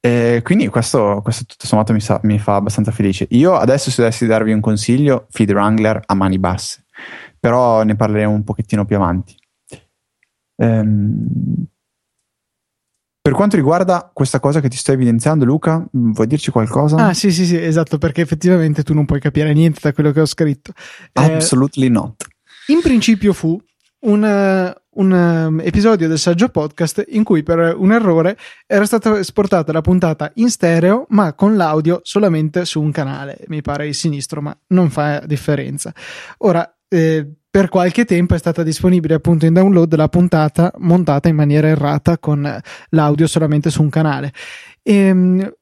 Eh, 0.01 0.41
quindi 0.43 0.67
questo, 0.67 1.19
questo, 1.23 1.45
tutto 1.45 1.65
sommato 1.65 1.93
mi, 1.93 1.99
sa, 1.99 2.19
mi 2.23 2.37
fa 2.37 2.57
abbastanza 2.57 2.91
felice. 2.91 3.25
Io 3.31 3.55
adesso 3.55 3.89
se 3.89 4.03
dovessi 4.03 4.27
darvi 4.27 4.51
un 4.53 4.59
consiglio, 4.59 5.25
Feed 5.31 5.49
Wrangler 5.49 5.99
a 6.05 6.13
mani 6.13 6.37
basse 6.37 6.85
però 7.45 7.83
ne 7.83 7.95
parleremo 7.95 8.31
un 8.31 8.43
pochettino 8.43 8.85
più 8.85 8.95
avanti. 8.95 9.35
Ehm, 10.55 11.27
per 13.21 13.33
quanto 13.33 13.55
riguarda 13.55 14.09
questa 14.11 14.39
cosa 14.39 14.61
che 14.61 14.67
ti 14.67 14.77
sto 14.77 14.93
evidenziando, 14.93 15.45
Luca, 15.45 15.85
vuoi 15.91 16.25
dirci 16.25 16.49
qualcosa? 16.49 16.95
Ah, 16.95 17.13
sì, 17.13 17.31
sì, 17.31 17.45
sì, 17.45 17.55
esatto, 17.55 17.99
perché 17.99 18.21
effettivamente 18.21 18.81
tu 18.81 18.95
non 18.95 19.05
puoi 19.05 19.19
capire 19.19 19.53
niente 19.53 19.79
da 19.79 19.93
quello 19.93 20.11
che 20.11 20.21
ho 20.21 20.25
scritto. 20.25 20.71
Absolutely 21.13 21.85
eh, 21.85 21.89
not. 21.89 22.25
In 22.67 22.81
principio 22.81 23.31
fu 23.31 23.61
un, 23.99 24.73
un 24.89 25.11
um, 25.11 25.59
episodio 25.63 26.07
del 26.07 26.17
saggio 26.17 26.49
podcast 26.49 27.03
in 27.09 27.23
cui 27.23 27.43
per 27.43 27.75
un 27.77 27.91
errore 27.91 28.37
era 28.65 28.87
stata 28.87 29.19
esportata 29.19 29.71
la 29.71 29.81
puntata 29.81 30.31
in 30.35 30.49
stereo, 30.49 31.05
ma 31.09 31.33
con 31.33 31.55
l'audio 31.55 31.99
solamente 32.01 32.65
su 32.65 32.81
un 32.81 32.89
canale, 32.89 33.37
mi 33.49 33.61
pare 33.61 33.85
il 33.85 33.93
sinistro, 33.93 34.41
ma 34.41 34.57
non 34.69 34.89
fa 34.89 35.19
differenza. 35.27 35.93
Ora, 36.39 36.74
eh, 36.87 37.27
per 37.49 37.69
qualche 37.69 38.03
tempo 38.03 38.35
è 38.35 38.37
stata 38.37 38.63
disponibile 38.63 39.13
appunto 39.13 39.45
in 39.45 39.53
download 39.53 39.95
la 39.95 40.09
puntata 40.09 40.73
montata 40.79 41.29
in 41.29 41.35
maniera 41.35 41.67
errata 41.67 42.17
con 42.17 42.61
l'audio 42.89 43.27
solamente 43.27 43.69
su 43.69 43.81
un 43.81 43.89
canale. 43.89 44.33
E, 44.83 44.93
ehm, 44.93 45.53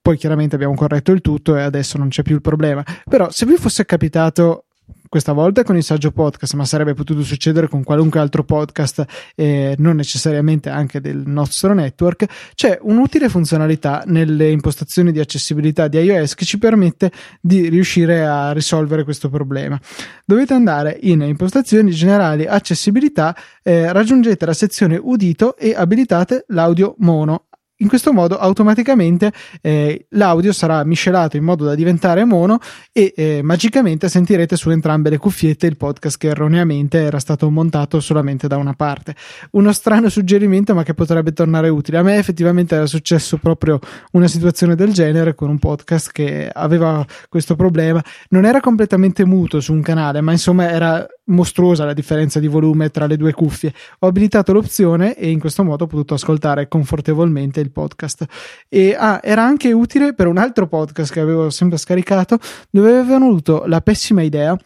poi 0.00 0.16
chiaramente 0.16 0.56
abbiamo 0.56 0.74
corretto 0.74 1.12
il 1.12 1.20
tutto 1.20 1.56
e 1.56 1.62
adesso 1.62 1.96
non 1.98 2.08
c'è 2.08 2.22
più 2.22 2.34
il 2.34 2.40
problema. 2.40 2.84
Però 3.08 3.30
se 3.30 3.46
vi 3.46 3.56
fosse 3.56 3.84
capitato 3.84 4.66
questa 5.12 5.34
volta 5.34 5.62
con 5.62 5.76
il 5.76 5.82
saggio 5.82 6.10
podcast, 6.10 6.54
ma 6.54 6.64
sarebbe 6.64 6.94
potuto 6.94 7.22
succedere 7.22 7.68
con 7.68 7.84
qualunque 7.84 8.18
altro 8.18 8.44
podcast, 8.44 9.04
eh, 9.34 9.74
non 9.76 9.96
necessariamente 9.96 10.70
anche 10.70 11.02
del 11.02 11.24
nostro 11.26 11.74
network, 11.74 12.24
c'è 12.54 12.78
un'utile 12.80 13.28
funzionalità 13.28 14.04
nelle 14.06 14.48
impostazioni 14.48 15.12
di 15.12 15.20
accessibilità 15.20 15.86
di 15.86 15.98
iOS 15.98 16.34
che 16.34 16.46
ci 16.46 16.56
permette 16.56 17.12
di 17.42 17.68
riuscire 17.68 18.24
a 18.24 18.52
risolvere 18.52 19.04
questo 19.04 19.28
problema. 19.28 19.78
Dovete 20.24 20.54
andare 20.54 20.96
in 21.02 21.20
impostazioni 21.20 21.90
generali 21.90 22.46
accessibilità, 22.46 23.36
eh, 23.62 23.92
raggiungete 23.92 24.46
la 24.46 24.54
sezione 24.54 24.98
udito 24.98 25.58
e 25.58 25.74
abilitate 25.74 26.46
l'audio 26.48 26.94
mono 27.00 27.48
in 27.82 27.88
questo 27.88 28.12
modo 28.12 28.38
automaticamente 28.38 29.32
eh, 29.60 30.06
l'audio 30.10 30.52
sarà 30.52 30.84
miscelato 30.84 31.36
in 31.36 31.44
modo 31.44 31.64
da 31.64 31.74
diventare 31.74 32.24
mono 32.24 32.58
e 32.92 33.12
eh, 33.14 33.40
magicamente 33.42 34.08
sentirete 34.08 34.56
su 34.56 34.70
entrambe 34.70 35.10
le 35.10 35.18
cuffiette 35.18 35.66
il 35.66 35.76
podcast 35.76 36.16
che 36.16 36.28
erroneamente 36.28 36.98
era 36.98 37.18
stato 37.18 37.50
montato 37.50 38.00
solamente 38.00 38.46
da 38.46 38.56
una 38.56 38.72
parte. 38.74 39.14
Uno 39.52 39.72
strano 39.72 40.08
suggerimento 40.08 40.74
ma 40.74 40.84
che 40.84 40.94
potrebbe 40.94 41.32
tornare 41.32 41.68
utile. 41.68 41.98
A 41.98 42.02
me 42.02 42.16
effettivamente 42.16 42.74
era 42.74 42.86
successo 42.86 43.36
proprio 43.36 43.78
una 44.12 44.28
situazione 44.28 44.74
del 44.74 44.92
genere 44.92 45.34
con 45.34 45.50
un 45.50 45.58
podcast 45.58 46.12
che 46.12 46.48
aveva 46.52 47.04
questo 47.28 47.56
problema. 47.56 48.02
Non 48.30 48.44
era 48.44 48.60
completamente 48.60 49.24
muto 49.24 49.60
su 49.60 49.72
un 49.72 49.82
canale 49.82 50.20
ma 50.20 50.32
insomma 50.32 50.70
era 50.70 51.06
mostruosa 51.32 51.84
la 51.84 51.92
differenza 51.92 52.38
di 52.38 52.46
volume 52.46 52.90
tra 52.90 53.06
le 53.06 53.16
due 53.16 53.32
cuffie. 53.32 53.72
Ho 54.00 54.06
abilitato 54.06 54.52
l'opzione 54.52 55.16
e 55.16 55.30
in 55.30 55.40
questo 55.40 55.64
modo 55.64 55.84
ho 55.84 55.86
potuto 55.86 56.14
ascoltare 56.14 56.68
confortevolmente 56.68 57.60
il 57.60 57.72
podcast. 57.72 58.24
E 58.68 58.94
ah, 58.94 59.20
era 59.22 59.42
anche 59.42 59.72
utile 59.72 60.14
per 60.14 60.28
un 60.28 60.38
altro 60.38 60.68
podcast 60.68 61.12
che 61.12 61.20
avevo 61.20 61.50
sempre 61.50 61.78
scaricato, 61.78 62.38
dove 62.70 62.90
avevano 62.90 63.26
avuto 63.26 63.64
la 63.66 63.80
pessima 63.80 64.22
idea 64.22 64.56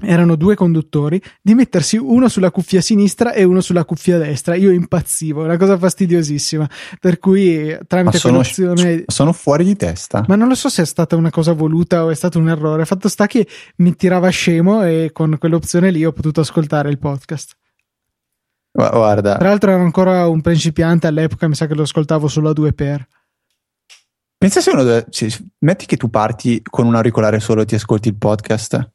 erano 0.00 0.34
due 0.34 0.56
conduttori 0.56 1.22
di 1.40 1.54
mettersi 1.54 1.96
uno 1.96 2.28
sulla 2.28 2.50
cuffia 2.50 2.80
sinistra 2.80 3.32
e 3.32 3.44
uno 3.44 3.60
sulla 3.60 3.84
cuffia 3.84 4.18
destra. 4.18 4.56
Io 4.56 4.70
impazzivo, 4.70 5.44
una 5.44 5.56
cosa 5.56 5.78
fastidiosissima. 5.78 6.68
Per 6.98 7.18
cui 7.18 7.76
tramite 7.86 8.18
sono, 8.18 8.38
quell'opzione. 8.38 9.04
Sono 9.06 9.32
fuori 9.32 9.64
di 9.64 9.76
testa. 9.76 10.24
Ma 10.26 10.34
non 10.34 10.48
lo 10.48 10.54
so 10.54 10.68
se 10.68 10.82
è 10.82 10.86
stata 10.86 11.16
una 11.16 11.30
cosa 11.30 11.52
voluta 11.52 12.04
o 12.04 12.10
è 12.10 12.14
stato 12.14 12.38
un 12.38 12.48
errore. 12.48 12.84
Fatto 12.84 13.08
sta 13.08 13.26
che 13.26 13.46
mi 13.76 13.94
tirava 13.94 14.28
scemo 14.28 14.82
e 14.82 15.10
con 15.12 15.36
quell'opzione 15.38 15.90
lì 15.90 16.04
ho 16.04 16.12
potuto 16.12 16.40
ascoltare 16.40 16.90
il 16.90 16.98
podcast. 16.98 17.56
Guarda. 18.72 19.36
Tra 19.36 19.48
l'altro 19.48 19.70
ero 19.70 19.82
ancora 19.82 20.26
un 20.26 20.40
principiante 20.40 21.06
all'epoca, 21.06 21.46
mi 21.46 21.54
sa 21.54 21.68
che 21.68 21.74
lo 21.74 21.82
ascoltavo 21.82 22.26
solo 22.26 22.48
a 22.48 22.52
2x. 22.52 23.00
Pensa 24.36 24.60
se 24.60 24.70
uno 24.72 25.04
sì, 25.10 25.32
metti 25.60 25.86
che 25.86 25.96
tu 25.96 26.10
parti 26.10 26.60
con 26.62 26.84
un 26.84 26.96
auricolare 26.96 27.38
solo 27.38 27.62
e 27.62 27.66
ti 27.66 27.76
ascolti 27.76 28.08
il 28.08 28.16
podcast 28.16 28.92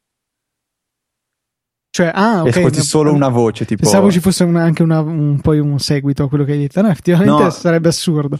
cioè, 1.91 2.11
ah, 2.13 2.41
ok. 2.41 2.47
Ascolti 2.47 2.81
solo 2.81 3.13
una 3.13 3.29
voce, 3.29 3.65
tipo. 3.65 3.81
Pensavo 3.81 4.11
ci 4.11 4.19
fosse 4.19 4.43
una, 4.43 4.63
anche 4.63 4.83
una, 4.83 4.99
un, 4.99 5.39
poi 5.41 5.59
un 5.59 5.79
seguito 5.79 6.23
a 6.23 6.29
quello 6.29 6.43
che 6.43 6.51
hai 6.53 6.59
detto. 6.59 6.81
No, 6.81 6.89
effettivamente 6.89 7.43
no. 7.43 7.49
sarebbe 7.49 7.89
assurdo. 7.89 8.39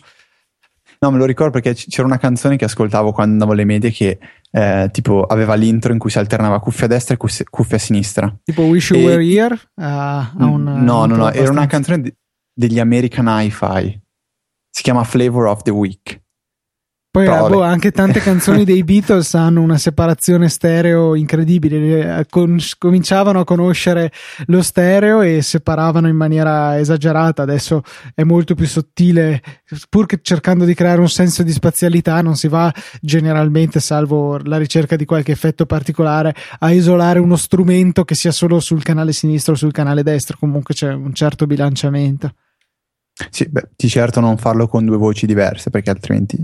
No, 1.02 1.12
me 1.12 1.18
lo 1.18 1.26
ricordo 1.26 1.54
perché 1.54 1.74
c'era 1.74 2.06
una 2.06 2.18
canzone 2.18 2.58
che 2.58 2.66
ascoltavo 2.66 3.14
quando 3.14 3.32
andavo 3.32 3.54
alle 3.54 3.64
medie 3.64 3.89
che 3.89 4.20
eh, 4.52 4.89
tipo 4.91 5.24
aveva 5.24 5.54
l'intro 5.54 5.93
in 5.93 5.97
cui 5.97 6.10
si 6.10 6.20
alternava 6.20 6.60
cuffia 6.60 6.86
a 6.86 6.89
destra 6.89 7.16
e 7.16 7.18
cuffia, 7.18 7.78
a 7.78 7.80
sinistra. 7.80 8.38
Tipo 8.43 8.64
Wish 8.64 8.89
You 8.89 9.00
e... 9.00 9.06
Were 9.06 9.26
Here? 9.26 9.58
Uh, 9.76 10.43
un, 10.43 10.64
no, 10.64 11.06
no, 11.06 11.16
no, 11.16 11.32
era 11.32 11.50
una 11.50 11.68
canzone 11.68 12.02
de- 12.02 12.18
degli 12.54 12.80
American 12.80 13.28
Hi-Fi. 13.28 14.02
Si 14.70 14.84
chiama 14.84 15.06
Flavor 15.06 15.47
of 15.47 15.62
the 15.62 15.72
Week. 15.72 16.22
Poi 17.12 17.26
boh, 17.26 17.64
anche 17.64 17.89
tante 17.89 18.20
canzoni 18.20 18.64
dei 18.64 18.84
Beatles 18.86 19.34
hanno 19.34 19.62
una 19.62 19.80
separazione 19.80 20.47
stereo 20.47 21.16
incredibile. 21.16 22.24
Con, 22.30 22.60
cominciavano 22.78 23.39
a 23.39 23.45
conoscere 23.45 24.12
lo 24.45 24.62
stereo 24.62 25.22
e 25.22 25.41
separavano 25.41 26.07
in 26.07 26.16
maniera 26.16 26.78
esagerata. 26.78 27.41
Adesso 27.41 27.82
è 28.14 28.22
molto 28.22 28.53
più 28.53 28.68
sottile, 28.68 29.41
pur 29.89 30.05
cercando 30.22 30.66
di 30.66 30.76
creare 30.76 30.99
un 30.99 31.10
senso 31.10 31.41
di 31.41 31.51
spazialità, 31.51 32.22
non 32.22 32.36
si 32.36 32.47
va 32.47 32.72
generalmente, 33.01 33.80
salvo 33.80 34.38
la 34.43 34.57
ricerca 34.57 34.95
di 34.95 35.05
qualche 35.05 35.32
effetto 35.32 35.66
particolare, 35.66 36.36
a 36.60 36.72
isolare 36.72 37.18
uno 37.18 37.38
strumento 37.38 38.03
che 38.05 38.14
sia 38.14 38.32
solo 38.32 38.60
sul 38.60 38.84
canale 38.84 39.14
sinistro 39.14 39.53
o 39.53 39.57
sul 39.57 39.72
canale 39.72 40.03
destro. 40.03 40.38
Comunque 40.39 40.76
c'è 40.76 40.93
un 40.93 41.16
certo 41.16 41.47
bilanciamento. 41.47 42.34
Sì, 43.30 43.47
beh, 43.49 43.70
di 43.76 43.89
certo 43.89 44.20
non 44.20 44.38
farlo 44.38 44.67
con 44.67 44.86
due 44.86 44.97
voci 44.97 45.26
diverse 45.26 45.70
perché 45.70 45.89
altrimenti 45.89 46.38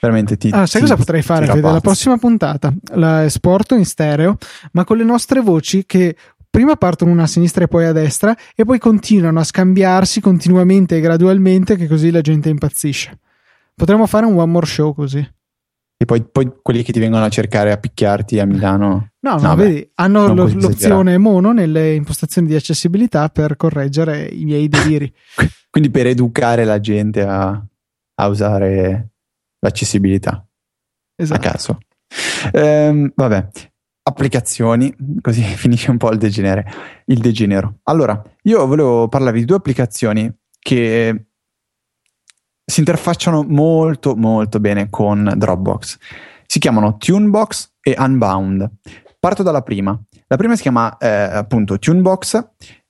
veramente 0.00 0.36
ti. 0.36 0.50
Ah, 0.52 0.66
sai 0.66 0.80
ti, 0.82 0.86
cosa 0.86 0.96
potrei 0.96 1.22
fare? 1.22 1.46
Fede? 1.46 1.60
La 1.60 1.80
prossima 1.80 2.18
puntata 2.18 2.72
la 2.94 3.24
esporto 3.24 3.74
in 3.74 3.86
stereo, 3.86 4.36
ma 4.72 4.84
con 4.84 4.98
le 4.98 5.04
nostre 5.04 5.40
voci 5.40 5.84
che 5.86 6.16
prima 6.48 6.76
partono 6.76 7.12
una 7.12 7.22
a 7.22 7.26
sinistra 7.26 7.64
e 7.64 7.68
poi 7.68 7.86
a 7.86 7.92
destra 7.92 8.36
e 8.54 8.64
poi 8.64 8.78
continuano 8.78 9.40
a 9.40 9.44
scambiarsi 9.44 10.20
continuamente 10.20 10.96
e 10.96 11.00
gradualmente, 11.00 11.76
che 11.76 11.86
così 11.86 12.10
la 12.10 12.20
gente 12.20 12.48
impazzisce. 12.48 13.18
Potremmo 13.74 14.06
fare 14.06 14.26
un 14.26 14.36
one 14.36 14.50
more 14.50 14.66
show 14.66 14.94
così. 14.94 15.26
E 16.02 16.06
poi, 16.06 16.22
poi, 16.22 16.50
quelli 16.62 16.82
che 16.82 16.92
ti 16.92 16.98
vengono 16.98 17.26
a 17.26 17.28
cercare 17.28 17.72
a 17.72 17.76
picchiarti 17.76 18.38
a 18.38 18.46
Milano. 18.46 19.10
No, 19.20 19.34
no, 19.34 19.48
no 19.48 19.54
vedi, 19.54 19.86
hanno 19.96 20.32
lo, 20.32 20.50
l'opzione 20.50 21.18
mono 21.18 21.52
nelle 21.52 21.92
impostazioni 21.92 22.46
di 22.46 22.54
accessibilità 22.54 23.28
per 23.28 23.56
correggere 23.56 24.24
i 24.24 24.44
miei 24.44 24.66
deliri. 24.66 25.12
Quindi 25.68 25.90
per 25.90 26.06
educare 26.06 26.64
la 26.64 26.80
gente 26.80 27.20
a, 27.22 27.50
a 28.14 28.26
usare 28.28 29.10
l'accessibilità. 29.58 30.42
Esatto. 31.16 31.38
A 31.46 31.50
caso. 31.50 31.78
Ehm, 32.50 33.12
vabbè, 33.14 33.48
applicazioni, 34.04 34.96
così 35.20 35.42
finisce 35.54 35.90
un 35.90 35.98
po' 35.98 36.12
il 36.12 36.18
degenere, 36.18 36.64
il 37.04 37.18
degenero. 37.18 37.80
Allora, 37.82 38.22
io 38.44 38.66
volevo 38.66 39.06
parlarvi 39.06 39.40
di 39.40 39.44
due 39.44 39.56
applicazioni 39.56 40.34
che 40.58 41.26
si 42.70 42.80
interfacciano 42.80 43.42
molto 43.42 44.14
molto 44.14 44.60
bene 44.60 44.88
con 44.88 45.30
Dropbox. 45.36 45.98
Si 46.46 46.58
chiamano 46.58 46.96
Tunebox 46.96 47.72
e 47.82 47.94
Unbound. 47.98 48.70
Parto 49.18 49.42
dalla 49.42 49.62
prima. 49.62 50.00
La 50.28 50.36
prima 50.36 50.56
si 50.56 50.62
chiama 50.62 50.96
eh, 50.96 51.08
appunto 51.08 51.78
Tunebox 51.78 52.48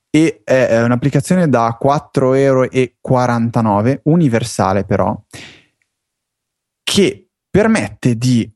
e 0.09 0.41
è 0.43 0.81
un'applicazione 0.83 1.49
da 1.49 1.77
4,49 1.81 2.35
euro, 2.37 3.99
universale 4.03 4.83
però, 4.83 5.19
che 6.83 7.29
permette 7.49 8.17
di 8.17 8.49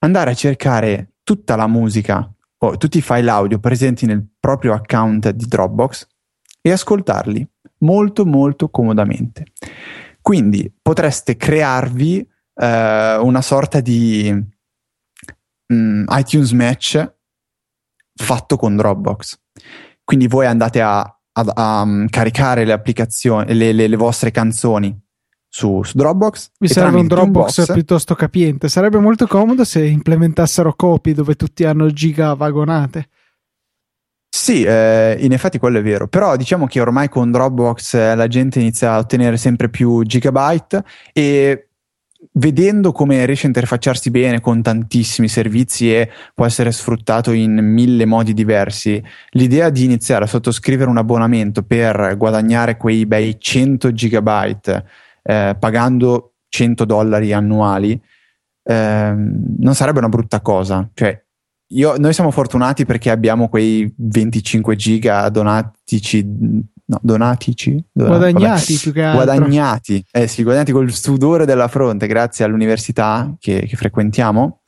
andare 0.00 0.30
a 0.30 0.34
cercare 0.34 1.14
tutta 1.22 1.56
la 1.56 1.66
musica 1.66 2.28
o 2.58 2.76
tutti 2.76 2.98
i 2.98 3.02
file 3.02 3.30
audio 3.30 3.58
presenti 3.58 4.06
nel 4.06 4.24
proprio 4.38 4.72
account 4.72 5.30
di 5.30 5.46
Dropbox 5.46 6.06
e 6.60 6.70
ascoltarli 6.70 7.46
molto 7.78 8.24
molto 8.24 8.68
comodamente. 8.68 9.46
Quindi 10.22 10.72
potreste 10.80 11.36
crearvi 11.36 12.26
eh, 12.54 13.16
una 13.20 13.42
sorta 13.42 13.80
di 13.80 14.32
mm, 15.72 16.04
iTunes 16.10 16.52
Match 16.52 17.12
fatto 18.14 18.56
con 18.56 18.76
Dropbox. 18.76 19.40
Quindi 20.04 20.28
voi 20.28 20.46
andate 20.46 20.80
a, 20.80 21.00
a, 21.00 21.16
a 21.32 21.82
um, 21.82 22.06
caricare 22.08 22.64
le 22.64 22.72
applicazioni, 22.72 23.52
le, 23.52 23.72
le, 23.72 23.88
le 23.88 23.96
vostre 23.96 24.30
canzoni 24.30 24.96
su, 25.48 25.82
su, 25.82 25.96
Dropbox. 25.96 26.50
Mi 26.60 26.68
serve 26.68 27.00
un 27.00 27.06
Dropbox 27.06 27.58
box, 27.58 27.72
piuttosto 27.72 28.14
capiente. 28.14 28.68
Sarebbe 28.68 28.98
molto 28.98 29.26
comodo 29.26 29.64
se 29.64 29.84
implementassero 29.84 30.74
copy 30.74 31.12
dove 31.12 31.34
tutti 31.34 31.64
hanno 31.64 31.90
giga 31.90 32.34
vagonate. 32.34 33.08
Sì, 34.34 34.62
eh, 34.64 35.14
in 35.20 35.32
effetti 35.32 35.58
quello 35.58 35.78
è 35.78 35.82
vero, 35.82 36.08
però 36.08 36.36
diciamo 36.36 36.66
che 36.66 36.80
ormai 36.80 37.10
con 37.10 37.30
Dropbox 37.30 37.94
eh, 37.94 38.14
la 38.14 38.28
gente 38.28 38.60
inizia 38.60 38.94
a 38.94 38.98
ottenere 38.98 39.36
sempre 39.36 39.68
più 39.68 40.02
gigabyte 40.04 40.82
e 41.12 41.68
vedendo 42.32 42.92
come 42.92 43.26
riesce 43.26 43.44
a 43.44 43.48
interfacciarsi 43.48 44.10
bene 44.10 44.40
con 44.40 44.62
tantissimi 44.62 45.28
servizi 45.28 45.94
e 45.94 46.10
può 46.34 46.46
essere 46.46 46.72
sfruttato 46.72 47.32
in 47.32 47.58
mille 47.58 48.06
modi 48.06 48.32
diversi, 48.32 49.02
l'idea 49.32 49.68
di 49.68 49.84
iniziare 49.84 50.24
a 50.24 50.28
sottoscrivere 50.28 50.88
un 50.88 50.96
abbonamento 50.96 51.62
per 51.62 52.14
guadagnare 52.16 52.78
quei 52.78 53.04
bei 53.04 53.36
100 53.38 53.92
gigabyte 53.92 54.84
eh, 55.24 55.56
pagando 55.58 56.36
100 56.48 56.86
dollari 56.86 57.34
annuali 57.34 58.00
eh, 58.64 59.14
non 59.14 59.74
sarebbe 59.74 59.98
una 59.98 60.08
brutta 60.08 60.40
cosa. 60.40 60.88
Cioè, 60.94 61.21
io, 61.72 61.96
noi 61.96 62.12
siamo 62.12 62.30
fortunati 62.30 62.84
perché 62.84 63.10
abbiamo 63.10 63.48
quei 63.48 63.92
25 63.96 64.76
giga 64.76 65.28
donatici 65.28 66.24
no, 66.92 66.98
donatici, 67.02 67.82
guadagnati 67.92 68.76
più 68.76 68.92
che 68.92 69.02
altro. 69.02 69.24
Guadagnati, 69.24 70.04
eh 70.10 70.26
sì, 70.26 70.42
guadagnati 70.42 70.72
col 70.72 70.90
sudore 70.92 71.46
della 71.46 71.68
fronte 71.68 72.06
grazie 72.06 72.44
all'università 72.44 73.34
che, 73.38 73.66
che 73.66 73.76
frequentiamo. 73.76 74.60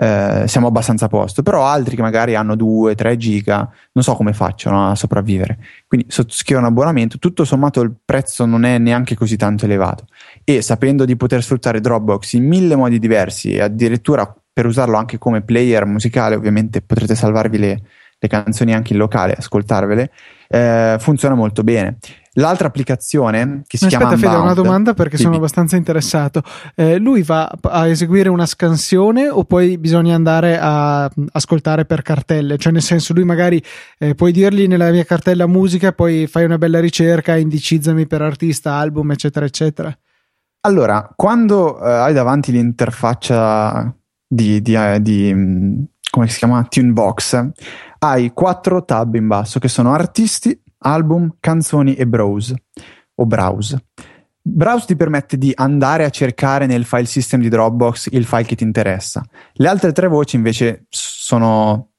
eh, 0.00 0.44
siamo 0.46 0.68
abbastanza 0.68 1.06
a 1.06 1.08
posto, 1.08 1.42
però 1.42 1.64
altri 1.64 1.96
che 1.96 2.02
magari 2.02 2.36
hanno 2.36 2.54
2-3 2.54 3.16
giga, 3.16 3.68
non 3.92 4.04
so 4.04 4.14
come 4.14 4.32
facciano 4.32 4.90
a 4.90 4.94
sopravvivere. 4.94 5.58
Quindi 5.88 6.06
sottoscrivo 6.08 6.60
un 6.60 6.66
abbonamento, 6.66 7.18
tutto 7.18 7.44
sommato 7.44 7.80
il 7.80 7.92
prezzo 8.04 8.46
non 8.46 8.64
è 8.64 8.78
neanche 8.78 9.16
così 9.16 9.36
tanto 9.36 9.64
elevato 9.64 10.04
e 10.44 10.62
sapendo 10.62 11.04
di 11.04 11.16
poter 11.16 11.42
sfruttare 11.42 11.80
Dropbox 11.80 12.34
in 12.34 12.46
mille 12.46 12.76
modi 12.76 13.00
diversi 13.00 13.52
e 13.52 13.60
addirittura 13.60 14.32
per 14.58 14.66
usarlo 14.66 14.96
anche 14.96 15.18
come 15.18 15.42
player 15.42 15.86
musicale, 15.86 16.34
ovviamente 16.34 16.82
potrete 16.82 17.14
salvarvi 17.14 17.58
le, 17.58 17.80
le 18.18 18.28
canzoni 18.28 18.74
anche 18.74 18.92
in 18.92 18.98
locale, 18.98 19.34
ascoltarvele, 19.38 20.10
eh, 20.48 20.96
funziona 20.98 21.36
molto 21.36 21.62
bene. 21.62 21.98
L'altra 22.32 22.66
applicazione 22.66 23.62
che 23.68 23.76
si 23.78 23.84
Aspetta, 23.84 24.06
chiama 24.06 24.16
Fede, 24.16 24.26
Unbound, 24.26 24.44
una 24.46 24.54
domanda 24.54 24.94
perché 24.94 25.16
sono 25.16 25.36
abbastanza 25.36 25.76
interessato. 25.76 26.42
Eh, 26.74 26.98
lui 26.98 27.22
va 27.22 27.48
a 27.62 27.86
eseguire 27.86 28.28
una 28.28 28.46
scansione 28.46 29.28
o 29.28 29.44
poi 29.44 29.78
bisogna 29.78 30.16
andare 30.16 30.58
a 30.60 31.08
ascoltare 31.30 31.84
per 31.84 32.02
cartelle? 32.02 32.58
Cioè, 32.58 32.72
nel 32.72 32.82
senso, 32.82 33.14
lui 33.14 33.24
magari 33.24 33.62
eh, 33.98 34.16
puoi 34.16 34.32
dirgli 34.32 34.66
nella 34.66 34.90
mia 34.90 35.04
cartella 35.04 35.46
musica, 35.46 35.92
poi 35.92 36.26
fai 36.26 36.44
una 36.44 36.58
bella 36.58 36.80
ricerca, 36.80 37.36
indicizzami 37.36 38.08
per 38.08 38.22
artista, 38.22 38.72
album, 38.72 39.12
eccetera, 39.12 39.46
eccetera. 39.46 39.96
Allora, 40.62 41.12
quando 41.14 41.80
eh, 41.80 41.88
hai 41.88 42.12
davanti 42.12 42.50
l'interfaccia 42.50 43.92
di, 44.28 44.60
di, 44.60 44.74
eh, 44.74 45.00
di 45.00 45.32
mm, 45.34 45.82
come 46.10 46.28
si 46.28 46.38
chiama? 46.38 46.64
Tunebox, 46.64 47.50
hai 48.00 48.32
quattro 48.32 48.84
tab 48.84 49.14
in 49.14 49.26
basso 49.26 49.58
che 49.58 49.68
sono 49.68 49.92
artisti, 49.92 50.60
album, 50.80 51.36
canzoni 51.40 51.94
e 51.94 52.06
browse 52.06 52.64
o 53.14 53.26
browse. 53.26 53.84
Browse 54.40 54.86
ti 54.86 54.96
permette 54.96 55.36
di 55.36 55.52
andare 55.54 56.04
a 56.04 56.10
cercare 56.10 56.66
nel 56.66 56.84
file 56.84 57.04
system 57.04 57.40
di 57.40 57.48
Dropbox 57.48 58.08
il 58.12 58.24
file 58.24 58.44
che 58.44 58.56
ti 58.56 58.64
interessa. 58.64 59.22
Le 59.54 59.68
altre 59.68 59.92
tre 59.92 60.06
voci 60.08 60.36
invece 60.36 60.86
sono 60.88 61.90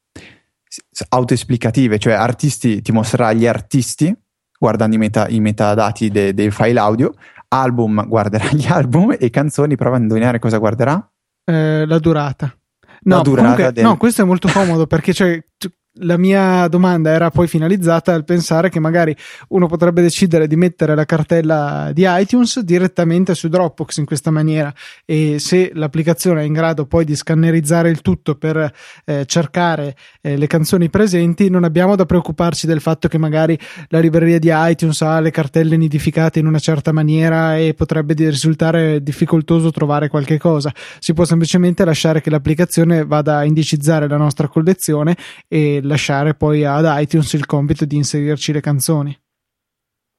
autoesplicative, 1.10 2.00
cioè 2.00 2.14
artisti 2.14 2.82
ti 2.82 2.92
mostrerà 2.92 3.34
gli 3.34 3.46
artisti 3.46 4.16
guardando 4.60 4.96
i, 4.96 5.00
meta, 5.00 5.28
i 5.30 5.40
metadati 5.40 6.10
de, 6.10 6.34
dei 6.34 6.52
file 6.52 6.80
audio, 6.80 7.14
album 7.48 8.06
guarderà 8.08 8.50
gli 8.52 8.68
album 8.70 9.16
e 9.18 9.30
canzoni 9.30 9.76
prova 9.76 9.96
a 9.96 10.00
indovinare 10.00 10.38
cosa 10.40 10.58
guarderà? 10.58 11.09
Eh, 11.50 11.86
la 11.86 12.00
durata. 12.00 12.56
No, 13.02 13.16
la 13.18 13.22
durata 13.22 13.48
comunque, 13.48 13.72
del... 13.72 13.84
no, 13.84 13.98
questo 13.98 14.22
è 14.22 14.26
molto 14.26 14.50
comodo 14.52 14.86
perché 14.86 15.14
cioè, 15.14 15.42
la 16.00 16.18
mia 16.18 16.68
domanda 16.68 17.12
era 17.12 17.30
poi 17.30 17.48
finalizzata 17.48 18.14
al 18.14 18.24
pensare 18.24 18.70
che 18.70 18.80
magari 18.80 19.16
uno 19.50 19.68
potrebbe 19.68 20.02
decidere 20.02 20.48
di 20.48 20.56
mettere 20.56 20.96
la 20.96 21.06
cartella 21.06 21.92
di 21.94 22.06
iTunes 22.08 22.60
direttamente 22.60 23.36
su 23.36 23.48
Dropbox 23.48 23.98
in 23.98 24.06
questa 24.06 24.32
maniera. 24.32 24.74
E 25.06 25.40
se 25.40 25.72
l'applicazione 25.74 26.42
è 26.42 26.46
in 26.46 26.54
grado 26.54 26.86
poi 26.86 27.06
di 27.06 27.16
scannerizzare 27.16 27.90
il 27.90 28.02
tutto 28.02 28.36
per 28.36 28.72
eh, 29.06 29.26
cercare 29.26 29.96
eh, 30.22 30.38
le 30.38 30.48
canzoni 30.48 30.90
presenti 30.90 31.50
non 31.50 31.64
abbiamo 31.64 31.96
da 31.96 32.06
preoccuparci 32.06 32.68
del 32.68 32.82
fatto 32.82 33.08
che 33.08 33.18
magari 33.18 33.58
la 33.90 34.00
libreria 34.00 34.40
di 34.40 34.50
iTunes 34.52 35.02
ha 35.02 35.20
le 35.20 35.32
cartelle 35.32 35.78
nidificate 35.78 36.40
in 36.40 36.46
una 36.46 36.60
certa 36.60 36.92
maniera 36.92 37.58
e 37.58 37.74
potrebbe 37.74 38.14
risultare 38.14 39.02
difficoltoso 39.02 39.72
trovare 39.72 40.08
qualche 40.08 40.38
cosa. 40.38 40.74
Si 41.00 41.14
può 41.14 41.26
semplicemente 41.26 41.86
lasciare 41.86 42.22
che 42.22 42.30
l'applicazione 42.30 43.06
vada 43.06 43.38
a 43.38 43.46
indicizzare 43.46 44.08
la 44.08 44.18
nostra 44.18 44.48
collezione 44.48 45.16
e 45.48 45.80
lasciare 45.90 46.36
poi 46.36 46.64
ad 46.64 46.86
iTunes 47.02 47.34
il 47.34 47.46
compito 47.46 47.84
di 47.84 47.98
inserirci 47.98 48.54
le 48.54 48.62
canzoni. 48.62 49.20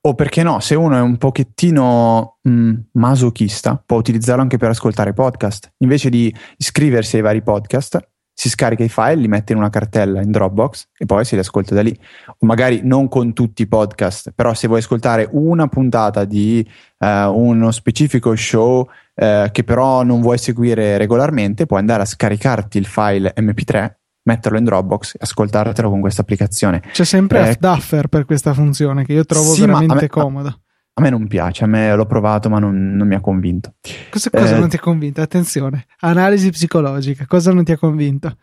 O 0.02 0.14
perché 0.14 0.42
no, 0.42 0.60
se 0.60 0.74
uno 0.74 0.96
è 0.96 1.00
un 1.00 1.18
pochettino 1.18 2.38
mh, 2.40 2.50
mm, 2.50 2.74
masochista, 2.92 3.82
può 3.84 3.98
utilizzarlo 3.98 4.40
anche 4.40 4.56
per 4.56 4.70
ascoltare 4.70 5.12
podcast. 5.12 5.74
Invece 5.78 6.08
di 6.08 6.34
iscriversi 6.56 7.16
ai 7.16 7.22
vari 7.22 7.42
podcast, 7.42 7.98
si 8.32 8.48
scarica 8.48 8.82
i 8.82 8.88
file, 8.88 9.16
li 9.16 9.28
mette 9.28 9.52
in 9.52 9.58
una 9.58 9.68
cartella 9.68 10.22
in 10.22 10.30
Dropbox 10.30 10.86
e 10.96 11.04
poi 11.04 11.26
si 11.26 11.34
li 11.34 11.42
ascolta 11.42 11.74
da 11.74 11.82
lì. 11.82 11.94
O 12.38 12.46
magari 12.46 12.80
non 12.82 13.08
con 13.08 13.34
tutti 13.34 13.60
i 13.60 13.66
podcast, 13.66 14.32
però 14.34 14.54
se 14.54 14.68
vuoi 14.68 14.78
ascoltare 14.78 15.28
una 15.32 15.68
puntata 15.68 16.24
di 16.24 16.66
uh, 17.00 17.06
uno 17.06 17.70
specifico 17.70 18.34
show 18.34 18.80
uh, 18.80 19.50
che 19.50 19.64
però 19.64 20.02
non 20.02 20.22
vuoi 20.22 20.38
seguire 20.38 20.96
regolarmente, 20.96 21.66
puoi 21.66 21.80
andare 21.80 22.00
a 22.00 22.06
scaricarti 22.06 22.78
il 22.78 22.86
file 22.86 23.34
MP3 23.36 23.98
metterlo 24.22 24.58
in 24.58 24.64
Dropbox 24.64 25.14
e 25.14 25.18
ascoltartelo 25.20 25.88
con 25.88 26.00
questa 26.00 26.22
applicazione. 26.22 26.82
C'è 26.92 27.04
sempre 27.04 27.50
eh, 27.50 27.56
Duffer 27.58 28.08
per 28.08 28.24
questa 28.24 28.52
funzione 28.54 29.04
che 29.04 29.12
io 29.12 29.24
trovo 29.24 29.52
sì, 29.52 29.60
veramente 29.60 29.94
me, 29.94 30.08
comoda. 30.08 30.58
A 30.94 31.02
me 31.02 31.10
non 31.10 31.26
piace, 31.26 31.64
a 31.64 31.66
me 31.66 31.94
l'ho 31.94 32.06
provato 32.06 32.48
ma 32.48 32.58
non, 32.58 32.94
non 32.94 33.06
mi 33.06 33.14
ha 33.14 33.20
convinto. 33.20 33.74
Cosa, 34.10 34.30
cosa 34.30 34.56
eh, 34.56 34.58
non 34.58 34.68
ti 34.68 34.76
ha 34.76 34.80
convinto? 34.80 35.20
Attenzione, 35.20 35.86
analisi 36.00 36.50
psicologica, 36.50 37.26
cosa 37.26 37.52
non 37.52 37.64
ti 37.64 37.72
ha 37.72 37.78
convinto? 37.78 38.36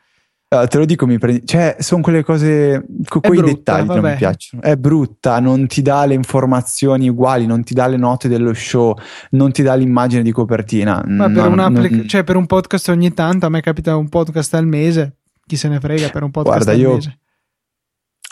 Uh, 0.49 0.65
te 0.65 0.77
lo 0.77 0.85
dico, 0.85 1.05
mi 1.05 1.17
prendi... 1.17 1.45
cioè, 1.45 1.75
sono 1.79 2.01
quelle 2.01 2.23
cose, 2.23 2.85
co- 3.05 3.19
quei 3.19 3.39
brutta, 3.39 3.73
dettagli 3.73 3.85
vabbè. 3.87 3.99
non 3.99 4.11
mi 4.11 4.15
piacciono. 4.15 4.63
È 4.63 4.77
brutta, 4.77 5.41
non 5.41 5.67
ti 5.67 5.81
dà 5.81 6.05
le 6.05 6.13
informazioni 6.13 7.09
uguali, 7.09 7.45
non 7.45 7.63
ti 7.65 7.73
dà 7.73 7.85
le 7.87 7.97
note 7.97 8.29
dello 8.29 8.53
show, 8.53 8.95
non 9.31 9.51
ti 9.51 9.61
dà 9.61 9.75
l'immagine 9.75 10.23
di 10.23 10.31
copertina. 10.31 11.03
Ma 11.05 11.25
per, 11.25 11.49
no, 11.49 11.67
non... 11.67 12.05
cioè, 12.07 12.23
per 12.23 12.37
un 12.37 12.45
podcast 12.45 12.87
ogni 12.87 13.13
tanto, 13.13 13.45
a 13.45 13.49
me 13.49 13.59
capita 13.59 13.97
un 13.97 14.07
podcast 14.07 14.53
al 14.53 14.65
mese, 14.65 15.17
chi 15.47 15.55
se 15.55 15.67
ne 15.69 15.79
frega 15.79 16.09
per 16.09 16.23
un 16.23 16.31
podcast 16.31 16.63
Guarda, 16.63 16.79
io 16.79 16.99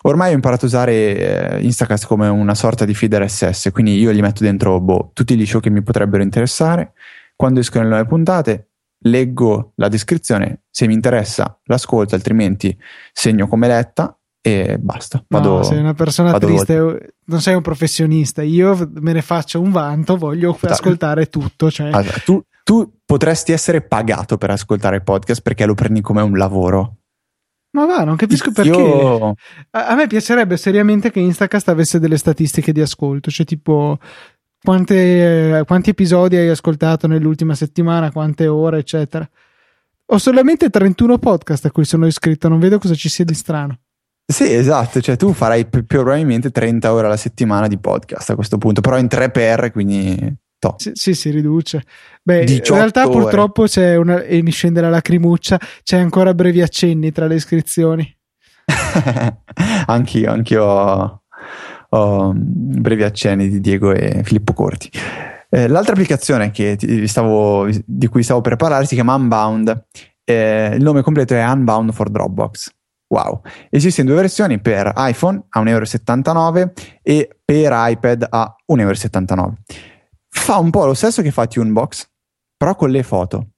ormai 0.03 0.32
ho 0.32 0.36
imparato 0.36 0.66
a 0.66 0.68
usare 0.68 1.57
eh, 1.57 1.63
Instacast 1.63 2.05
come 2.05 2.28
una 2.28 2.53
sorta 2.53 2.86
di 2.86 2.93
feeder 2.93 3.28
SS, 3.30 3.70
quindi 3.72 3.97
io 3.97 4.11
gli 4.11 4.22
metto 4.22 4.43
dentro 4.43 4.80
boh, 4.80 5.11
tutti 5.13 5.36
gli 5.36 5.45
show 5.45 5.59
che 5.59 5.70
mi 5.70 5.82
potrebbero 5.82 6.22
interessare. 6.22 6.93
Quando 7.36 7.59
escono 7.59 7.84
le 7.84 7.89
nuove 7.89 8.05
puntate, 8.05 8.70
leggo 9.05 9.74
la 9.76 9.88
descrizione, 9.88 10.63
se 10.70 10.88
mi 10.88 10.93
interessa 10.93 11.59
l'ascolto, 11.66 12.16
altrimenti 12.16 12.78
segno 13.11 13.47
come 13.47 13.68
letta 13.68 14.18
e 14.41 14.78
basta. 14.78 15.24
Vado, 15.28 15.57
no, 15.57 15.63
sei 15.63 15.80
una 15.80 15.95
persona 15.95 16.38
triste, 16.38 16.80
oltre. 16.80 17.16
non 17.26 17.41
sei 17.41 17.55
un 17.55 17.63
professionista. 17.63 18.43
Io 18.43 18.89
me 18.99 19.13
ne 19.13 19.24
faccio 19.24 19.59
un 19.59 19.72
vanto, 19.72 20.18
voglio 20.18 20.55
Ta- 20.59 20.70
ascoltare 20.70 21.30
tutto. 21.30 21.72
Cioè... 21.72 21.88
Allora, 21.88 22.18
tu, 22.24 22.43
tu 22.63 22.99
potresti 23.03 23.51
essere 23.51 23.82
pagato 23.82 24.38
per 24.38 24.51
ascoltare 24.51 25.01
podcast 25.01 25.41
perché 25.41 25.66
lo 25.66 25.74
prendi 25.74 26.01
come 26.01 26.22
un 26.22 26.38
lavoro. 26.38 26.97
Ma 27.76 27.86
va, 27.86 28.05
non 28.05 28.15
capisco 28.15 28.53
perché. 28.53 28.69
Io... 28.69 29.36
A, 29.71 29.88
a, 29.88 29.95
me 29.95 30.07
piacerebbe 30.07 30.55
seriamente 30.55 31.11
che 31.11 31.19
Instacast 31.19 31.67
avesse 31.67 31.99
delle 31.99 32.17
statistiche 32.17 32.71
di 32.71 32.80
ascolto, 32.80 33.30
cioè 33.30 33.45
tipo 33.45 33.99
quante, 34.63 35.61
quanti 35.67 35.89
episodi 35.89 36.38
hai 36.38 36.47
ascoltato 36.47 37.05
nell'ultima 37.07 37.53
settimana, 37.53 38.13
quante 38.13 38.47
ore, 38.47 38.80
eccetera. 38.80 39.30
Ho 40.07 40.17
solamente 40.17 40.69
31 40.69 41.17
podcast 41.17 41.65
a 41.65 41.71
cui 41.71 41.84
sono 41.84 42.07
iscritto, 42.07 42.47
non 42.47 42.59
vedo 42.59 42.80
cosa 42.80 42.93
ci 42.93 43.09
sia 43.09 43.26
di 43.26 43.34
strano. 43.34 43.78
Sì, 44.26 44.53
esatto, 44.53 45.01
cioè 45.01 45.17
tu 45.17 45.34
farai 45.34 45.65
più 45.67 45.86
probabilmente 45.86 46.51
30 46.51 46.93
ore 46.93 47.07
alla 47.07 47.17
settimana 47.17 47.67
di 47.67 47.78
podcast 47.78 48.30
a 48.30 48.36
questo 48.36 48.57
punto, 48.57 48.80
però 48.80 48.97
in 48.97 49.09
3 49.09 49.32
per, 49.32 49.71
quindi. 49.73 50.34
Sì, 50.93 51.13
si 51.13 51.29
riduce. 51.29 51.83
Beh, 52.23 52.43
in 52.43 52.61
realtà 52.63 53.07
ore. 53.07 53.19
purtroppo 53.19 53.65
c'è 53.65 53.95
una, 53.95 54.21
e 54.21 54.41
mi 54.41 54.51
scende 54.51 54.81
la 54.81 54.89
lacrimuccia, 54.89 55.59
c'è 55.83 55.99
ancora 55.99 56.33
brevi 56.33 56.61
accenni 56.61 57.11
tra 57.11 57.27
le 57.27 57.35
iscrizioni. 57.35 58.17
anch'io, 59.85 60.31
anch'io 60.31 60.63
ho, 60.63 61.21
ho, 61.89 62.33
brevi 62.35 63.03
accenni 63.03 63.47
di 63.47 63.59
Diego 63.59 63.91
e 63.91 64.21
Filippo 64.23 64.53
Corti. 64.53 64.89
Eh, 65.49 65.67
l'altra 65.67 65.93
applicazione 65.93 66.51
stavo, 67.05 67.69
di 67.85 68.07
cui 68.07 68.23
stavo 68.23 68.41
per 68.41 68.55
parlare 68.55 68.85
si 68.85 68.95
chiama 68.95 69.15
Unbound. 69.15 69.85
Eh, 70.23 70.71
il 70.75 70.83
nome 70.83 71.03
completo 71.03 71.35
è 71.35 71.45
Unbound 71.45 71.91
for 71.91 72.09
Dropbox. 72.09 72.71
Wow, 73.07 73.41
esistono 73.69 74.09
due 74.09 74.21
versioni 74.21 74.59
per 74.59 74.91
iPhone 74.95 75.43
a 75.49 75.61
1,79€ 75.61 76.71
e 77.03 77.37
per 77.45 77.71
iPad 77.71 78.27
a 78.27 78.55
1,79€. 78.73 79.53
Fa 80.36 80.57
un 80.57 80.69
po' 80.69 80.86
lo 80.86 80.93
stesso 80.93 81.21
che 81.21 81.31
fa 81.31 81.47
Tunebox, 81.47 82.07
però 82.55 82.75
con 82.75 82.91
le 82.91 83.01
foto. 83.01 83.49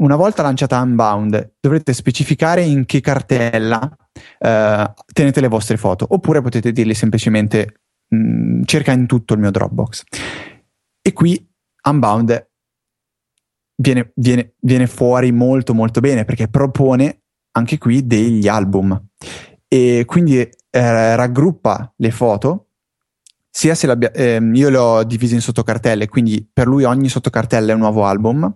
Una 0.00 0.16
volta 0.16 0.42
lanciata 0.42 0.80
Unbound, 0.80 1.54
dovrete 1.60 1.92
specificare 1.92 2.62
in 2.62 2.84
che 2.84 3.00
cartella 3.00 3.90
eh, 4.38 4.92
tenete 5.12 5.40
le 5.40 5.48
vostre 5.48 5.76
foto, 5.76 6.06
oppure 6.08 6.42
potete 6.42 6.72
dirgli 6.72 6.94
semplicemente 6.94 7.82
mh, 8.08 8.16
mm, 8.16 8.62
cerca 8.64 8.92
in 8.92 9.06
tutto 9.06 9.34
il 9.34 9.40
mio 9.40 9.50
Dropbox. 9.50 10.02
E 11.00 11.12
qui 11.12 11.48
Unbound 11.84 12.50
viene, 13.76 14.12
viene, 14.14 14.54
viene 14.60 14.86
fuori 14.86 15.32
molto 15.32 15.72
molto 15.72 16.00
bene 16.00 16.24
perché 16.24 16.48
propone 16.48 17.22
anche 17.52 17.78
qui 17.78 18.06
degli 18.06 18.46
album 18.46 19.08
e 19.66 20.04
quindi 20.06 20.38
eh, 20.38 21.16
raggruppa 21.16 21.94
le 21.96 22.10
foto 22.10 22.69
sia 23.50 23.74
se 23.74 23.86
l'abbia, 23.86 24.12
ehm, 24.12 24.54
io 24.54 24.68
le 24.70 24.76
ho 24.76 25.04
divise 25.04 25.34
in 25.34 25.40
sottocartelle, 25.40 26.08
quindi 26.08 26.48
per 26.50 26.66
lui 26.66 26.84
ogni 26.84 27.08
sottocartella 27.08 27.72
è 27.72 27.74
un 27.74 27.80
nuovo 27.80 28.04
album 28.04 28.54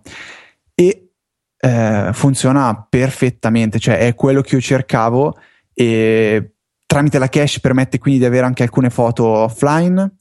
e 0.73 1.09
eh, 1.57 2.09
funziona 2.13 2.87
perfettamente, 2.89 3.79
cioè 3.79 3.97
è 3.97 4.15
quello 4.15 4.41
che 4.41 4.55
io 4.55 4.61
cercavo 4.61 5.37
e 5.73 6.55
tramite 6.85 7.19
la 7.19 7.27
cache 7.27 7.59
permette 7.59 7.97
quindi 7.97 8.19
di 8.19 8.25
avere 8.25 8.45
anche 8.45 8.63
alcune 8.63 8.89
foto 8.89 9.25
offline 9.25 10.15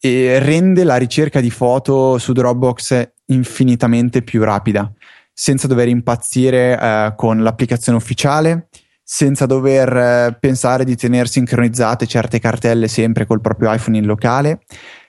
e 0.00 0.38
rende 0.38 0.84
la 0.84 0.96
ricerca 0.96 1.40
di 1.40 1.50
foto 1.50 2.18
su 2.18 2.32
Dropbox 2.32 3.12
infinitamente 3.26 4.22
più 4.22 4.42
rapida. 4.42 4.92
senza 5.32 5.68
dover 5.68 5.86
impazzire 5.86 6.76
eh, 6.76 7.12
con 7.16 7.44
l'applicazione 7.44 7.96
ufficiale, 7.96 8.68
senza 9.10 9.46
dover 9.46 9.96
eh, 9.96 10.36
pensare 10.38 10.84
di 10.84 10.94
tenere 10.94 11.28
sincronizzate 11.28 12.06
certe 12.06 12.38
cartelle 12.38 12.88
sempre 12.88 13.24
col 13.24 13.40
proprio 13.40 13.72
iPhone 13.72 13.96
in 13.96 14.04
locale. 14.04 14.60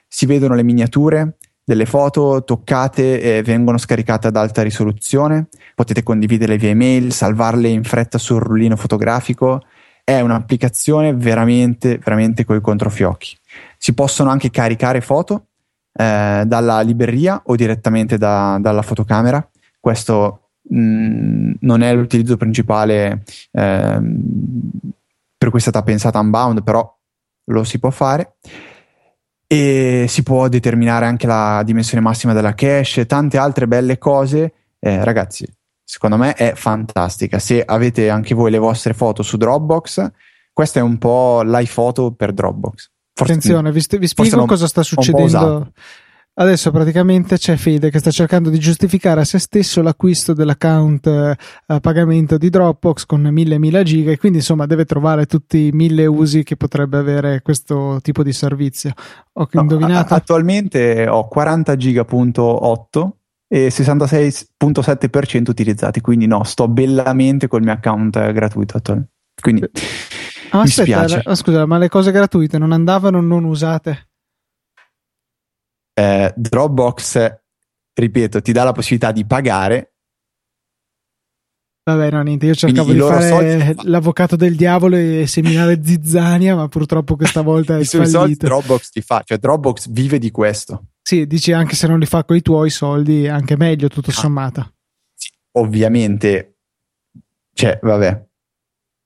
Si 0.08 0.24
vedono 0.24 0.54
le 0.54 0.62
miniature 0.62 1.36
delle 1.62 1.84
foto 1.84 2.42
toccate 2.42 3.20
e 3.20 3.42
vengono 3.42 3.76
scaricate 3.76 4.28
ad 4.28 4.36
alta 4.36 4.62
risoluzione. 4.62 5.48
Potete 5.74 6.02
condividerle 6.02 6.56
via 6.56 6.70
email, 6.70 7.12
salvarle 7.12 7.68
in 7.68 7.84
fretta 7.84 8.16
sul 8.16 8.40
rullino 8.40 8.74
fotografico. 8.74 9.64
È 10.02 10.18
un'applicazione 10.18 11.12
veramente, 11.12 11.98
veramente 11.98 12.46
coi 12.46 12.62
controfiocchi. 12.62 13.36
Si 13.76 13.92
possono 13.92 14.30
anche 14.30 14.50
caricare 14.50 15.02
foto 15.02 15.48
eh, 15.92 16.44
dalla 16.46 16.80
libreria 16.80 17.42
o 17.44 17.54
direttamente 17.54 18.16
da, 18.16 18.56
dalla 18.62 18.80
fotocamera. 18.80 19.46
Questo 19.78 20.39
mh, 20.70 21.52
non 21.60 21.82
è 21.82 21.94
l'utilizzo 21.94 22.36
principale 22.36 23.22
eh, 23.52 24.00
per 25.40 25.48
cui 25.48 25.58
è 25.58 25.62
stata 25.62 25.82
pensata 25.82 26.18
Unbound, 26.18 26.62
però 26.62 26.98
lo 27.44 27.64
si 27.64 27.78
può 27.78 27.90
fare. 27.90 28.34
E 29.46 30.04
si 30.06 30.22
può 30.22 30.46
determinare 30.48 31.06
anche 31.06 31.26
la 31.26 31.62
dimensione 31.64 32.02
massima 32.02 32.32
della 32.32 32.54
cache, 32.54 33.06
tante 33.06 33.38
altre 33.38 33.66
belle 33.66 33.98
cose. 33.98 34.52
Eh, 34.78 35.02
ragazzi, 35.02 35.46
secondo 35.82 36.16
me 36.16 36.34
è 36.34 36.52
fantastica. 36.54 37.38
Se 37.38 37.64
avete 37.64 38.10
anche 38.10 38.34
voi 38.34 38.50
le 38.50 38.58
vostre 38.58 38.92
foto 38.92 39.22
su 39.22 39.36
Dropbox, 39.38 40.10
questa 40.52 40.78
è 40.78 40.82
un 40.82 40.98
po' 40.98 41.42
l'iPhoto 41.42 42.12
per 42.12 42.32
Dropbox. 42.32 42.90
Forse, 43.12 43.32
Attenzione, 43.32 43.72
vi, 43.72 43.80
st- 43.80 43.98
vi 43.98 44.06
spiego 44.06 44.44
cosa 44.44 44.66
sta 44.66 44.82
succedendo. 44.82 45.72
Adesso 46.40 46.70
praticamente 46.70 47.36
c'è 47.36 47.56
Fede 47.56 47.90
che 47.90 47.98
sta 47.98 48.10
cercando 48.10 48.48
di 48.48 48.58
giustificare 48.58 49.20
a 49.20 49.24
se 49.24 49.38
stesso 49.38 49.82
l'acquisto 49.82 50.32
dell'account 50.32 51.06
eh, 51.06 51.36
a 51.66 51.80
pagamento 51.80 52.38
di 52.38 52.48
Dropbox 52.48 53.04
con 53.04 53.20
1000 53.20 53.58
1000 53.58 53.82
giga 53.82 54.10
e 54.10 54.16
quindi 54.16 54.38
insomma 54.38 54.64
deve 54.64 54.86
trovare 54.86 55.26
tutti 55.26 55.66
i 55.66 55.70
mille 55.72 56.06
usi 56.06 56.42
che 56.42 56.56
potrebbe 56.56 56.96
avere 56.96 57.42
questo 57.42 57.98
tipo 58.00 58.22
di 58.22 58.32
servizio. 58.32 58.94
Ho 59.34 59.48
no, 59.52 59.60
indovinato? 59.60 60.14
attualmente 60.14 61.06
ho 61.06 61.28
40 61.28 61.76
giga.8 61.76 63.08
e 63.46 63.68
66.7% 63.68 65.50
utilizzati, 65.50 66.00
quindi 66.00 66.26
no, 66.26 66.42
sto 66.44 66.68
bellamente 66.68 67.48
col 67.48 67.60
mio 67.62 67.72
account 67.72 68.32
gratuito 68.32 68.78
attualmente. 68.78 69.12
Quindi 69.38 69.68
Ah, 70.52 70.58
Mi 70.58 70.62
aspetta, 70.64 71.06
spiace. 71.06 71.34
scusa, 71.36 71.64
ma 71.66 71.78
le 71.78 71.88
cose 71.88 72.10
gratuite 72.10 72.58
non 72.58 72.72
andavano 72.72 73.20
non 73.20 73.44
usate? 73.44 74.08
Eh, 76.00 76.32
Dropbox, 76.34 77.40
ripeto, 77.92 78.40
ti 78.40 78.52
dà 78.52 78.64
la 78.64 78.72
possibilità 78.72 79.12
di 79.12 79.26
pagare. 79.26 79.96
Vabbè, 81.82 82.10
no, 82.10 82.22
niente, 82.22 82.46
io 82.46 82.54
cercavo 82.54 82.84
Quindi 82.86 83.02
di 83.02 83.08
fare 83.08 83.74
l'avvocato 83.82 84.36
del 84.36 84.56
diavolo 84.56 84.96
e 84.96 85.26
seminare 85.26 85.78
zizzania, 85.82 86.56
ma 86.56 86.68
purtroppo 86.68 87.16
questa 87.16 87.42
volta 87.42 87.76
è 87.76 87.80
I 87.80 87.84
fallito. 87.84 88.08
soldi 88.08 88.36
Dropbox 88.36 88.90
ti 88.90 89.00
fa, 89.02 89.22
cioè 89.24 89.36
Dropbox 89.38 89.90
vive 89.90 90.18
di 90.18 90.30
questo. 90.30 90.86
Sì, 91.02 91.26
dici 91.26 91.52
anche 91.52 91.74
se 91.74 91.86
non 91.86 91.98
li 91.98 92.06
fa 92.06 92.24
con 92.24 92.36
i 92.36 92.42
tuoi 92.42 92.70
soldi, 92.70 93.28
anche 93.28 93.56
meglio 93.56 93.88
tutto 93.88 94.10
ah. 94.10 94.14
sommato. 94.14 94.72
Sì, 95.14 95.30
ovviamente, 95.52 96.60
cioè, 97.52 97.78
vabbè, 97.82 98.28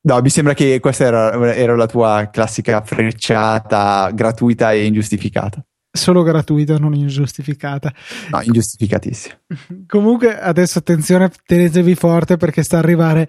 No, 0.07 0.20
mi 0.20 0.28
sembra 0.28 0.53
che 0.53 0.80
questa 0.80 1.07
era, 1.07 1.55
era, 1.55 1.74
la 1.74 1.86
tua 1.86 2.28
classica 2.30 2.82
frecciata 2.82 4.11
gratuita 4.12 4.72
e 4.72 4.84
ingiustificata. 4.84 5.64
Solo 5.97 6.24
gratuita, 6.24 6.76
non 6.76 6.92
ingiustificata. 6.92 7.95
No, 8.30 8.40
ingiustificatissima. 8.42 9.34
Comunque, 9.86 10.36
adesso 10.36 10.80
attenzione, 10.80 11.30
tenetevi 11.47 11.95
forte 11.95 12.36
perché 12.36 12.64
sta 12.64 12.78
arrivare 12.78 13.28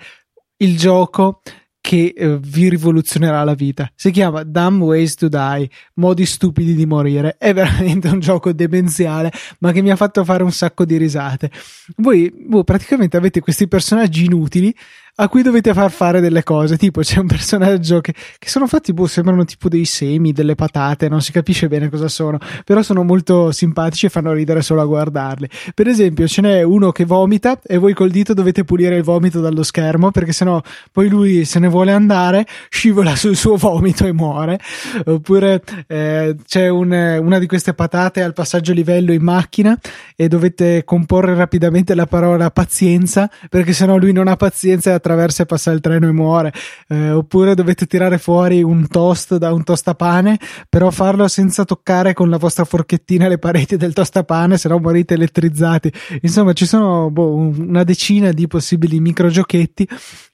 il 0.58 0.76
gioco 0.76 1.42
che 1.80 2.16
eh, 2.18 2.40
vi 2.40 2.68
rivoluzionerà 2.68 3.44
la 3.44 3.54
vita. 3.54 3.88
Si 3.94 4.10
chiama 4.10 4.42
Dumb 4.42 4.82
Ways 4.82 5.14
to 5.14 5.28
Die, 5.28 5.70
modi 5.96 6.26
stupidi 6.26 6.74
di 6.74 6.88
morire. 6.88 7.36
È 7.38 7.54
veramente 7.54 8.08
un 8.08 8.20
gioco 8.20 8.52
demenziale, 8.52 9.32
ma 9.60 9.72
che 9.72 9.84
mi 9.84 9.92
ha 9.92 9.96
fatto 9.96 10.24
fare 10.26 10.42
un 10.42 10.52
sacco 10.52 10.86
di 10.86 10.98
risate. 10.98 11.52
Voi, 11.98 12.34
voi 12.48 12.64
praticamente 12.64 13.16
avete 13.16 13.42
questi 13.42 13.68
personaggi 13.68 14.26
inutili 14.26 14.74
a 15.18 15.30
cui 15.30 15.44
dovete 15.44 15.74
far 15.74 15.92
fare 15.92 16.20
delle 16.20 16.44
cose. 16.44 16.78
Tipo, 16.78 17.02
c'è 17.02 17.20
un 17.20 17.28
personaggio 17.28 18.02
che, 18.02 18.14
che 18.14 18.50
sono 18.50 18.68
fatti, 18.68 18.94
boh, 18.94 19.08
sembrano 19.08 19.46
tipo 19.46 19.70
dei 19.70 19.86
semi, 19.86 20.32
delle 20.32 20.56
patate, 20.56 21.08
non 21.08 21.22
si 21.22 21.32
capisce 21.32 21.68
bene 21.68 21.90
cosa 21.90 22.08
sono, 22.08 22.38
però 22.64 22.82
sono 22.82 23.04
molto 23.04 23.52
simpatici 23.52 24.08
e 24.08 24.10
fanno 24.10 24.34
ridere 24.34 24.62
solo 24.62 24.82
a 24.82 24.86
guardarli. 24.86 25.50
Per 25.74 25.88
esempio, 25.88 26.28
ce 26.28 26.42
n'è 26.42 26.62
uno 26.64 26.92
che 26.92 27.06
vomita 27.06 27.60
e 27.64 27.78
voi 27.78 27.94
col 27.94 28.10
dito 28.10 28.34
dovete 28.34 28.64
pulire 28.64 28.98
il 28.98 29.04
vomito 29.04 29.40
dallo 29.40 29.64
schermo, 29.64 30.12
perché 30.12 30.34
sennò 30.34 30.62
poi 30.92 31.08
lui 31.08 31.46
se 31.46 31.60
ne 31.60 31.68
vuole 31.68 31.92
andare, 31.92 32.46
scivola 32.70 33.16
sul 33.16 33.36
suo 33.36 33.56
vomito 33.56 34.06
e 34.06 34.12
muore. 34.12 34.60
Oppure 35.06 35.62
eh, 35.88 36.36
c'è 36.46 36.68
un, 36.68 36.92
una 36.92 37.40
di 37.40 37.48
queste 37.48 37.74
patate 37.74 38.22
al 38.22 38.34
passaggio 38.34 38.74
livello 38.74 39.14
in 39.14 39.22
macchina 39.22 39.78
e 40.16 40.28
dovete 40.28 40.84
comporre 40.84 41.36
rapidamente 41.36 41.96
la 41.96 42.06
parola 42.06 42.52
pazienza, 42.52 43.30
perché 43.50 43.74
sennò 43.74 43.98
lui 43.98 44.12
non 44.12 44.28
ha 44.28 44.36
pazienza 44.36 44.90
e 44.90 44.94
attraversa 45.06 45.44
e 45.44 45.46
passa 45.46 45.72
il 45.72 45.80
treno 45.80 46.08
e 46.08 46.12
muore. 46.12 46.52
Eh, 46.88 47.12
oppure 47.12 47.54
dovete 47.54 47.86
tirare 47.86 48.18
fuori 48.18 48.64
un 48.64 48.88
toast 48.88 49.38
da 49.38 49.54
un 49.54 49.64
tostapane, 49.64 50.40
però 50.68 50.90
farlo 50.90 51.28
senza 51.28 51.64
toccare 51.64 52.14
con 52.14 52.30
la 52.30 52.38
vostra 52.38 52.66
forchettina 52.66 53.28
le 53.28 53.38
pareti 53.38 53.78
del 53.78 53.94
tostapane, 53.94 54.58
se 54.58 54.68
no 54.68 54.80
morite 54.80 55.14
elettrizzati. 55.14 55.92
Insomma, 56.22 56.54
ci 56.54 56.66
sono 56.66 57.12
boh, 57.12 57.36
una 57.36 57.84
decina 57.84 58.32
di 58.32 58.48
possibili 58.48 59.00
microgiochetti 59.00 59.88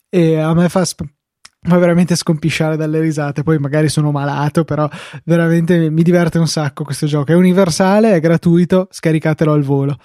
e 0.10 0.38
a 0.38 0.54
me 0.54 0.70
fa 0.70 0.86
sp- 0.86 1.10
fa 1.64 1.78
veramente 1.78 2.16
scompisciare 2.16 2.76
dalle 2.76 3.00
risate. 3.00 3.44
Poi 3.44 3.60
magari 3.60 3.88
sono 3.90 4.12
malato, 4.12 4.64
però 4.64 4.90
veramente 5.26 5.90
mi 5.92 6.02
diverte 6.02 6.40
un 6.40 6.48
sacco 6.48 6.84
questo 6.84 7.06
gioco. 7.06 7.32
È 7.32 7.36
universale, 7.36 8.14
è 8.14 8.20
gratuito, 8.20 8.88
scaricatelo 8.90 9.52
al 9.52 9.62
volo. 9.62 9.98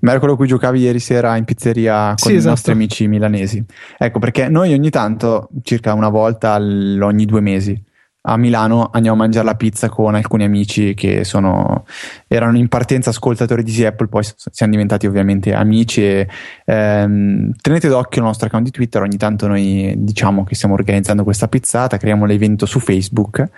Ma 0.00 0.10
era 0.10 0.18
quello 0.18 0.36
cui 0.36 0.46
giocavi 0.46 0.80
ieri 0.80 0.98
sera 0.98 1.36
in 1.36 1.44
pizzeria 1.44 2.08
con 2.08 2.16
sì, 2.16 2.32
i 2.32 2.36
esatto. 2.36 2.50
nostri 2.50 2.72
amici 2.72 3.06
milanesi. 3.06 3.64
Ecco, 3.98 4.18
perché 4.18 4.48
noi 4.48 4.72
ogni 4.72 4.90
tanto, 4.90 5.48
circa 5.62 5.94
una 5.94 6.08
volta 6.08 6.54
ogni 6.56 7.24
due 7.26 7.40
mesi, 7.40 7.88
a 8.22 8.36
Milano 8.36 8.90
andiamo 8.92 9.16
a 9.16 9.20
mangiare 9.20 9.46
la 9.46 9.54
pizza 9.54 9.88
con 9.88 10.14
alcuni 10.14 10.44
amici 10.44 10.92
che 10.94 11.24
sono, 11.24 11.86
erano 12.26 12.58
in 12.58 12.68
partenza 12.68 13.10
ascoltatori 13.10 13.62
di 13.62 13.84
Apple, 13.84 14.08
poi 14.08 14.24
siamo 14.36 14.72
diventati 14.72 15.06
ovviamente 15.06 15.54
amici 15.54 16.04
e 16.04 16.28
ehm, 16.66 17.52
tenete 17.60 17.88
d'occhio 17.88 18.20
il 18.20 18.26
nostro 18.26 18.46
account 18.46 18.66
di 18.66 18.70
Twitter, 18.70 19.00
ogni 19.00 19.16
tanto 19.16 19.46
noi 19.46 19.94
diciamo 19.96 20.44
che 20.44 20.54
stiamo 20.54 20.74
organizzando 20.74 21.24
questa 21.24 21.48
pizzata, 21.48 21.96
creiamo 21.96 22.26
l'evento 22.26 22.66
su 22.66 22.78
Facebook 22.78 23.48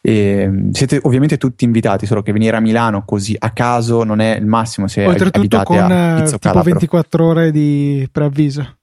e 0.00 0.48
mm, 0.48 0.70
siete 0.70 1.00
ovviamente 1.02 1.36
tutti 1.36 1.64
invitati, 1.64 2.06
solo 2.06 2.22
che 2.22 2.32
venire 2.32 2.56
a 2.56 2.60
Milano 2.60 3.04
così 3.04 3.34
a 3.38 3.50
caso 3.50 4.04
non 4.04 4.20
è 4.20 4.36
il 4.36 4.46
massimo 4.46 4.86
se 4.88 5.04
Oltretutto 5.04 5.62
con 5.62 5.78
a 5.78 6.20
eh, 6.20 6.38
tipo 6.38 6.62
24 6.62 7.26
ore 7.26 7.50
di 7.50 8.08
preavviso. 8.10 8.76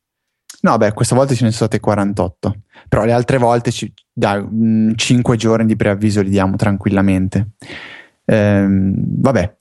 No, 0.62 0.78
beh, 0.78 0.94
questa 0.94 1.16
volta 1.16 1.36
ce 1.36 1.44
ne 1.44 1.52
sono 1.52 1.68
state 1.68 1.80
48, 1.80 2.56
però 2.90 3.06
le 3.06 3.12
altre 3.12 3.38
volte 3.38 3.72
ci, 3.72 3.92
dai, 4.12 4.94
5 4.96 5.34
mm, 5.36 5.38
giorni 5.38 5.66
di 5.68 5.76
preavviso 5.76 6.22
li 6.22 6.30
diamo 6.30 6.56
tranquillamente. 6.56 7.52
Ehm, 8.26 8.94
vabbè. 8.98 9.56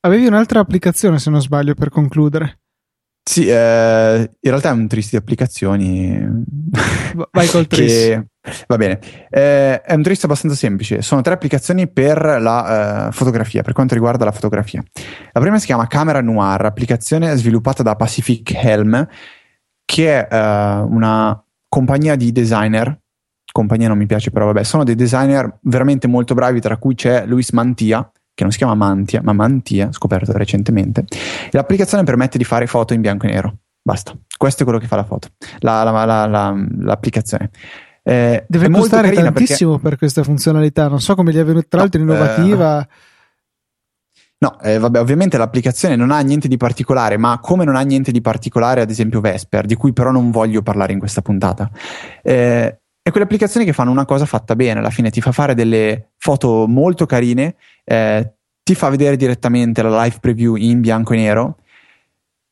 Avevi 0.00 0.26
un'altra 0.26 0.58
applicazione, 0.58 1.20
se 1.20 1.30
non 1.30 1.40
sbaglio, 1.40 1.74
per 1.74 1.90
concludere. 1.90 2.60
Sì, 3.22 3.48
eh, 3.48 4.30
in 4.40 4.50
realtà 4.50 4.70
è 4.70 4.72
un 4.72 4.86
triste 4.88 5.16
di 5.16 5.16
applicazioni. 5.22 6.44
Vai 7.30 7.48
col 7.48 7.66
triste. 7.68 8.30
Va 8.66 8.76
bene, 8.76 8.98
eh, 9.28 9.80
è 9.80 9.94
un 9.94 10.02
triste 10.02 10.26
abbastanza 10.26 10.56
semplice. 10.56 11.02
Sono 11.02 11.20
tre 11.20 11.34
applicazioni 11.34 11.88
per 11.88 12.38
la 12.40 13.08
eh, 13.08 13.12
fotografia, 13.12 13.62
per 13.62 13.72
quanto 13.72 13.94
riguarda 13.94 14.24
la 14.24 14.32
fotografia. 14.32 14.82
La 15.32 15.40
prima 15.40 15.58
si 15.58 15.66
chiama 15.66 15.86
Camera 15.86 16.20
Noir, 16.20 16.64
applicazione 16.64 17.34
sviluppata 17.36 17.82
da 17.82 17.96
Pacific 17.96 18.54
Helm, 18.54 19.06
che 19.84 20.26
è 20.26 20.34
eh, 20.34 20.80
una 20.88 21.42
compagnia 21.68 22.16
di 22.16 22.32
designer. 22.32 23.00
Compagnia 23.50 23.88
non 23.88 23.98
mi 23.98 24.06
piace, 24.06 24.30
però 24.30 24.46
vabbè, 24.46 24.62
sono 24.64 24.84
dei 24.84 24.94
designer 24.94 25.58
veramente 25.62 26.06
molto 26.06 26.34
bravi, 26.34 26.60
tra 26.60 26.76
cui 26.76 26.94
c'è 26.94 27.24
Luis 27.26 27.50
Mantia, 27.52 28.10
che 28.34 28.42
non 28.42 28.52
si 28.52 28.58
chiama 28.58 28.74
Mantia, 28.74 29.22
ma 29.22 29.32
Mantia, 29.32 29.90
scoperto 29.92 30.32
recentemente. 30.32 31.04
L'applicazione 31.52 32.04
permette 32.04 32.36
di 32.36 32.44
fare 32.44 32.66
foto 32.66 32.92
in 32.92 33.00
bianco 33.00 33.26
e 33.26 33.30
nero. 33.30 33.56
Basta, 33.82 34.14
questo 34.36 34.62
è 34.62 34.64
quello 34.64 34.80
che 34.80 34.88
fa 34.88 34.96
la 34.96 35.04
foto, 35.04 35.28
la, 35.60 35.84
la, 35.84 36.26
la, 36.26 36.66
l'applicazione. 36.80 37.50
Eh, 38.08 38.44
Deve 38.46 38.70
costare 38.70 39.10
tantissimo 39.10 39.72
perché... 39.72 39.88
per 39.88 39.98
questa 39.98 40.22
funzionalità. 40.22 40.86
Non 40.86 41.00
so 41.00 41.16
come 41.16 41.32
gli 41.32 41.38
è 41.38 41.44
venuta, 41.44 41.66
tra 41.68 41.80
l'altro, 41.80 42.00
no, 42.04 42.12
innovativa. 42.12 42.82
Eh... 42.82 42.88
No, 44.38 44.60
eh, 44.60 44.78
vabbè, 44.78 45.00
ovviamente 45.00 45.36
l'applicazione 45.36 45.96
non 45.96 46.12
ha 46.12 46.20
niente 46.20 46.46
di 46.46 46.56
particolare, 46.56 47.16
ma 47.16 47.40
come 47.40 47.64
non 47.64 47.74
ha 47.74 47.80
niente 47.80 48.12
di 48.12 48.20
particolare, 48.20 48.80
ad 48.80 48.90
esempio 48.90 49.20
Vesper, 49.20 49.66
di 49.66 49.74
cui 49.74 49.92
però 49.92 50.12
non 50.12 50.30
voglio 50.30 50.62
parlare 50.62 50.92
in 50.92 51.00
questa 51.00 51.20
puntata. 51.20 51.68
Eh, 52.22 52.78
è 53.02 53.10
quelle 53.10 53.24
applicazioni 53.24 53.66
che 53.66 53.72
fanno 53.72 53.90
una 53.90 54.04
cosa 54.04 54.24
fatta 54.24 54.54
bene, 54.54 54.78
alla 54.78 54.90
fine 54.90 55.10
ti 55.10 55.20
fa 55.20 55.32
fare 55.32 55.54
delle 55.54 56.10
foto 56.16 56.66
molto 56.68 57.06
carine, 57.06 57.56
eh, 57.82 58.34
ti 58.62 58.74
fa 58.76 58.88
vedere 58.88 59.16
direttamente 59.16 59.82
la 59.82 60.02
live 60.04 60.18
preview 60.20 60.54
in 60.54 60.80
bianco 60.80 61.12
e 61.12 61.16
nero. 61.16 61.58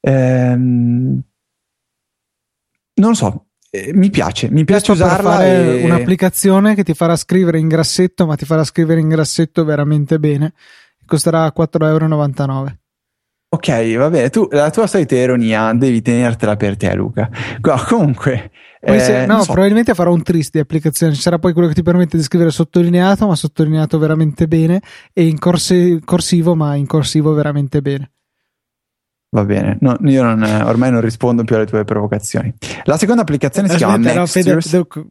Ehm, 0.00 1.22
non 2.94 3.08
lo 3.08 3.14
so, 3.14 3.46
eh, 3.74 3.90
mi 3.92 4.08
piace, 4.08 4.48
mi 4.52 4.62
piace 4.62 4.92
usarla. 4.92 5.44
E... 5.44 5.82
un'applicazione 5.82 6.76
che 6.76 6.84
ti 6.84 6.94
farà 6.94 7.16
scrivere 7.16 7.58
in 7.58 7.66
grassetto, 7.66 8.24
ma 8.24 8.36
ti 8.36 8.44
farà 8.44 8.62
scrivere 8.62 9.00
in 9.00 9.08
grassetto 9.08 9.64
veramente 9.64 10.20
bene. 10.20 10.52
Costerà 11.04 11.52
4,99 11.52 11.86
euro. 11.86 12.78
Ok, 13.48 13.96
va 13.96 14.10
bene, 14.10 14.30
tu 14.30 14.46
la 14.50 14.70
tua 14.70 14.86
solita 14.86 15.16
ironia 15.16 15.72
devi 15.74 16.02
tenertela 16.02 16.54
per 16.56 16.76
te, 16.76 16.94
Luca. 16.94 17.28
Comunque, 17.88 18.52
eh, 18.80 18.98
se, 19.00 19.26
no, 19.26 19.42
so. 19.42 19.52
probabilmente 19.52 19.94
farò 19.94 20.12
un 20.12 20.22
trist 20.22 20.52
di 20.52 20.60
applicazione. 20.60 21.12
Ci 21.14 21.20
sarà 21.20 21.40
poi 21.40 21.52
quello 21.52 21.66
che 21.66 21.74
ti 21.74 21.82
permette 21.82 22.16
di 22.16 22.22
scrivere 22.22 22.50
sottolineato, 22.50 23.26
ma 23.26 23.34
sottolineato 23.34 23.98
veramente 23.98 24.46
bene, 24.46 24.80
e 25.12 25.26
in 25.26 25.38
corsi- 25.38 26.00
corsivo, 26.04 26.54
ma 26.54 26.76
in 26.76 26.86
corsivo 26.86 27.32
veramente 27.32 27.80
bene. 27.80 28.13
Va 29.34 29.44
bene, 29.44 29.78
no, 29.80 29.96
io 30.04 30.22
non, 30.22 30.44
ormai 30.44 30.92
non 30.92 31.00
rispondo 31.00 31.42
più 31.42 31.56
alle 31.56 31.66
tue 31.66 31.82
provocazioni. 31.82 32.54
La 32.84 32.96
seconda 32.96 33.22
applicazione 33.22 33.66
si 33.66 33.74
Aspetta, 33.74 33.98
chiama 33.98 34.20
no, 34.20 34.26
Fede, 34.26 34.58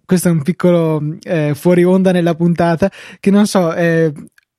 questo 0.05 0.28
è 0.30 0.32
un 0.32 0.41
piccolo 0.41 1.01
eh, 1.24 1.51
fuori 1.55 1.84
onda 1.84 2.13
nella 2.13 2.34
puntata 2.34 2.89
che 3.19 3.30
non 3.32 3.45
so, 3.45 3.74
eh, 3.74 4.13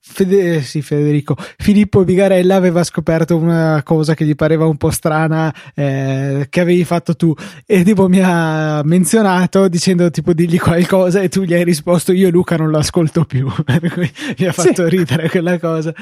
Fede, 0.06 0.60
sì, 0.60 0.82
Federico. 0.82 1.34
Filippo 1.56 2.04
Bigarella 2.04 2.56
aveva 2.56 2.84
scoperto 2.84 3.38
una 3.38 3.82
cosa 3.82 4.14
che 4.14 4.26
gli 4.26 4.34
pareva 4.34 4.66
un 4.66 4.76
po' 4.76 4.90
strana 4.90 5.52
eh, 5.74 6.46
che 6.50 6.60
avevi 6.60 6.84
fatto 6.84 7.16
tu. 7.16 7.34
E 7.64 7.82
tipo 7.82 8.06
mi 8.06 8.20
ha 8.22 8.82
menzionato 8.84 9.66
dicendo 9.66 10.10
tipo 10.10 10.34
digli 10.34 10.60
qualcosa 10.60 11.22
e 11.22 11.30
tu 11.30 11.42
gli 11.42 11.54
hai 11.54 11.64
risposto 11.64 12.12
io 12.12 12.28
Luca 12.28 12.56
non 12.56 12.68
lo 12.68 12.78
ascolto 12.78 13.24
più 13.24 13.50
mi 14.38 14.46
ha 14.46 14.52
fatto 14.52 14.88
sì. 14.88 14.88
ridere 14.88 15.30
quella 15.30 15.58
cosa. 15.58 15.92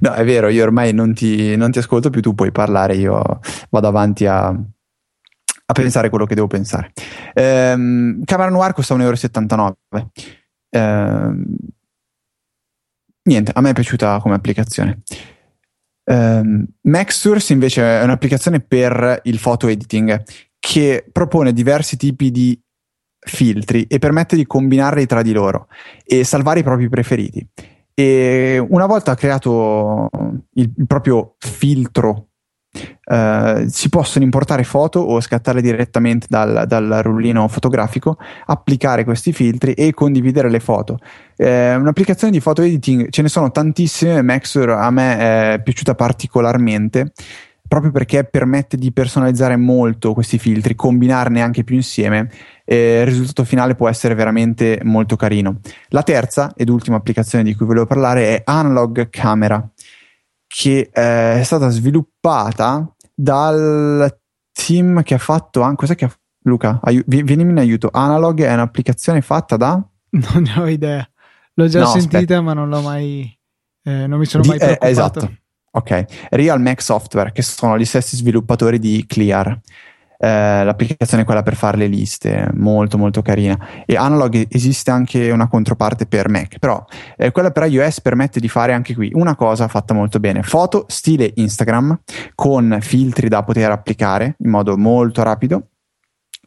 No 0.00 0.12
è 0.12 0.24
vero 0.24 0.48
io 0.48 0.64
ormai 0.64 0.92
non 0.92 1.14
ti, 1.14 1.54
non 1.56 1.70
ti, 1.70 1.78
ascolto 1.78 2.10
più 2.10 2.20
tu 2.20 2.34
puoi 2.34 2.50
parlare 2.50 2.96
io 2.96 3.38
vado 3.70 3.86
avanti 3.86 4.26
a, 4.26 4.46
a 4.48 5.72
pensare 5.72 6.08
quello 6.08 6.26
che 6.26 6.34
devo 6.34 6.48
pensare. 6.48 6.92
Ehm, 7.32 8.24
Camera 8.24 8.50
Noir 8.50 8.72
costa 8.72 8.96
1,79 8.96 9.52
euro 9.52 9.76
ehm, 10.70 11.44
niente, 13.24 13.52
a 13.54 13.60
me 13.60 13.70
è 13.70 13.74
piaciuta 13.74 14.18
come 14.20 14.34
applicazione. 14.34 15.02
Um, 16.04 16.66
Maxsource 16.82 17.52
invece 17.52 17.82
è 17.82 18.02
un'applicazione 18.02 18.60
per 18.60 19.20
il 19.24 19.38
photo 19.40 19.68
editing 19.68 20.22
che 20.58 21.06
propone 21.10 21.52
diversi 21.52 21.96
tipi 21.96 22.30
di 22.30 22.60
filtri 23.24 23.84
e 23.84 23.98
permette 23.98 24.34
di 24.34 24.46
combinarli 24.46 25.06
tra 25.06 25.22
di 25.22 25.32
loro 25.32 25.68
e 26.04 26.24
salvare 26.24 26.60
i 26.60 26.64
propri 26.64 26.88
preferiti. 26.88 27.46
E 27.94 28.58
una 28.58 28.86
volta 28.86 29.14
creato 29.14 30.08
il, 30.54 30.72
il 30.76 30.86
proprio 30.86 31.36
filtro 31.38 32.31
Uh, 33.04 33.68
si 33.68 33.90
possono 33.90 34.24
importare 34.24 34.64
foto 34.64 35.00
o 35.00 35.20
scattarle 35.20 35.60
direttamente 35.60 36.26
dal, 36.28 36.64
dal, 36.66 37.00
rullino 37.02 37.46
fotografico, 37.48 38.16
applicare 38.46 39.04
questi 39.04 39.32
filtri 39.32 39.74
e 39.74 39.92
condividere 39.92 40.48
le 40.48 40.60
foto. 40.60 40.98
Uh, 41.36 41.78
un'applicazione 41.78 42.32
di 42.32 42.40
photo 42.40 42.62
editing, 42.62 43.10
ce 43.10 43.22
ne 43.22 43.28
sono 43.28 43.50
tantissime, 43.50 44.22
Maxor 44.22 44.70
a 44.70 44.90
me 44.90 45.18
è 45.54 45.60
piaciuta 45.62 45.94
particolarmente 45.94 47.12
proprio 47.72 47.90
perché 47.90 48.24
permette 48.24 48.76
di 48.76 48.92
personalizzare 48.92 49.56
molto 49.56 50.12
questi 50.12 50.36
filtri, 50.36 50.74
combinarne 50.74 51.40
anche 51.40 51.64
più 51.64 51.74
insieme 51.74 52.28
e 52.66 53.00
il 53.00 53.06
risultato 53.06 53.44
finale 53.44 53.74
può 53.74 53.88
essere 53.88 54.14
veramente 54.14 54.78
molto 54.82 55.16
carino. 55.16 55.60
La 55.88 56.02
terza 56.02 56.52
ed 56.54 56.68
ultima 56.68 56.96
applicazione 56.96 57.42
di 57.42 57.54
cui 57.54 57.64
volevo 57.64 57.86
parlare 57.86 58.36
è 58.36 58.42
Analog 58.44 59.08
Camera 59.08 59.66
che 60.54 60.90
eh, 60.92 61.40
è 61.40 61.42
stata 61.44 61.68
sviluppata 61.68 62.94
dal 63.14 64.18
team 64.52 65.02
che 65.02 65.14
ha 65.14 65.18
fatto 65.18 65.62
anche 65.62 65.76
cos'è 65.76 65.94
che 65.94 66.04
ha 66.04 66.16
Luca, 66.44 66.80
aiu- 66.82 67.04
vienimi 67.06 67.50
in 67.50 67.58
aiuto. 67.58 67.88
Analog 67.92 68.42
è 68.42 68.52
un'applicazione 68.52 69.20
fatta 69.20 69.56
da 69.56 69.74
Non 70.10 70.42
ne 70.42 70.60
ho 70.60 70.66
idea. 70.66 71.08
L'ho 71.54 71.66
già 71.68 71.80
no, 71.80 71.86
sentita, 71.86 72.18
aspetta. 72.18 72.40
ma 72.40 72.52
non 72.52 72.68
l'ho 72.68 72.80
mai 72.80 73.32
eh, 73.84 74.06
non 74.06 74.18
mi 74.18 74.26
sono 74.26 74.42
di, 74.42 74.48
mai 74.50 74.58
preoccupato. 74.58 74.86
Eh, 74.86 74.90
esatto. 74.90 75.36
Ok, 75.74 76.04
Real 76.30 76.60
Mac 76.60 76.82
Software, 76.82 77.32
che 77.32 77.42
sono 77.42 77.78
gli 77.78 77.84
stessi 77.84 78.16
sviluppatori 78.16 78.78
di 78.78 79.04
Clear. 79.06 79.58
Eh, 80.24 80.62
l'applicazione 80.62 81.24
è 81.24 81.26
quella 81.26 81.42
per 81.42 81.56
fare 81.56 81.76
le 81.76 81.88
liste, 81.88 82.48
molto 82.54 82.96
molto 82.96 83.22
carina. 83.22 83.58
E 83.84 83.96
Analog 83.96 84.46
esiste 84.50 84.92
anche 84.92 85.32
una 85.32 85.48
controparte 85.48 86.06
per 86.06 86.28
Mac, 86.28 86.60
però 86.60 86.84
eh, 87.16 87.32
quella 87.32 87.50
per 87.50 87.64
iOS 87.64 88.00
permette 88.02 88.38
di 88.38 88.46
fare 88.48 88.72
anche 88.72 88.94
qui 88.94 89.10
una 89.14 89.34
cosa 89.34 89.66
fatta 89.66 89.94
molto 89.94 90.20
bene: 90.20 90.44
foto 90.44 90.84
stile 90.86 91.32
Instagram 91.34 92.02
con 92.36 92.78
filtri 92.80 93.26
da 93.26 93.42
poter 93.42 93.72
applicare 93.72 94.36
in 94.38 94.50
modo 94.50 94.76
molto 94.76 95.24
rapido 95.24 95.70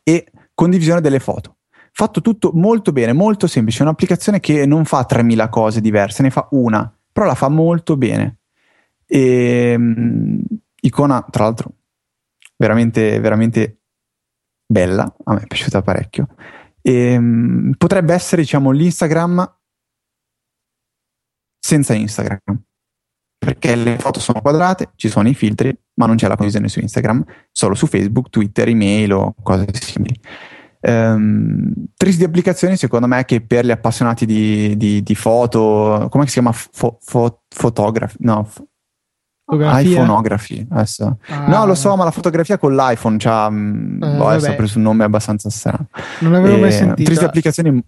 e 0.03 0.31
condivisione 0.53 1.01
delle 1.01 1.19
foto. 1.19 1.57
Fatto 1.91 2.21
tutto 2.21 2.51
molto 2.53 2.93
bene, 2.93 3.11
molto 3.11 3.45
semplice. 3.45 3.79
È 3.79 3.81
un'applicazione 3.81 4.39
che 4.39 4.65
non 4.65 4.85
fa 4.85 5.03
3000 5.03 5.49
cose 5.49 5.81
diverse, 5.81 6.23
ne 6.23 6.29
fa 6.29 6.47
una, 6.51 6.89
però 7.11 7.25
la 7.25 7.35
fa 7.35 7.49
molto 7.49 7.97
bene. 7.97 8.37
E, 9.05 9.73
um, 9.77 10.41
icona, 10.79 11.25
tra 11.29 11.43
l'altro, 11.43 11.71
veramente, 12.57 13.19
veramente 13.19 13.81
bella, 14.65 15.03
a 15.23 15.33
me 15.33 15.41
è 15.41 15.47
piaciuta 15.47 15.81
parecchio. 15.81 16.27
E, 16.81 17.17
um, 17.17 17.73
potrebbe 17.77 18.13
essere, 18.13 18.41
diciamo, 18.41 18.71
l'Instagram 18.71 19.57
senza 21.59 21.93
Instagram. 21.93 22.39
Perché 23.37 23.75
le 23.75 23.97
foto 23.99 24.19
sono 24.19 24.41
quadrate, 24.41 24.91
ci 24.95 25.09
sono 25.09 25.27
i 25.27 25.35
filtri, 25.35 25.77
ma 25.95 26.07
non 26.07 26.15
c'è 26.15 26.27
la 26.27 26.35
condivisione 26.35 26.67
su 26.67 26.79
Instagram, 26.79 27.23
solo 27.51 27.75
su 27.75 27.85
Facebook, 27.85 28.29
Twitter, 28.29 28.67
email 28.67 29.13
o 29.13 29.35
cose 29.43 29.67
simili. 29.73 30.19
Um, 30.81 31.73
triste 31.95 32.19
di 32.19 32.25
applicazioni, 32.25 32.77
secondo 32.77 33.07
me, 33.07 33.25
che 33.25 33.41
per 33.41 33.65
gli 33.65 33.71
appassionati 33.71 34.25
di, 34.25 34.75
di, 34.77 35.03
di 35.03 35.15
foto, 35.15 36.07
come 36.09 36.25
si 36.25 36.33
chiama? 36.33 36.51
Fo, 36.51 36.97
fo, 37.01 37.43
fotografi? 37.49 38.17
No? 38.19 38.49
iPhoneography 39.47 40.67
adesso. 40.71 41.19
Ah, 41.27 41.47
no, 41.47 41.65
lo 41.65 41.75
so, 41.75 41.95
ma 41.95 42.03
la 42.03 42.11
fotografia 42.11 42.57
con 42.57 42.75
l'iPhone 42.75 43.17
c'ha, 43.17 43.49
mm, 43.49 44.03
eh, 44.03 44.17
boh, 44.17 44.27
ha 44.27 44.53
preso 44.53 44.77
un 44.77 44.83
nome 44.83 45.03
abbastanza 45.03 45.49
strano. 45.49 45.87
Non 46.19 46.31
l'avevo 46.31 46.55
e, 46.57 46.59
mai 46.59 46.71
sentito. 46.71 47.03
Triste 47.03 47.25
applicazioni 47.25 47.83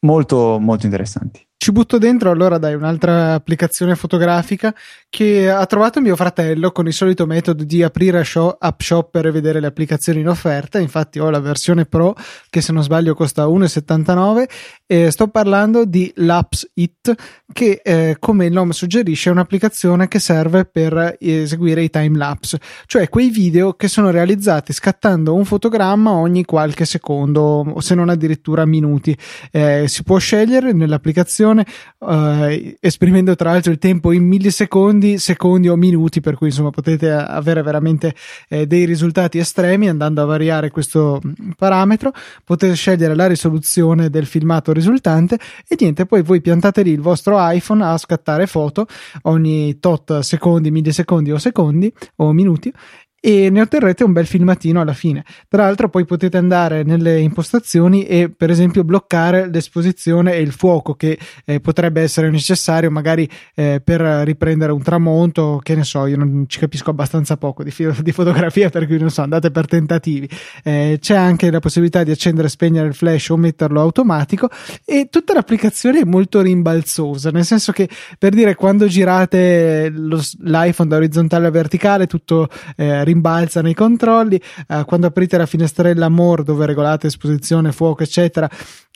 molto, 0.00 0.58
molto 0.58 0.86
interessanti. 0.86 1.46
Ci 1.62 1.72
butto 1.72 1.98
dentro 1.98 2.30
allora 2.30 2.56
dai 2.56 2.72
un'altra 2.72 3.34
applicazione 3.34 3.94
fotografica 3.94 4.74
che 5.10 5.50
ha 5.50 5.66
trovato 5.66 6.00
mio 6.00 6.16
fratello 6.16 6.72
con 6.72 6.86
il 6.86 6.94
solito 6.94 7.26
metodo 7.26 7.64
di 7.64 7.82
aprire 7.82 8.24
App 8.58 8.80
Shop 8.80 9.10
per 9.10 9.30
vedere 9.30 9.60
le 9.60 9.66
applicazioni 9.66 10.20
in 10.20 10.28
offerta. 10.28 10.78
Infatti 10.78 11.18
ho 11.18 11.28
la 11.28 11.38
versione 11.38 11.84
Pro 11.84 12.16
che 12.48 12.62
se 12.62 12.72
non 12.72 12.82
sbaglio 12.82 13.12
costa 13.12 13.44
1,79 13.44 14.44
e 14.86 15.10
sto 15.10 15.28
parlando 15.28 15.84
di 15.84 16.10
Laps 16.16 16.70
It 16.72 17.14
che 17.52 17.82
eh, 17.84 18.16
come 18.18 18.46
il 18.46 18.52
nome 18.52 18.72
suggerisce 18.72 19.28
è 19.28 19.32
un'applicazione 19.32 20.08
che 20.08 20.18
serve 20.18 20.64
per 20.64 21.16
eseguire 21.18 21.82
i 21.82 21.90
time 21.90 22.16
lapse, 22.16 22.58
cioè 22.86 23.10
quei 23.10 23.28
video 23.28 23.74
che 23.74 23.88
sono 23.88 24.10
realizzati 24.10 24.72
scattando 24.72 25.34
un 25.34 25.44
fotogramma 25.44 26.12
ogni 26.12 26.46
qualche 26.46 26.86
secondo 26.86 27.74
se 27.80 27.94
non 27.94 28.08
addirittura 28.08 28.64
minuti. 28.64 29.14
Eh, 29.50 29.84
si 29.88 30.04
può 30.04 30.16
scegliere 30.16 30.72
nell'applicazione 30.72 31.48
trasmissione, 31.50 31.66
eh, 31.98 32.76
esprimendo 32.80 33.34
tra 33.34 33.52
l'altro 33.52 33.72
il 33.72 33.78
tempo 33.78 34.12
in 34.12 34.26
millisecondi, 34.26 35.18
secondi 35.18 35.68
o 35.68 35.76
minuti, 35.76 36.20
per 36.20 36.36
cui 36.36 36.48
insomma 36.48 36.70
potete 36.70 37.10
avere 37.10 37.62
veramente 37.62 38.14
eh, 38.48 38.66
dei 38.66 38.84
risultati 38.84 39.38
estremi 39.38 39.88
andando 39.88 40.22
a 40.22 40.24
variare 40.24 40.70
questo 40.70 41.20
mm, 41.24 41.50
parametro. 41.56 42.12
Potete 42.44 42.74
scegliere 42.74 43.14
la 43.14 43.26
risoluzione 43.26 44.10
del 44.10 44.26
filmato 44.26 44.72
risultante 44.72 45.38
e 45.66 45.76
niente, 45.78 46.06
poi 46.06 46.22
voi 46.22 46.40
piantate 46.40 46.82
lì 46.82 46.90
il 46.90 47.00
vostro 47.00 47.36
iPhone 47.38 47.84
a 47.84 47.96
scattare 47.98 48.46
foto 48.46 48.86
ogni 49.22 49.78
tot 49.80 50.20
secondi, 50.20 50.70
millisecondi 50.70 51.32
o 51.32 51.38
secondi 51.38 51.92
o 52.16 52.32
minuti 52.32 52.72
e 53.20 53.50
ne 53.50 53.60
otterrete 53.60 54.02
un 54.02 54.12
bel 54.12 54.26
filmatino 54.26 54.80
alla 54.80 54.94
fine. 54.94 55.24
Tra 55.46 55.64
l'altro 55.64 55.90
poi 55.90 56.06
potete 56.06 56.38
andare 56.38 56.82
nelle 56.82 57.20
impostazioni 57.20 58.06
e 58.06 58.30
per 58.34 58.50
esempio 58.50 58.82
bloccare 58.82 59.48
l'esposizione 59.50 60.34
e 60.34 60.40
il 60.40 60.52
fuoco 60.52 60.94
che 60.94 61.18
eh, 61.44 61.60
potrebbe 61.60 62.00
essere 62.00 62.30
necessario 62.30 62.90
magari 62.90 63.28
eh, 63.54 63.82
per 63.84 64.00
riprendere 64.00 64.72
un 64.72 64.82
tramonto, 64.82 65.60
che 65.62 65.74
ne 65.74 65.84
so, 65.84 66.06
io 66.06 66.16
non 66.16 66.44
ci 66.48 66.58
capisco 66.58 66.90
abbastanza 66.90 67.36
poco 67.36 67.62
di, 67.62 67.72
di 68.00 68.12
fotografia 68.12 68.70
per 68.70 68.86
cui 68.86 68.98
non 68.98 69.10
so, 69.10 69.20
andate 69.20 69.50
per 69.50 69.66
tentativi. 69.66 70.28
Eh, 70.64 70.98
c'è 70.98 71.14
anche 71.14 71.50
la 71.50 71.60
possibilità 71.60 72.02
di 72.02 72.10
accendere 72.10 72.46
e 72.46 72.50
spegnere 72.50 72.88
il 72.88 72.94
flash 72.94 73.28
o 73.28 73.36
metterlo 73.36 73.80
automatico 73.80 74.48
e 74.84 75.08
tutta 75.10 75.34
l'applicazione 75.34 76.00
è 76.00 76.04
molto 76.04 76.40
rimbalzosa, 76.40 77.30
nel 77.30 77.44
senso 77.44 77.72
che 77.72 77.88
per 78.18 78.32
dire 78.32 78.54
quando 78.54 78.86
girate 78.86 79.90
lo, 79.92 80.18
l'iPhone 80.40 80.88
da 80.88 80.96
orizzontale 80.96 81.46
a 81.46 81.50
verticale 81.50 82.06
tutto 82.06 82.48
eh, 82.76 83.04
rimbalzano 83.10 83.68
i 83.68 83.74
controlli, 83.74 84.40
eh, 84.68 84.84
quando 84.86 85.06
aprite 85.06 85.36
la 85.36 85.46
finestrella 85.46 86.08
more 86.08 86.42
dove 86.42 86.66
regolate 86.66 87.08
esposizione, 87.08 87.72
fuoco, 87.72 88.02
eccetera, 88.02 88.48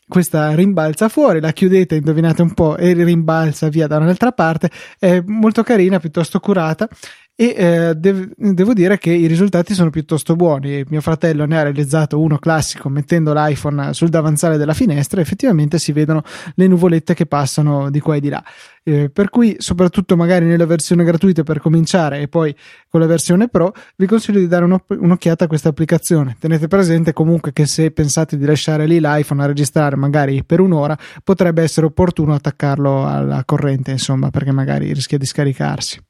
questa 0.07 0.55
rimbalza 0.55 1.09
fuori, 1.09 1.41
la 1.41 1.53
chiudete, 1.53 1.97
indovinate 1.97 2.43
un 2.43 2.53
po', 2.53 2.77
e 2.77 2.93
rimbalza 2.93 3.69
via 3.69 3.87
da 3.87 3.97
un'altra 3.97 4.33
parte. 4.33 4.71
È 4.99 5.23
molto 5.25 5.63
carina, 5.63 5.99
piuttosto 5.99 6.41
curata 6.41 6.89
e 7.37 7.55
eh, 7.57 7.95
dev- 7.97 8.33
devo 8.37 8.73
dire 8.73 8.97
che 8.97 9.11
i 9.11 9.27
risultati 9.27 9.75
sono 9.75 9.91
piuttosto 9.91 10.37
buoni. 10.37 10.85
Mio 10.89 11.01
fratello 11.01 11.45
ne 11.47 11.59
ha 11.59 11.63
realizzato 11.63 12.21
uno 12.21 12.39
classico 12.39 12.89
mettendo 12.89 13.33
l'iPhone 13.33 13.93
sul 13.93 14.09
davanzale 14.09 14.57
della 14.57 14.73
finestra 14.73 15.19
e 15.19 15.23
effettivamente 15.23 15.79
si 15.79 15.91
vedono 15.91 16.23
le 16.55 16.67
nuvolette 16.69 17.13
che 17.15 17.27
passano 17.27 17.91
di 17.91 17.99
qua 17.99 18.15
e 18.15 18.21
di 18.21 18.29
là. 18.29 18.43
Eh, 18.85 19.11
per 19.11 19.31
cui, 19.31 19.57
soprattutto 19.59 20.15
magari 20.15 20.45
nella 20.45 20.67
versione 20.67 21.03
gratuita 21.03 21.43
per 21.43 21.59
cominciare 21.59 22.21
e 22.21 22.29
poi 22.29 22.55
con 22.89 23.01
la 23.01 23.07
versione 23.07 23.49
Pro, 23.49 23.73
vi 23.97 24.07
consiglio 24.07 24.39
di 24.39 24.47
dare 24.47 24.65
uno- 24.65 24.85
un'occhiata 24.87 25.45
a 25.45 25.49
questa 25.49 25.71
applicazione. 25.71 26.37
Tenete 26.39 26.69
presente 26.69 27.13
comunque 27.13 27.53
che 27.53 27.67
se 27.67 27.91
pensate 27.91 28.37
di 28.37 28.45
lasciare 28.45 28.87
lì 28.87 29.01
l'iPhone 29.01 29.43
a 29.43 29.47
registrare 29.47 29.97
magari 29.97 30.45
per 30.45 30.61
un'ora, 30.61 30.97
potrebbe 31.25 31.63
essere 31.63 31.87
opportuno 31.87 32.33
attaccarlo 32.33 33.05
alla 33.07 33.43
corrente, 33.45 33.91
insomma, 33.91 34.31
perché 34.31 34.53
magari 34.53 34.93
rischia 34.93 35.19
di 35.19 35.27
scaricarsi. 35.27 36.01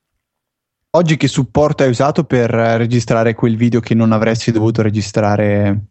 Oggi 0.96 1.16
che 1.16 1.26
supporto 1.26 1.82
hai 1.82 1.88
usato 1.88 2.22
per 2.22 2.50
registrare 2.50 3.34
quel 3.34 3.56
video 3.56 3.80
che 3.80 3.96
non 3.96 4.12
avresti 4.12 4.52
dovuto 4.52 4.80
registrare? 4.80 5.86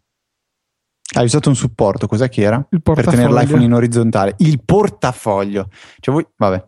Hai 1.16 1.24
usato 1.24 1.50
un 1.50 1.56
supporto, 1.56 2.06
cos'è 2.06 2.30
che 2.30 2.40
era? 2.40 2.66
Il 2.70 2.80
per 2.80 3.04
tenere 3.04 3.30
l'iPhone 3.30 3.64
in 3.64 3.74
orizzontale. 3.74 4.34
Il 4.38 4.62
portafoglio. 4.64 5.68
Cioè 6.00 6.14
voi, 6.14 6.26
vabbè. 6.34 6.66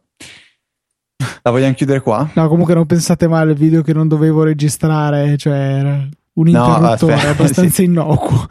La 1.41 1.51
vogliamo 1.51 1.72
chiudere 1.72 2.01
qua? 2.01 2.28
No, 2.34 2.49
comunque 2.49 2.74
non 2.74 2.84
pensate 2.84 3.26
male 3.26 3.53
al 3.53 3.57
video 3.57 3.80
che 3.80 3.95
non 3.95 4.07
dovevo 4.07 4.43
registrare, 4.43 5.39
cioè 5.39 5.57
era 5.57 6.07
un 6.34 6.49
interruttore 6.49 7.14
no, 7.14 7.30
abbastanza 7.32 7.70
sì. 7.70 7.84
innocuo. 7.84 8.47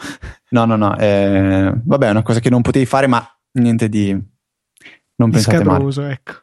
No, 0.49 0.65
no, 0.65 0.75
no, 0.77 0.97
eh, 0.97 1.71
vabbè, 1.75 2.07
è 2.07 2.09
una 2.09 2.23
cosa 2.23 2.39
che 2.39 2.49
non 2.49 2.63
potevi 2.63 2.87
fare, 2.87 3.05
ma 3.05 3.23
niente 3.59 3.87
di 3.87 4.09
non 4.09 5.29
di 5.29 5.35
pensate 5.35 5.57
scabroso, 5.57 6.01
male. 6.01 6.13
ecco. 6.13 6.33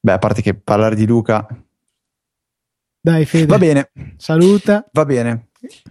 Beh, 0.00 0.12
a 0.12 0.18
parte 0.18 0.40
che 0.40 0.54
parlare 0.54 0.94
di 0.94 1.06
Luca 1.06 1.46
dai, 3.02 3.26
Fede. 3.26 3.46
Va 3.46 3.58
bene. 3.58 3.90
Saluta. 4.16 4.86
Va 4.92 5.04
bene. 5.04 5.48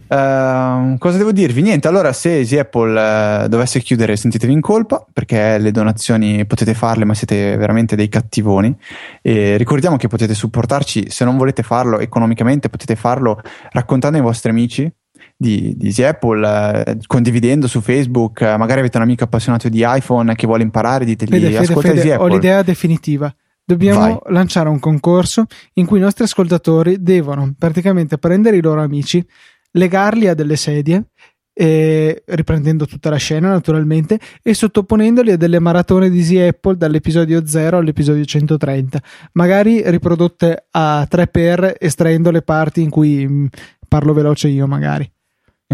Uh, 0.07 0.97
cosa 0.97 1.17
devo 1.17 1.31
dirvi? 1.31 1.61
Niente, 1.61 1.87
allora 1.87 2.11
se 2.11 2.37
Easy 2.37 2.57
Apple 2.57 3.43
uh, 3.43 3.47
dovesse 3.47 3.79
chiudere 3.79 4.17
sentitevi 4.17 4.51
in 4.51 4.59
colpa 4.59 5.05
perché 5.11 5.57
le 5.57 5.71
donazioni 5.71 6.45
potete 6.45 6.73
farle 6.73 7.05
ma 7.05 7.13
siete 7.13 7.55
veramente 7.55 7.95
dei 7.95 8.09
cattivoni 8.09 8.75
e 9.21 9.55
ricordiamo 9.55 9.95
che 9.95 10.09
potete 10.09 10.33
supportarci 10.33 11.09
se 11.09 11.23
non 11.23 11.37
volete 11.37 11.63
farlo 11.63 11.99
economicamente 11.99 12.67
potete 12.67 12.97
farlo 12.97 13.41
raccontando 13.71 14.17
ai 14.17 14.23
vostri 14.23 14.49
amici 14.49 14.91
di, 15.37 15.73
di 15.77 15.85
Easy 15.85 16.03
Apple 16.03 16.83
uh, 16.85 16.97
condividendo 17.07 17.67
su 17.67 17.79
Facebook 17.79 18.41
magari 18.41 18.79
avete 18.79 18.97
un 18.97 19.03
amico 19.03 19.23
appassionato 19.23 19.69
di 19.69 19.85
iPhone 19.87 20.35
che 20.35 20.47
vuole 20.47 20.63
imparare 20.63 21.05
ditegli 21.05 21.29
Fede, 21.29 21.57
ascolta 21.57 21.87
Fede, 21.87 21.99
Easy 21.99 22.09
Apple 22.11 22.25
ho 22.25 22.27
l'idea 22.27 22.61
definitiva 22.61 23.33
Dobbiamo 23.63 23.99
Vai. 23.99 24.33
lanciare 24.33 24.69
un 24.69 24.79
concorso 24.79 25.45
in 25.73 25.85
cui 25.85 25.99
i 25.99 26.01
nostri 26.01 26.23
ascoltatori 26.23 27.01
devono 27.01 27.53
praticamente 27.57 28.17
prendere 28.17 28.57
i 28.57 28.61
loro 28.61 28.81
amici, 28.81 29.25
legarli 29.71 30.27
a 30.27 30.33
delle 30.33 30.55
sedie 30.55 31.05
eh, 31.53 32.23
riprendendo 32.25 32.85
tutta 32.85 33.09
la 33.09 33.17
scena 33.17 33.49
naturalmente 33.49 34.19
e 34.41 34.53
sottoponendoli 34.53 35.31
a 35.31 35.37
delle 35.37 35.59
maratone 35.59 36.09
di 36.09 36.19
Easy 36.19 36.39
Apple 36.39 36.77
dall'episodio 36.77 37.45
0 37.45 37.77
all'episodio 37.77 38.23
130 38.23 39.01
magari 39.33 39.81
riprodotte 39.89 40.67
a 40.71 41.05
3x 41.09 41.75
estraendo 41.77 42.31
le 42.31 42.41
parti 42.41 42.81
in 42.81 42.89
cui 42.89 43.27
mh, 43.27 43.33
mm, 43.33 43.45
parlo 43.87 44.13
veloce 44.13 44.47
io 44.47 44.65
magari 44.65 45.09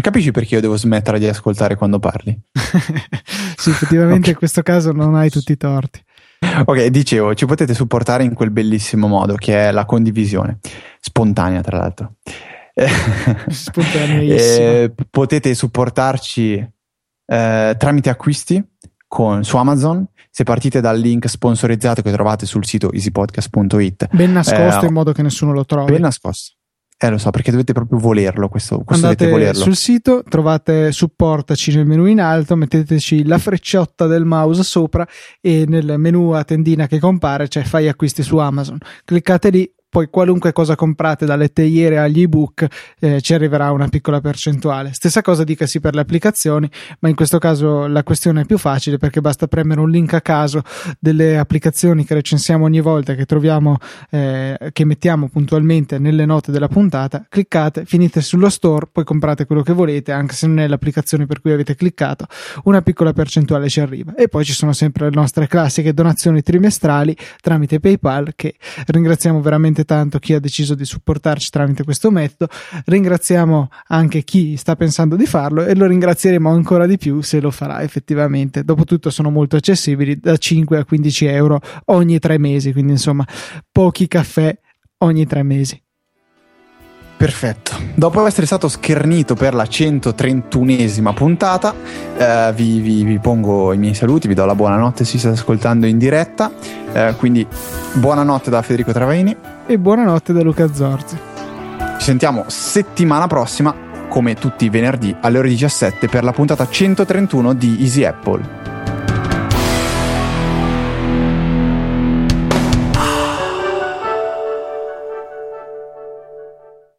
capisci 0.00 0.30
perché 0.30 0.56
io 0.56 0.60
devo 0.60 0.76
smettere 0.76 1.18
di 1.18 1.26
ascoltare 1.26 1.76
quando 1.76 1.98
parli? 1.98 2.36
sì 3.56 3.70
effettivamente 3.70 4.18
okay. 4.18 4.32
in 4.32 4.36
questo 4.36 4.62
caso 4.62 4.90
non 4.92 5.14
hai 5.14 5.30
tutti 5.30 5.52
i 5.52 5.56
torti 5.56 6.02
Ok, 6.64 6.86
dicevo, 6.86 7.34
ci 7.34 7.46
potete 7.46 7.74
supportare 7.74 8.24
in 8.24 8.34
quel 8.34 8.50
bellissimo 8.50 9.06
modo 9.06 9.34
che 9.34 9.68
è 9.68 9.72
la 9.72 9.84
condivisione, 9.84 10.58
spontanea 11.00 11.60
tra 11.60 11.78
l'altro. 11.78 12.14
eh, 12.78 14.94
potete 15.10 15.54
supportarci 15.54 16.70
eh, 17.26 17.74
tramite 17.76 18.08
acquisti 18.08 18.64
con, 19.08 19.42
su 19.42 19.56
Amazon 19.56 20.06
se 20.30 20.44
partite 20.44 20.80
dal 20.80 20.98
link 20.98 21.28
sponsorizzato 21.28 22.02
che 22.02 22.12
trovate 22.12 22.46
sul 22.46 22.64
sito 22.64 22.92
easypodcast.it. 22.92 24.08
Ben 24.12 24.30
nascosto 24.30 24.84
eh, 24.84 24.88
in 24.88 24.92
modo 24.92 25.12
che 25.12 25.22
nessuno 25.22 25.52
lo 25.52 25.64
trovi. 25.64 25.90
Ben 25.90 26.02
nascosto. 26.02 26.57
Eh, 27.00 27.10
lo 27.10 27.18
so, 27.18 27.30
perché 27.30 27.52
dovete 27.52 27.72
proprio 27.72 28.00
volerlo. 28.00 28.48
Questo, 28.48 28.82
questo 28.84 29.06
Andate 29.06 29.30
volerlo. 29.30 29.62
sul 29.62 29.76
sito, 29.76 30.24
trovate 30.28 30.90
supportaci 30.90 31.72
nel 31.76 31.86
menu 31.86 32.06
in 32.06 32.20
alto, 32.20 32.56
metteteci 32.56 33.24
la 33.24 33.38
frecciotta 33.38 34.06
del 34.06 34.24
mouse 34.24 34.64
sopra 34.64 35.06
e 35.40 35.64
nel 35.68 35.94
menu 35.96 36.30
a 36.30 36.42
tendina 36.42 36.88
che 36.88 36.98
compare 36.98 37.46
c'è 37.46 37.62
fai 37.62 37.86
acquisti 37.86 38.24
su 38.24 38.38
Amazon. 38.38 38.78
Cliccate 39.04 39.50
lì, 39.50 39.72
poi 39.88 40.08
qualunque 40.10 40.52
cosa 40.52 40.76
comprate 40.76 41.24
dalle 41.24 41.52
teiere 41.52 41.98
agli 41.98 42.22
ebook 42.22 42.66
eh, 43.00 43.20
ci 43.20 43.34
arriverà 43.34 43.70
una 43.70 43.88
piccola 43.88 44.20
percentuale. 44.20 44.92
Stessa 44.92 45.22
cosa 45.22 45.44
dicasi 45.44 45.80
per 45.80 45.94
le 45.94 46.00
applicazioni, 46.00 46.68
ma 47.00 47.08
in 47.08 47.14
questo 47.14 47.38
caso 47.38 47.86
la 47.86 48.02
questione 48.02 48.42
è 48.42 48.44
più 48.44 48.58
facile 48.58 48.98
perché 48.98 49.20
basta 49.20 49.46
premere 49.46 49.80
un 49.80 49.90
link 49.90 50.12
a 50.12 50.20
caso 50.20 50.62
delle 50.98 51.38
applicazioni 51.38 52.04
che 52.04 52.14
recensiamo 52.14 52.64
ogni 52.64 52.80
volta 52.80 53.14
che 53.14 53.24
troviamo 53.24 53.78
eh, 54.10 54.70
che 54.72 54.84
mettiamo 54.84 55.28
puntualmente 55.28 55.98
nelle 55.98 56.26
note 56.26 56.52
della 56.52 56.68
puntata, 56.68 57.24
cliccate, 57.28 57.84
finite 57.84 58.20
sullo 58.20 58.48
store, 58.50 58.88
poi 58.92 59.04
comprate 59.04 59.46
quello 59.46 59.62
che 59.62 59.72
volete, 59.72 60.12
anche 60.12 60.34
se 60.34 60.46
non 60.46 60.60
è 60.60 60.68
l'applicazione 60.68 61.26
per 61.26 61.40
cui 61.40 61.52
avete 61.52 61.74
cliccato, 61.74 62.26
una 62.64 62.82
piccola 62.82 63.12
percentuale 63.12 63.68
ci 63.68 63.80
arriva. 63.80 64.14
E 64.14 64.28
poi 64.28 64.44
ci 64.44 64.52
sono 64.52 64.72
sempre 64.72 65.08
le 65.08 65.14
nostre 65.14 65.46
classiche 65.46 65.94
donazioni 65.94 66.42
trimestrali 66.42 67.16
tramite 67.40 67.80
PayPal 67.80 68.32
che 68.36 68.54
ringraziamo 68.86 69.40
veramente 69.40 69.77
veramente 69.78 69.84
tanto 69.84 70.18
chi 70.18 70.34
ha 70.34 70.40
deciso 70.40 70.74
di 70.74 70.84
supportarci 70.84 71.50
tramite 71.50 71.84
questo 71.84 72.10
metodo. 72.10 72.50
Ringraziamo 72.84 73.68
anche 73.88 74.22
chi 74.22 74.56
sta 74.56 74.74
pensando 74.76 75.16
di 75.16 75.26
farlo 75.26 75.64
e 75.64 75.74
lo 75.74 75.86
ringrazieremo 75.86 76.50
ancora 76.50 76.86
di 76.86 76.96
più 76.96 77.20
se 77.20 77.40
lo 77.40 77.50
farà 77.50 77.82
effettivamente. 77.82 78.64
Dopotutto 78.64 79.10
sono 79.10 79.30
molto 79.30 79.56
accessibili 79.56 80.18
da 80.18 80.36
5 80.36 80.78
a 80.78 80.84
15 80.84 81.26
euro 81.26 81.60
ogni 81.86 82.18
tre 82.18 82.38
mesi, 82.38 82.72
quindi 82.72 82.92
insomma 82.92 83.26
pochi 83.70 84.08
caffè 84.08 84.56
ogni 84.98 85.26
tre 85.26 85.42
mesi. 85.42 85.80
Perfetto. 87.18 87.72
Dopo 87.96 88.24
essere 88.24 88.46
stato 88.46 88.68
schernito 88.68 89.34
per 89.34 89.52
la 89.52 89.64
131esima 89.64 91.12
puntata, 91.12 91.74
eh, 92.16 92.52
vi, 92.54 92.78
vi, 92.78 93.02
vi, 93.02 93.18
pongo 93.18 93.72
i 93.72 93.76
miei 93.76 93.94
saluti, 93.94 94.28
vi 94.28 94.34
do 94.34 94.44
la 94.44 94.54
buonanotte 94.54 95.04
se 95.04 95.18
state 95.18 95.34
ascoltando 95.34 95.86
in 95.86 95.98
diretta. 95.98 96.52
Eh, 96.92 97.14
quindi 97.18 97.44
buonanotte 97.94 98.50
da 98.50 98.62
Federico 98.62 98.92
Travaini. 98.92 99.36
E 99.66 99.78
buonanotte 99.78 100.32
da 100.32 100.42
Luca 100.42 100.72
Zorzi. 100.72 101.18
Ci 101.98 102.04
sentiamo 102.04 102.44
settimana 102.46 103.26
prossima, 103.26 103.74
come 104.08 104.34
tutti 104.34 104.66
i 104.66 104.68
venerdì 104.68 105.12
alle 105.20 105.38
ore 105.38 105.48
17, 105.48 106.06
per 106.06 106.22
la 106.22 106.30
puntata 106.30 106.68
131 106.68 107.52
di 107.52 107.78
Easy 107.80 108.04
Apple. 108.04 108.77